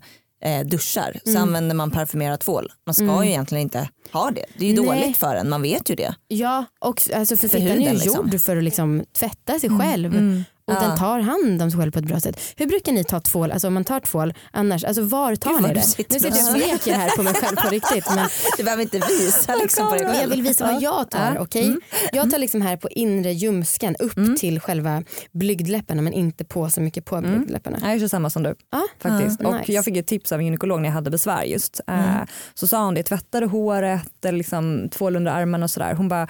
duschar 0.64 1.20
så 1.24 1.30
Mm. 1.30 1.42
använder 1.42 1.74
man 1.74 1.90
parfymerat 1.90 2.40
tvål. 2.40 2.72
Man 2.87 2.94
ska 2.94 3.04
Mm. 3.04 3.22
ju 3.24 3.30
egentligen 3.30 3.62
inte 3.62 3.88
ha 4.12 4.30
det. 4.30 4.44
Det 4.59 4.64
är 4.64 4.68
ju 4.74 4.80
Nej. 4.83 5.00
dåligt 5.00 5.16
för 5.16 5.35
en, 5.37 5.48
man 5.48 5.62
vet 5.62 5.90
ju 5.90 5.94
det. 5.94 6.14
ja, 6.28 6.64
och 6.80 7.00
alltså, 7.14 7.37
för, 7.37 7.48
För 7.48 7.59
fittan 7.59 7.76
är 7.83 7.87
ju 7.87 7.92
liksom. 7.92 8.30
gjord 8.30 8.40
för 8.40 8.57
att 8.57 8.64
liksom, 8.64 9.04
tvätta 9.18 9.59
sig 9.61 9.70
själv. 9.78 10.12
Mm. 10.14 10.44
Och 10.66 10.74
Ja. 10.74 10.81
den 10.81 10.98
tar 10.98 11.20
hand 11.20 11.62
om 11.62 11.70
sig 11.70 11.81
själv 11.81 11.90
på 11.92 11.98
ett 11.98 12.05
bra 12.05 12.20
sätt. 12.20 12.40
Hur 12.57 12.66
brukar 12.66 12.92
ni 12.92 13.05
ta 13.05 13.20
tvål, 13.20 13.53
alltså 13.53 13.66
om 13.68 13.74
man 13.74 13.85
tar 13.85 14.00
tvål 14.00 14.35
annars, 14.53 14.85
alltså 14.85 15.03
var 15.03 15.37
tar 15.37 15.61
ni 15.61 15.74
det? 15.74 15.83
sitter 15.83 16.14
Nu 16.14 16.20
sitter 16.20 16.38
jag 16.38 16.50
och 16.53 16.59
leker 16.59 16.92
här 16.94 17.11
på 17.16 17.22
mig 17.22 17.35
själv 17.35 17.57
på 17.57 17.68
riktigt. 17.68 18.05
Men, 18.14 18.29
Du 18.57 18.64
behöver 18.64 18.83
inte 18.83 18.98
visa 19.09 19.55
liksom 19.55 19.87
på 19.88 19.94
dig 19.94 20.03
men 20.05 20.12
jag 20.12 20.20
själv. 20.20 20.31
vill 20.33 20.42
visa 20.42 20.72
vad 20.72 20.83
jag 20.83 21.11
tar. 21.11 21.33
Ja. 21.35 21.40
okej? 21.42 21.64
Mm. 21.66 21.81
Jag 22.12 22.31
tar 22.31 22.38
liksom 22.38 22.62
här 22.62 22.77
på 22.77 22.88
inre 22.88 23.33
ljumsken 23.33 23.96
upp 23.98 24.38
till 24.38 24.61
själva 24.61 25.03
blygdläpparna 25.33 26.03
men 26.03 26.12
inte 26.12 26.44
på 26.44 26.70
så 26.70 26.81
mycket 26.81 27.05
på 27.05 27.20
blygdläpparna. 27.20 27.79
Jag 27.83 27.96
gör 27.96 28.09
samma 28.09 28.31
som 28.31 28.42
du. 28.42 28.55
Ja. 28.72 28.83
faktiskt. 29.00 29.40
Ah, 29.44 29.48
och 29.48 29.55
nice. 29.55 29.72
Jag 29.72 29.85
fick 29.85 29.96
ett 29.96 30.07
tips 30.07 30.33
av 30.33 30.38
en 30.38 30.44
gynekolog 30.44 30.81
när 30.81 30.88
jag 30.88 30.94
hade 30.94 31.11
besvär 31.11 31.42
just. 31.44 31.81
Eh, 31.88 32.22
så 32.55 32.66
sa 32.66 32.85
hon 32.85 32.94
det, 32.94 33.03
tvättar 33.03 33.40
du 33.40 33.46
håret 33.46 34.24
eller 34.24 34.38
liksom 34.38 34.88
tvål 34.88 35.16
under 35.16 35.33
armarna 35.33 35.64
och 35.64 35.70
sådär. 35.70 35.94
Hon 35.94 36.09
bara 36.09 36.29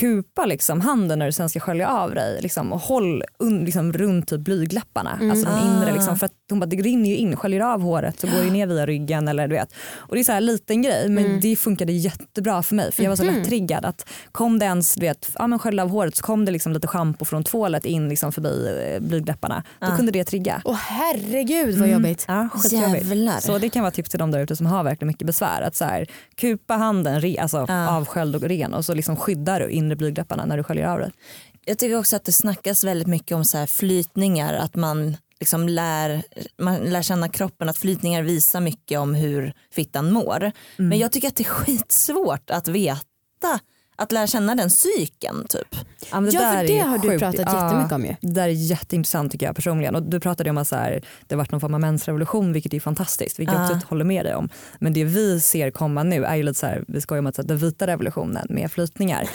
kupa 0.00 0.46
liksom 0.46 0.80
handen 0.80 1.18
när 1.18 1.26
du 1.26 1.32
sen 1.32 1.48
ska 1.48 1.60
skölja 1.60 1.88
av 1.88 2.14
dig 2.14 2.38
liksom, 2.42 2.72
och 2.72 2.80
håll 2.80 3.22
un, 3.38 3.64
liksom, 3.64 3.92
runt 3.92 4.28
typ 4.28 4.40
blygdläpparna. 4.40 5.10
Alltså 5.30 5.46
de 5.46 5.66
inre, 5.66 5.90
Ah. 5.90 5.94
liksom, 5.94 6.16
för 6.18 6.26
att 6.26 6.32
hon 6.50 6.60
bara, 6.60 6.66
det 6.66 6.76
rinner 6.76 7.08
ju 7.10 7.16
in, 7.16 7.36
sköljer 7.36 7.60
av 7.60 7.80
håret 7.82 8.20
så 8.20 8.26
går 8.26 8.44
det 8.44 8.50
ner 8.50 8.66
via 8.66 8.86
ryggen. 8.86 9.28
Eller, 9.28 9.48
du 9.48 9.54
vet. 9.54 9.72
Och 9.96 10.14
det 10.14 10.20
är 10.20 10.24
så 10.24 10.32
här 10.32 10.38
en 10.38 10.46
liten 10.46 10.82
grej 10.82 11.08
men 11.08 11.40
det 11.40 11.56
funkade 11.56 11.92
jättebra 11.92 12.62
för 12.62 12.74
mig 12.74 12.92
för 12.92 13.02
jag 13.02 13.10
var 13.10 13.16
så 13.16 13.24
lättriggad 13.24 13.84
att 13.84 14.08
kom 14.32 14.58
det 14.58 14.64
ens 14.66 14.94
du 14.94 15.00
vet, 15.00 15.30
ja, 15.38 15.46
men 15.46 15.58
skölja 15.58 15.82
av 15.82 15.88
håret 15.90 16.16
så 16.16 16.22
kom 16.22 16.44
det 16.44 16.52
liksom 16.52 16.72
lite 16.72 16.86
schampo 16.88 17.24
från 17.24 17.44
tvålet 17.44 17.84
in 17.84 18.08
liksom, 18.08 18.32
förbi 18.32 18.84
eh, 18.94 19.00
blygdläpparna. 19.08 19.62
Då 19.80 19.86
Ah. 19.86 19.96
kunde 19.96 20.12
det 20.12 20.24
trigga. 20.24 20.62
Åh 20.64 20.74
herregud 20.76 21.78
vad 21.78 21.88
jobbigt. 21.88 22.24
Ja, 22.28 22.48
skitjobbigt. 22.54 23.04
Jävlar. 23.06 23.40
Så 23.40 23.58
det 23.58 23.68
kan 23.68 23.82
vara 23.82 23.90
tips 23.90 24.10
till 24.10 24.18
de 24.18 24.30
där 24.30 24.40
ute 24.40 24.56
som 24.56 24.66
har 24.66 24.82
verkligen 24.84 25.06
mycket 25.08 25.26
besvär. 25.26 25.62
Att 25.62 25.76
så 25.76 25.84
här, 25.84 26.06
kupa 26.36 26.74
handen 26.74 27.20
re, 27.20 27.36
alltså 27.40 27.64
Ja. 27.68 27.88
avsköljd 27.96 28.36
och 28.36 28.42
ren 28.42 28.74
och 28.74 28.84
så 28.84 28.94
liksom 28.94 29.16
skyddar 29.16 29.60
du 29.60 29.68
inre 29.90 29.96
blygdläpparna 29.96 30.44
när 30.44 30.56
du 30.56 30.62
sköljer 30.62 30.86
av 30.86 30.98
dig. 30.98 31.10
Jag 31.64 31.78
tycker 31.78 31.98
också 31.98 32.16
att 32.16 32.24
det 32.24 32.32
snackas 32.32 32.84
väldigt 32.84 33.08
mycket 33.08 33.34
om 33.34 33.44
så 33.44 33.58
här 33.58 33.66
flytningar, 33.66 34.54
att 34.54 34.74
man 34.74 35.16
liksom 35.40 35.68
lär, 35.68 36.22
man 36.58 36.76
lär 36.76 37.02
känna 37.02 37.28
kroppen, 37.28 37.68
att 37.68 37.78
flytningar 37.78 38.22
visar 38.22 38.60
mycket 38.60 38.98
om 38.98 39.14
hur 39.14 39.52
fittan 39.72 40.12
mår. 40.12 40.52
Men 40.76 40.98
jag 40.98 41.12
tycker 41.12 41.28
att 41.28 41.36
det 41.36 41.42
är 41.42 41.48
skitsvårt 41.48 42.50
att 42.50 42.68
veta, 42.68 43.60
att 44.00 44.12
lära 44.12 44.26
känna 44.26 44.54
den 44.54 44.68
psyken 44.68 45.46
typ. 45.48 45.76
Ja, 46.10 46.20
men 46.20 46.30
Ja, 46.34 46.40
för 46.40 46.64
det 46.66 46.78
har 46.78 46.98
du 46.98 47.08
sjukt. 47.08 47.20
pratat 47.20 47.40
Ja, 47.46 47.64
jättemycket 47.64 47.92
om 47.92 48.04
ju. 48.04 48.16
Det 48.20 48.34
där 48.34 48.42
är 48.42 48.48
jätteintressant 48.48 49.32
tycker 49.32 49.46
jag 49.46 49.56
personligen. 49.56 49.94
Och 49.94 50.02
du 50.02 50.20
pratade 50.20 50.50
om 50.50 50.58
att 50.58 50.68
så 50.68 50.76
här, 50.76 51.02
det 51.26 51.34
har 51.34 51.38
varit 51.38 51.50
någon 51.52 51.60
form 51.60 51.74
av 51.74 51.80
mensrevolution 51.80 52.52
vilket 52.52 52.74
är 52.74 52.80
fantastiskt. 52.80 53.38
Vilket 53.38 53.54
jag 53.54 53.70
Ja. 53.70 53.74
också 53.76 53.86
håller 53.88 54.04
med 54.04 54.24
dig 54.24 54.34
om. 54.34 54.48
Men 54.78 54.92
det 54.92 55.04
vi 55.04 55.40
ser 55.40 55.70
komma 55.70 56.02
nu 56.02 56.24
är 56.24 56.36
ju 56.36 56.42
lite 56.42 56.58
så 56.60 56.66
här, 56.66 56.84
vi 56.88 57.00
skojar 57.00 57.18
om 57.18 57.26
att 57.26 57.34
så 57.36 57.42
här, 57.42 57.48
den 57.48 57.58
vita 57.58 57.86
revolutionen 57.86 58.46
med 58.50 58.72
flytningar. 58.72 59.24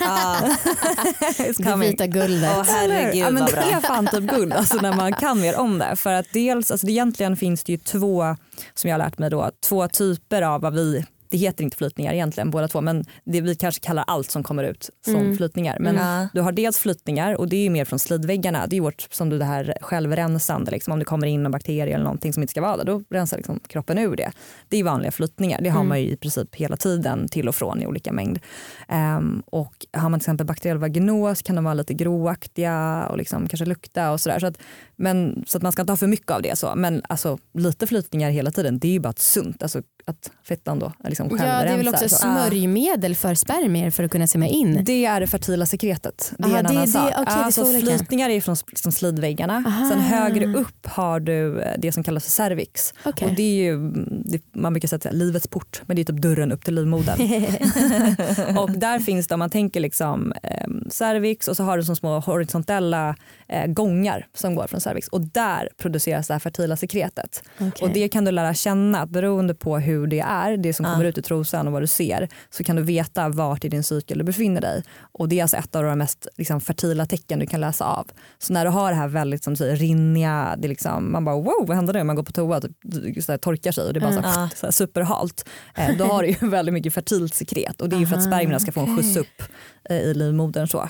It's 1.38 1.64
Det 1.80 1.88
vita 1.88 2.08
guldet. 2.08 2.52
Åh, 2.58 2.64
herregud, 2.68 3.16
ja, 3.16 3.30
men 3.32 3.46
det 3.46 3.52
är 3.52 3.82
fan 3.82 4.08
typ 4.08 4.24
guld 4.32 4.54
alltså, 4.54 4.78
när 4.82 4.94
man 4.96 5.14
kan 5.14 5.42
mer 5.42 5.56
om 5.60 5.80
det. 5.80 5.96
För 5.96 6.14
att 6.14 6.26
dels, 6.34 6.72
alltså, 6.72 6.86
det 6.88 6.92
egentligen 6.92 7.38
finns 7.38 7.64
det 7.64 7.72
ju 7.72 7.78
två, 7.78 8.36
som 8.74 8.90
jag 8.90 8.98
har 9.00 9.06
lärt 9.06 9.18
mig 9.20 9.30
då, 9.30 9.52
två 9.68 9.88
typer 9.88 10.42
av 10.42 10.62
vad 10.62 10.74
vi 10.74 11.06
det 11.30 11.38
heter 11.38 11.64
inte 11.64 11.78
flytningar 11.78 12.14
egentligen 12.14 12.52
båda 12.52 12.68
två 12.68 12.82
men 12.82 13.06
det, 13.24 13.42
vi 13.42 13.56
kanske 13.56 13.82
kallar 13.82 14.04
allt 14.08 14.32
som 14.32 14.44
kommer 14.44 14.64
ut 14.64 14.90
som 15.06 15.16
Mm. 15.16 15.38
flytningar. 15.38 15.78
Men 15.80 15.96
Ja. 15.96 16.28
du 16.34 16.42
har 16.42 16.52
dels 16.52 16.78
flytningar 16.78 17.36
och 17.40 17.50
det 17.50 17.56
är 17.56 17.64
ju 17.64 17.70
mer 17.70 17.86
från 17.86 18.00
slidväggarna. 18.00 18.68
Det 18.68 18.74
är 18.74 18.78
ju 18.78 18.82
vårt, 18.84 19.08
som 19.12 19.30
du 19.30 19.38
det 19.38 19.46
här 19.46 19.78
självrensande, 19.82 20.72
liksom, 20.72 20.94
om 20.94 21.00
det 21.00 21.06
kommer 21.06 21.28
in 21.28 21.46
en 21.46 21.52
bakterie 21.52 21.94
eller 21.94 22.04
någonting 22.04 22.34
som 22.34 22.44
inte 22.44 22.52
ska 22.52 22.62
vara 22.62 22.78
där 22.78 22.84
då 22.86 23.04
rensar 23.10 23.38
liksom 23.38 23.60
kroppen 23.68 23.98
ur 23.98 24.16
det. 24.16 24.32
Det 24.70 24.78
är 24.78 24.84
vanliga 24.84 25.12
flytningar, 25.12 25.62
det 25.62 25.70
har 25.70 25.80
Mm. 25.80 25.90
man 25.90 26.02
ju 26.02 26.08
i 26.08 26.18
princip 26.18 26.56
hela 26.56 26.78
tiden 26.78 27.28
till 27.30 27.48
och 27.48 27.56
från 27.56 27.82
i 27.82 27.88
olika 27.88 28.12
mängd. 28.12 28.40
Ehm, 28.88 29.44
och 29.46 29.86
har 29.94 30.10
man 30.10 30.20
till 30.20 30.24
exempel 30.24 30.48
bakteriell 30.48 30.78
vaginos 30.78 31.42
kan 31.42 31.56
de 31.56 31.64
vara 31.66 31.74
lite 31.74 31.94
gråaktiga 31.94 33.08
och 33.12 33.18
liksom 33.18 33.48
kanske 33.48 33.66
lukta 33.66 34.12
och 34.12 34.20
sådär. 34.22 34.40
Så 34.40 34.46
att, 34.48 34.58
men, 34.96 35.44
så 35.48 35.58
att 35.58 35.62
man 35.64 35.72
ska 35.72 35.82
inte 35.82 35.92
ha 35.92 35.98
för 35.98 36.08
mycket 36.08 36.32
av 36.32 36.42
det. 36.42 36.58
Så. 36.58 36.74
Men 36.76 37.02
alltså, 37.10 37.38
lite 37.54 37.88
flytningar 37.88 38.30
hela 38.30 38.52
tiden 38.52 38.80
det 38.80 38.88
är 38.88 38.92
ju 38.92 39.00
bara 39.00 39.10
ett 39.10 39.20
sunt, 39.20 39.64
alltså 39.64 39.82
att 40.08 40.32
fettan 40.48 40.80
då 40.80 40.94
liksom 41.04 41.28
Ja, 41.32 41.38
det 41.38 41.70
är 41.70 41.78
väl 41.78 41.88
också 41.88 42.10
så. 42.10 42.16
smörjmedel 42.16 43.16
för 43.16 43.36
spermier 43.36 43.92
för 43.92 44.04
att 44.04 44.12
kunna 44.12 44.28
simma 44.28 44.48
in. 44.48 44.80
Det 44.84 45.06
är 45.06 45.20
det 45.20 45.28
fertila 45.28 45.66
sekretet. 45.66 46.34
Det 46.38 46.44
är 46.44 46.48
Aha, 46.50 46.58
en 46.58 46.64
det- 46.64 46.70
annan 46.70 46.86
det- 46.86 46.92
sak. 46.92 47.12
det 47.12 47.32
är 47.32 47.44
alltså, 47.44 47.64
olika. 47.70 47.86
flytningar 47.98 48.30
är 48.30 48.42
från, 48.42 48.56
från 48.76 48.92
slidväggarna. 48.92 49.64
Aha. 49.68 49.90
Sen 49.90 50.00
högre 50.00 50.46
upp 50.54 50.86
har 50.88 51.20
du 51.20 51.62
eh, 51.62 51.74
det 51.80 51.92
som 51.92 52.04
kallas 52.04 52.24
för 52.24 52.32
cervix. 52.32 52.94
Okej. 53.06 53.28
Och 53.28 53.34
det 53.36 53.44
är 53.44 53.64
ju, 53.64 53.92
det, 54.26 54.42
man 54.56 54.74
brukar 54.74 54.88
säga 54.88 55.00
det 55.04 55.12
livets 55.12 55.48
port, 55.48 55.82
men 55.86 55.96
det 55.96 56.02
är 56.02 56.04
typ 56.04 56.22
dörren 56.22 56.52
upp 56.52 56.66
till 56.66 56.76
livmodern. 56.76 57.20
och 58.58 58.72
där 58.72 59.00
finns 59.00 59.28
det, 59.28 59.34
om 59.36 59.40
man 59.40 59.50
tänker 59.50 59.80
liksom 59.80 60.34
eh, 60.44 60.68
cervix 60.90 61.48
och 61.48 61.58
så 61.58 61.64
har 61.64 61.78
du 61.78 61.84
som 61.84 61.96
små 61.96 62.20
horisontella 62.20 63.16
eh, 63.48 63.66
gångar 63.68 64.28
som 64.34 64.56
går 64.56 64.68
från 64.68 64.82
cervix 64.82 65.08
och 65.08 65.22
där 65.22 65.70
produceras 65.78 66.28
det 66.28 66.34
här 66.34 66.40
fertila 66.40 66.78
sekretet. 66.78 67.44
Okej. 67.60 67.72
Och 67.82 67.90
det 67.94 68.08
kan 68.10 68.26
du 68.26 68.32
lära 68.32 68.54
känna 68.54 69.02
att 69.02 69.10
beroende 69.10 69.56
på 69.56 69.78
hur 69.78 70.08
det 70.08 70.20
är, 70.20 70.58
det 70.58 70.74
som 70.74 70.86
Ja. 70.86 70.92
kommer 70.92 71.06
ut 71.06 71.18
ur 71.18 71.22
trosan 71.22 71.68
och 71.68 71.74
vad 71.74 71.82
du 71.84 71.88
ser, 71.88 72.30
så 72.50 72.64
kan 72.64 72.76
du 72.76 72.82
veta 72.82 73.30
vart 73.30 73.66
i 73.66 73.70
din 73.70 73.84
cykel 73.84 74.18
du 74.18 74.24
befinner 74.24 74.62
dig. 74.62 74.84
Och 75.12 75.30
det 75.30 75.40
är 75.40 75.42
alltså 75.42 75.58
ett 75.58 75.76
av 75.76 75.84
de 75.84 75.98
mest 75.98 76.28
liksom, 76.38 76.62
fertila 76.62 77.06
tecken 77.06 77.40
du 77.40 77.46
kan 77.48 77.62
läsa 77.62 77.86
av. 77.86 78.08
Så 78.40 78.54
när 78.54 78.66
du 78.66 78.72
har 78.72 78.90
det 78.92 78.96
här 78.98 79.08
väldigt 79.08 79.44
som 79.44 79.54
du 79.54 79.58
säger, 79.58 79.76
rinniga, 79.76 80.56
det 80.58 80.68
liksom, 80.68 81.12
man 81.12 81.26
bara 81.26 81.36
wow 81.36 81.66
vad 81.68 81.76
händer 81.76 81.94
nu? 81.94 82.04
Man 82.04 82.16
går 82.16 82.24
på 82.24 82.32
toa 82.32 82.58
och 82.58 82.64
typ, 82.64 83.24
så 83.24 83.38
torkar 83.38 83.72
sig 83.72 83.88
och 83.88 83.94
det 83.94 84.00
är 84.00 84.02
bara 84.02 84.14
så 84.14 84.20
här, 84.22 84.42
Ja. 84.42 84.50
så 84.56 84.66
här, 84.66 84.72
superhalt. 84.72 85.46
Eh, 85.76 85.98
då 85.98 86.06
har 86.06 86.24
du 86.24 86.30
ju 86.30 86.36
väldigt 86.50 86.74
mycket 86.74 86.94
fertilt 86.94 87.34
sekret 87.34 87.82
och 87.82 87.90
det 87.90 87.96
är 87.96 88.00
ju 88.00 88.08
för 88.08 88.16
att 88.16 88.24
spermierna 88.24 88.60
ska 88.60 88.72
få 88.72 88.80
en 88.80 88.98
skjuts 88.98 89.18
upp 89.18 89.42
eh, 89.90 89.98
i 89.98 90.14
livmodern. 90.14 90.68
Så. 90.76 90.90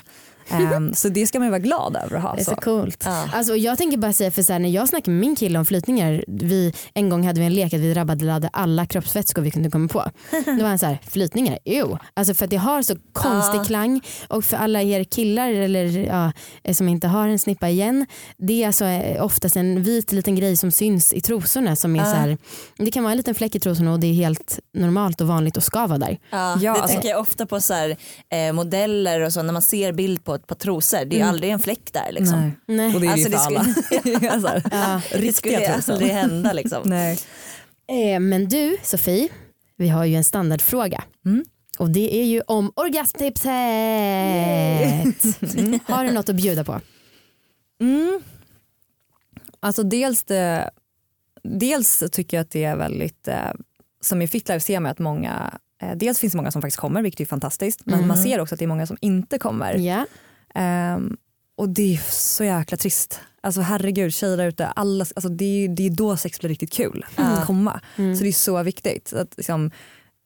Ehm, 0.50 0.94
så 0.94 1.08
det 1.08 1.26
ska 1.26 1.38
man 1.38 1.46
ju 1.46 1.50
vara 1.50 1.58
glad 1.60 1.96
över 2.04 2.16
att 2.16 2.22
ha. 2.22 2.34
Det 2.34 2.40
är 2.40 2.44
så 2.44 2.50
Så. 2.50 2.56
coolt. 2.56 3.02
Ja. 3.04 3.28
Alltså, 3.32 3.56
jag 3.56 3.78
tänker 3.78 3.96
bara 3.98 4.12
säga 4.12 4.30
för 4.30 4.42
så 4.42 4.52
här, 4.52 4.60
när 4.60 4.68
jag 4.68 4.88
snackar 4.88 5.12
med 5.12 5.20
min 5.20 5.36
kille 5.36 5.58
om 5.58 5.64
flytningar. 5.66 6.24
Vi, 6.28 6.72
en 6.94 7.08
gång 7.08 7.26
hade 7.26 7.40
vi 7.40 7.46
en 7.46 7.54
lek 7.54 7.74
att 7.74 7.80
vi 7.80 7.94
drabbade 7.94 8.50
alla 8.52 8.86
kroppsvätskor 8.86 9.42
vi 9.42 9.50
kunde 9.50 9.70
komma 9.70 9.88
på. 9.88 10.04
Då 10.46 10.52
var 10.62 10.68
han 10.68 10.78
så 10.78 10.86
här, 10.86 10.98
flytningar, 11.08 11.58
ew. 11.64 11.98
Alltså 12.14 12.34
för 12.34 12.44
att 12.44 12.50
det 12.50 12.56
har 12.56 12.82
så 12.82 12.96
konstig 13.12 13.58
Ja. 13.58 13.64
klang 13.64 14.00
och 14.28 14.44
för 14.44 14.56
alla 14.56 14.82
er 14.82 15.04
killar 15.04 15.50
eller, 15.52 15.84
ja, 16.06 16.32
som 16.74 16.88
inte 16.88 17.06
har 17.08 17.28
en 17.28 17.38
snippa 17.38 17.68
igen. 17.68 18.06
Det 18.36 18.62
är 18.62 18.66
alltså 18.66 18.84
eh, 18.84 19.24
oftast 19.24 19.56
en 19.56 19.82
vit 19.82 20.12
liten 20.12 20.36
grej 20.36 20.56
som 20.56 20.70
syns 20.70 21.12
i 21.12 21.20
trosorna. 21.20 21.76
Som 21.76 21.94
är 21.96 21.98
Ja. 21.98 22.04
så 22.04 22.10
här, 22.16 22.38
det 22.78 22.90
kan 22.90 23.02
vara 23.04 23.10
en 23.10 23.16
liten 23.16 23.34
fläck 23.34 23.54
i 23.54 23.60
trosorna 23.60 23.92
och 23.92 24.00
det 24.00 24.06
är 24.06 24.12
helt 24.14 24.58
normalt 24.74 25.20
och 25.20 25.26
vanligt 25.26 25.56
och 25.56 25.62
ska 25.62 25.86
vara 25.86 25.98
där. 25.98 26.18
Ja, 26.30 26.58
Ja, 26.60 26.72
det 26.72 26.80
alltså- 26.80 26.86
tänker 26.94 27.08
jag 27.08 27.20
ofta 27.20 27.46
på 27.46 27.60
så 27.60 27.74
här, 27.74 27.96
eh, 28.32 28.52
modeller 28.52 29.20
och 29.20 29.32
så 29.32 29.42
när 29.42 29.52
man 29.52 29.62
ser 29.62 29.92
bild 29.92 30.24
på 30.24 30.35
ett 30.36 30.46
par 30.46 30.56
trosor. 30.56 31.04
Det 31.04 31.16
är 31.16 31.18
ju 31.18 31.24
aldrig 31.24 31.50
en 31.50 31.58
fläck 31.58 31.92
där. 31.92 32.12
Liksom. 32.12 32.40
Nej. 32.40 32.52
Nej. 32.66 32.94
Och 32.94 33.00
det 33.00 33.06
är 33.06 33.14
det 33.14 33.20
ju 33.20 33.34
Alltså, 33.34 33.50
för 33.50 33.56
alla. 34.20 34.30
alltså, 34.32 34.68
Ja. 34.76 35.00
Det 35.20 35.32
skulle 35.32 35.72
trosor. 35.74 35.92
aldrig 35.92 36.10
hända. 36.12 36.52
Liksom. 36.52 36.82
Nej. 36.84 37.18
Eh, 37.88 38.20
men 38.20 38.48
du 38.48 38.76
Sofie, 38.82 39.28
vi 39.76 39.88
har 39.88 40.04
ju 40.04 40.14
en 40.16 40.24
standardfråga. 40.24 41.04
Mm. 41.26 41.44
Och 41.78 41.90
det 41.90 42.14
är 42.20 42.24
ju 42.24 42.40
om 42.40 42.72
orgasmtipset. 42.76 43.52
Mm. 45.58 45.80
Har 45.86 46.04
du 46.04 46.10
något 46.12 46.28
att 46.28 46.36
bjuda 46.36 46.64
på? 46.64 46.80
Mm. 47.80 48.20
Alltså 49.60 49.82
dels, 49.82 50.24
det, 50.24 50.70
dels 51.42 52.02
tycker 52.12 52.36
jag 52.36 52.42
att 52.42 52.50
det 52.50 52.64
är 52.64 52.76
väldigt, 52.76 53.28
eh, 53.28 53.36
som 54.00 54.22
i 54.22 54.28
Fitlife 54.28 54.60
ser 54.60 54.80
man 54.80 54.92
att 54.92 54.98
många, 54.98 55.58
eh, 55.82 55.92
dels 55.96 56.18
finns 56.20 56.32
det 56.32 56.36
många 56.36 56.50
som 56.50 56.62
faktiskt 56.62 56.80
kommer 56.80 57.02
vilket 57.02 57.20
är 57.20 57.24
fantastiskt 57.24 57.80
men 57.86 57.94
Mm. 57.94 58.08
man 58.08 58.16
ser 58.22 58.40
också 58.40 58.54
att 58.54 58.58
det 58.58 58.64
är 58.64 58.68
många 58.68 58.86
som 58.86 58.96
inte 59.00 59.38
kommer. 59.38 59.74
Ja. 59.74 60.06
Ehm, 60.56 61.16
och 61.56 61.68
det 61.68 61.94
är 61.94 62.00
så 62.10 62.44
jäkla 62.44 62.76
trist. 62.76 63.20
Alltså 63.40 63.60
herregud 63.60 64.14
tjejer 64.14 64.36
där 64.36 64.46
ute, 64.46 64.66
alla, 64.66 65.04
alltså 65.16 65.28
det, 65.28 65.64
är, 65.64 65.68
det 65.68 65.86
är 65.86 65.90
då 65.90 66.16
sex 66.16 66.40
blir 66.40 66.48
riktigt 66.48 66.72
kul 66.72 67.04
att 67.16 67.46
komma. 67.46 67.80
Mm. 67.96 68.16
Så 68.16 68.22
det 68.22 68.28
är 68.30 68.32
så 68.32 68.62
viktigt. 68.62 69.08
Så 69.08 69.18
Att 69.18 69.36
liksom, 69.36 69.70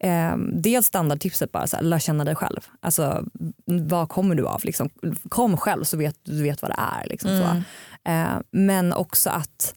ehm, 0.03 0.63
dels 0.63 0.87
standardtipset 0.87 1.53
bara, 1.53 1.67
så 1.67 1.77
här, 1.77 1.83
lär 1.83 1.99
känna 1.99 2.25
dig 2.25 2.35
själv. 2.35 2.61
Alltså, 2.81 3.25
vad 3.65 4.09
kommer 4.09 4.35
du 4.35 4.47
av? 4.47 4.61
Liksom, 4.65 4.91
kom 5.29 5.57
själv 5.57 5.85
så 5.85 5.97
vet 5.97 6.17
du 6.23 6.43
vet 6.43 6.63
vad 6.63 6.71
det 6.71 6.81
är. 7.03 7.09
Liksom, 7.09 7.31
så. 7.31 7.45
Mm. 7.45 8.37
Eh, 8.37 8.43
men 8.51 8.93
också 8.93 9.31
att, 9.31 9.75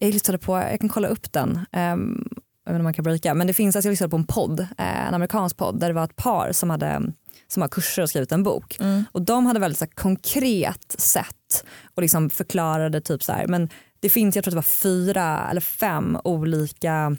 jag 0.00 0.12
lyssnade 0.12 0.38
på, 0.38 0.56
jag 0.56 0.80
kan 0.80 0.88
kolla 0.88 1.08
upp 1.08 1.32
den, 1.32 1.66
ehm, 1.72 2.28
jag 2.64 2.72
vet 2.72 2.74
inte 2.74 2.80
om 2.80 2.84
man 2.84 2.94
kan 2.94 3.02
breaka, 3.02 3.34
men 3.34 3.46
det 3.46 3.52
finns, 3.52 3.76
alltså 3.76 3.88
jag 3.88 3.92
lyssnade 3.92 4.10
på 4.10 4.16
en 4.16 4.26
podd, 4.26 4.60
eh, 4.60 5.08
en 5.08 5.14
amerikansk 5.14 5.56
podd 5.56 5.80
där 5.80 5.88
det 5.88 5.94
var 5.94 6.04
ett 6.04 6.16
par 6.16 6.52
som 6.52 6.70
hade 6.70 7.02
som 7.48 7.62
har 7.62 7.68
kurser 7.68 8.02
och 8.02 8.08
skrivit 8.08 8.32
en 8.32 8.42
bok. 8.42 8.76
Mm. 8.80 9.04
Och 9.12 9.22
de 9.22 9.46
hade 9.46 9.60
väldigt 9.60 9.78
så 9.78 9.84
här, 9.84 9.92
konkret 9.92 10.94
sätt 10.98 11.64
och 11.94 12.02
liksom 12.02 12.30
förklarade 12.30 13.00
typ 13.00 13.22
så 13.22 13.32
här, 13.32 13.46
men 13.46 13.68
det 14.00 14.08
finns, 14.08 14.36
jag 14.36 14.44
tror 14.44 14.50
det 14.50 14.56
var 14.56 14.62
fyra 14.62 15.48
eller 15.50 15.60
fem 15.60 16.18
olika, 16.24 17.16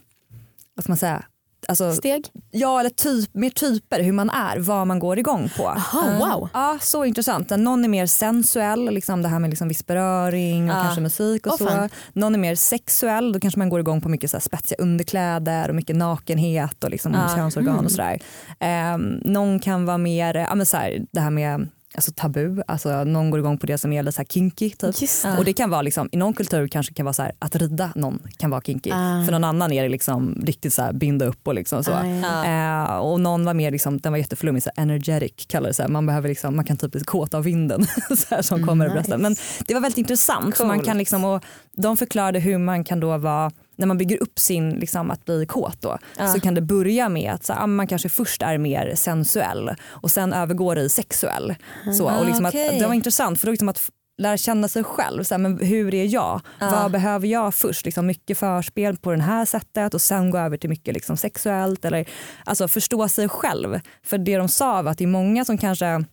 vad 0.76 0.84
ska 0.84 0.92
man 0.92 0.98
säga, 0.98 1.26
alltså, 1.70 1.94
Steg? 1.94 2.28
ja 2.52 2.80
eller 2.80 2.90
typ, 2.90 3.30
mer 3.34 3.50
typer 3.50 4.04
hur 4.04 4.12
man 4.12 4.30
är, 4.30 4.58
vad 4.60 4.88
man 4.88 5.00
går 5.00 5.20
igång 5.20 5.50
på. 5.58 5.68
Aha, 5.68 6.02
wow. 6.20 6.50
Ja, 6.54 6.78
så 6.82 7.06
intressant. 7.06 7.50
Någon 7.50 7.84
är 7.84 7.88
mer 7.90 8.06
sensuell, 8.06 8.86
liksom 8.94 9.22
det 9.22 9.28
här 9.28 9.40
med 9.40 9.50
liksom 9.50 9.68
viss 9.68 9.86
beröring 9.86 10.70
och 10.72 10.78
Ja. 10.78 10.84
kanske 10.84 11.02
musik 11.02 11.46
och 11.48 11.52
Åh, 11.54 11.58
så. 11.58 11.68
fan. 11.68 11.90
Någon 12.14 12.36
är 12.36 12.40
mer 12.40 12.56
sexuell, 12.56 13.32
då 13.32 13.40
kanske 13.40 13.60
man 13.60 13.70
går 13.70 13.80
igång 13.80 14.02
på 14.02 14.10
mycket 14.10 14.32
så 14.32 14.38
här 14.38 14.42
spetsiga 14.42 14.84
underkläder 14.84 15.70
och 15.70 15.76
mycket 15.76 15.96
nakenhet 15.96 16.84
och 16.84 16.90
liksom 16.90 17.14
Ja. 17.14 17.36
könsorgan 17.36 17.74
Mm. 17.74 17.86
och 17.86 17.92
sådär. 17.92 18.20
Ehm, 18.60 19.20
någon 19.26 19.60
kan 19.60 19.86
vara 19.86 19.98
mer, 19.98 20.36
ja, 20.36 20.56
men 20.56 20.66
så 20.66 20.78
här, 20.78 21.06
det 21.12 21.20
här 21.22 21.30
med 21.30 21.68
alltså 21.96 22.12
tabu, 22.16 22.62
alltså 22.68 23.04
någon 23.04 23.30
går 23.30 23.40
igång 23.40 23.58
på 23.58 23.66
det 23.66 23.78
som 23.78 23.94
är 23.94 24.04
lite 24.04 24.12
så 24.16 24.22
här 24.22 24.26
kinky 24.26 24.70
typ. 24.70 24.94
Och 25.38 25.46
det 25.46 25.54
kan 25.54 25.70
vara 25.70 25.82
liksom, 25.82 26.10
i 26.12 26.18
någon 26.18 26.34
kultur 26.34 26.68
kanske 26.68 26.94
kan 26.94 27.06
vara 27.06 27.14
så 27.14 27.22
här, 27.22 27.32
att 27.40 27.56
rida 27.56 27.92
någon 27.96 28.20
kan 28.38 28.50
vara 28.50 28.62
kinky. 28.62 28.92
Ah. 28.92 29.26
För 29.26 29.32
någon 29.32 29.44
annan 29.44 29.72
är 29.72 29.84
det 29.84 29.90
liksom 29.90 30.42
riktigt 30.44 30.74
så 30.74 30.82
här, 30.82 30.94
binda 30.94 31.26
upp 31.26 31.48
och 31.48 31.54
liksom 31.54 31.84
så. 31.84 31.92
Ah, 31.92 32.06
ja. 32.06 32.46
Ja. 32.46 32.94
Eh, 32.94 32.98
och 32.98 33.20
någon 33.20 33.46
var 33.46 33.54
mer 33.54 33.72
liksom, 33.72 34.00
den 34.00 34.12
var 34.12 34.18
jätteflummig, 34.18 34.64
så 34.64 34.70
här 34.76 34.84
energetic 34.84 35.46
kallades 35.48 35.78
det. 35.78 35.88
Man, 35.88 36.06
behöver 36.06 36.30
liksom, 36.30 36.56
man 36.56 36.66
kan 36.66 36.78
typ 36.78 36.92
bli 36.92 37.02
kåt 37.02 37.34
av 37.34 37.44
vinden 37.44 37.88
så 38.18 38.36
här, 38.36 38.42
som 38.42 38.68
kommer 38.68 38.86
ur 38.86 38.90
nice. 38.90 39.00
brösten. 39.00 39.22
Men 39.22 39.36
det 39.68 39.74
var 39.74 39.82
väldigt 39.82 39.98
intressant 39.98 40.58
för 40.58 40.66
man 40.66 40.80
kan 40.80 40.98
liksom, 40.98 41.24
och 41.24 41.44
de 41.72 41.98
förklarade 41.98 42.40
hur 42.40 42.58
man 42.58 42.84
kan 42.84 43.00
då 43.00 43.18
vara 43.18 43.52
när 43.80 43.88
man 43.88 43.98
bygger 43.98 44.18
upp 44.24 44.40
sin 44.40 44.70
liksom, 44.70 45.12
att 45.12 45.26
bli 45.26 45.46
kåt 45.46 45.82
då, 45.82 45.98
Ja. 46.18 46.28
så 46.28 46.40
kan 46.40 46.54
det 46.54 46.62
börja 46.62 47.10
med 47.10 47.32
att 47.34 47.44
så, 47.46 47.54
ah, 47.54 47.68
man 47.68 47.88
kanske 47.88 48.10
först 48.10 48.42
är 48.42 48.58
mer 48.58 48.96
sensuell 48.96 49.76
och 49.88 50.12
sen 50.12 50.34
övergår 50.34 50.78
i 50.78 50.90
sexuell. 50.90 51.56
Så, 51.98 52.10
och 52.20 52.26
liksom 52.26 52.46
Ah, 52.46 52.50
okej. 52.50 52.70
att, 52.70 52.80
det 52.80 52.88
var 52.88 52.94
intressant 52.94 53.40
för 53.40 53.48
då 53.48 53.52
liksom 53.52 53.70
att 53.70 53.90
lära 54.18 54.38
känna 54.38 54.68
sig 54.68 54.84
själv. 54.84 55.24
Så 55.24 55.34
här, 55.34 55.40
men 55.40 55.58
hur 55.58 55.94
är 55.94 56.06
jag? 56.06 56.42
Ja. 56.60 56.70
Vad 56.72 56.92
behöver 56.92 57.28
jag 57.28 57.56
först? 57.56 57.86
Liksom 57.86 58.06
mycket 58.08 58.38
förspel 58.38 58.98
på 58.98 59.12
det 59.12 59.22
här 59.22 59.46
sättet 59.46 59.94
och 59.94 60.02
sen 60.02 60.32
gå 60.32 60.38
över 60.38 60.58
till 60.58 60.70
mycket 60.70 60.94
liksom 60.94 61.18
sexuellt. 61.18 61.86
Eller, 61.86 62.06
alltså 62.46 62.68
förstå 62.68 63.08
sig 63.08 63.30
själv. 63.30 63.80
För 64.04 64.18
det 64.18 64.38
de 64.38 64.48
sa 64.50 64.82
var 64.82 64.92
att 64.92 64.98
det 64.98 65.04
är 65.04 65.08
många 65.08 65.46
som 65.46 65.58
kanske 65.58 66.04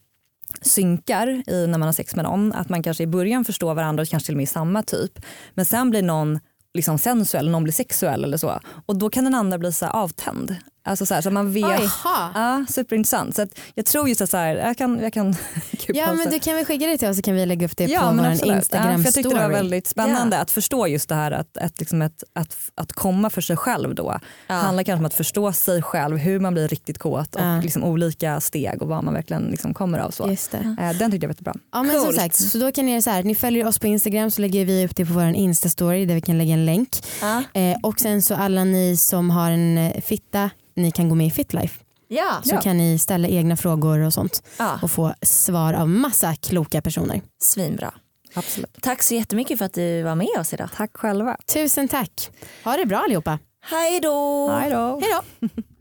synkar 0.62 1.42
i 1.46 1.66
när 1.66 1.79
man 1.79 1.83
har 1.88 1.92
sex 1.92 2.16
med 2.16 2.24
någon. 2.24 2.52
Att 2.52 2.68
man 2.68 2.83
kanske 2.83 3.02
i 3.02 3.07
början 3.07 3.44
förstår 3.44 3.74
varandra 3.74 4.02
och 4.02 4.09
kanske 4.09 4.26
till 4.26 4.35
och 4.35 4.38
med 4.38 4.48
samma 4.48 4.83
typ. 4.83 5.12
Men 5.55 5.66
sen 5.66 5.90
blir 5.90 6.02
någon 6.02 6.40
liksom 6.76 6.98
sensuell, 6.98 7.50
någon 7.50 7.62
blir 7.62 7.72
sexuell 7.72 8.24
eller 8.24 8.36
så. 8.36 8.60
Och 8.86 8.98
då 8.98 9.10
kan 9.10 9.24
den 9.24 9.34
andra 9.34 9.58
bli 9.58 9.72
så 9.72 9.86
avtänd. 9.86 10.56
Alltså 10.87 11.07
så, 11.07 11.14
här, 11.14 11.20
så 11.20 11.31
man 11.31 11.53
vet. 11.53 11.62
Jaha. 11.64 12.31
Ja, 12.35 12.64
superintressant. 12.68 13.37
Så 13.37 13.42
att 13.42 13.49
jag 13.75 13.87
tror 13.87 14.09
just 14.09 14.20
att 14.20 14.31
så 14.31 14.37
här, 14.37 14.57
jag 14.57 14.77
kan, 14.77 15.01
jag 15.03 15.12
kan 15.12 15.37
Ja 15.88 16.12
men 16.12 16.31
du 16.31 16.40
kan 16.40 16.55
väl 16.57 16.64
skicka 16.64 16.87
det 16.87 16.99
till 16.99 17.09
oss 17.09 17.16
så 17.16 17.22
kan 17.22 17.35
vi 17.35 17.46
lägga 17.46 17.66
upp 17.66 17.77
det 17.77 17.85
Ja, 17.85 18.01
på 18.01 18.16
vår. 18.16 18.27
Instagram 18.27 18.90
ja, 18.90 18.99
för 18.99 19.05
Jag 19.05 19.14
tyckte 19.14 19.20
story. 19.20 19.35
det 19.35 19.40
var 19.42 19.49
väldigt 19.51 19.87
spännande 19.87 20.38
att 20.38 20.51
förstå 20.51 20.87
just 20.87 21.09
det 21.09 21.14
här 21.14 21.31
att, 21.33 21.57
att, 21.57 21.79
liksom 21.81 22.03
ett, 22.03 22.25
att, 22.33 22.57
att 22.75 22.92
komma 22.92 23.31
för 23.31 23.40
sig 23.40 23.57
själv 23.57 23.94
då 23.94 24.20
Ja. 24.46 24.55
handlar 24.55 24.83
kanske 24.85 24.99
om 25.01 25.07
att 25.07 25.14
förstå 25.14 25.53
sig 25.53 25.83
själv, 25.83 26.16
hur 26.18 26.40
man 26.40 26.55
blir 26.55 26.68
riktigt 26.68 26.99
kåt 26.99 27.35
och 27.35 27.40
Ja. 27.40 27.61
liksom 27.62 27.85
olika 27.85 28.40
steg 28.40 28.83
och 28.83 28.88
vad 28.88 29.05
man 29.05 29.14
verkligen 29.14 29.42
liksom 29.42 29.75
kommer 29.75 29.99
av. 29.99 30.11
Så. 30.11 30.29
Just 30.31 30.51
det. 30.51 30.77
Eh, 30.81 30.99
Den 30.99 31.11
tyckte 31.11 31.25
jag 31.25 31.29
var 31.29 31.33
jättebra. 31.35 31.55
Ja 31.72 31.83
men 31.83 31.94
som 31.94 32.05
Coolt. 32.05 32.16
sagt, 32.16 32.37
så 32.37 32.59
då 32.59 32.72
kan 32.72 32.85
ni 32.87 32.90
göra 32.92 33.03
så 33.03 33.11
här, 33.11 33.22
ni 33.22 33.35
följer 33.35 33.66
oss 33.66 33.79
på 33.79 33.87
Instagram 33.87 34.31
så 34.31 34.40
lägger 34.40 34.64
vi 34.64 34.85
upp 34.87 34.96
det 34.96 35.07
på 35.07 35.12
vår 35.12 35.22
Insta-story 35.22 36.07
där 36.07 36.14
vi 36.14 36.20
kan 36.20 36.38
lägga 36.38 36.53
en 36.55 36.66
länk. 36.66 36.88
Ja. 37.20 37.42
Eh, 37.61 37.77
och 37.83 38.01
sen 38.01 38.22
så 38.22 38.35
alla 38.35 38.64
ni 38.64 38.96
som 38.96 39.31
har 39.31 39.51
en 39.51 39.79
eh, 39.79 40.01
fitta, 40.01 40.51
ni 40.76 40.90
kan 40.90 41.08
gå 41.08 41.14
med 41.14 41.26
i 41.26 41.30
Fitlife. 41.30 41.80
Ja. 42.08 42.40
Så 42.44 42.54
Ja. 42.54 42.60
kan 42.60 42.76
ni 42.78 42.98
ställa 42.98 43.28
egna 43.28 43.56
frågor 43.56 43.98
och 43.98 44.12
sånt 44.12 44.42
ja, 44.58 44.78
och 44.82 44.90
få 44.90 45.14
svar 45.22 45.74
av 45.74 45.88
massa 45.88 46.35
kloka 46.37 46.83
personer. 46.83 47.22
svinbra. 47.42 47.94
Absolut. 48.35 48.77
Tack 48.83 49.02
så 49.02 49.14
jättemycket 49.14 49.58
för 49.58 49.64
att 49.64 49.74
du 49.74 50.02
var 50.02 50.14
med 50.14 50.29
oss 50.40 50.52
idag. 50.52 50.68
Tack 50.77 50.96
själva. 50.96 51.37
Tusen 51.54 51.88
tack. 51.88 52.31
Ha 52.64 52.77
det 52.77 52.87
bra 52.87 52.98
allihopa. 52.98 53.38
Hej 53.70 54.00
då! 54.00 54.48
Hej 54.60 54.70
då. 54.70 55.00
Hej 55.00 55.10
då. 55.40 55.48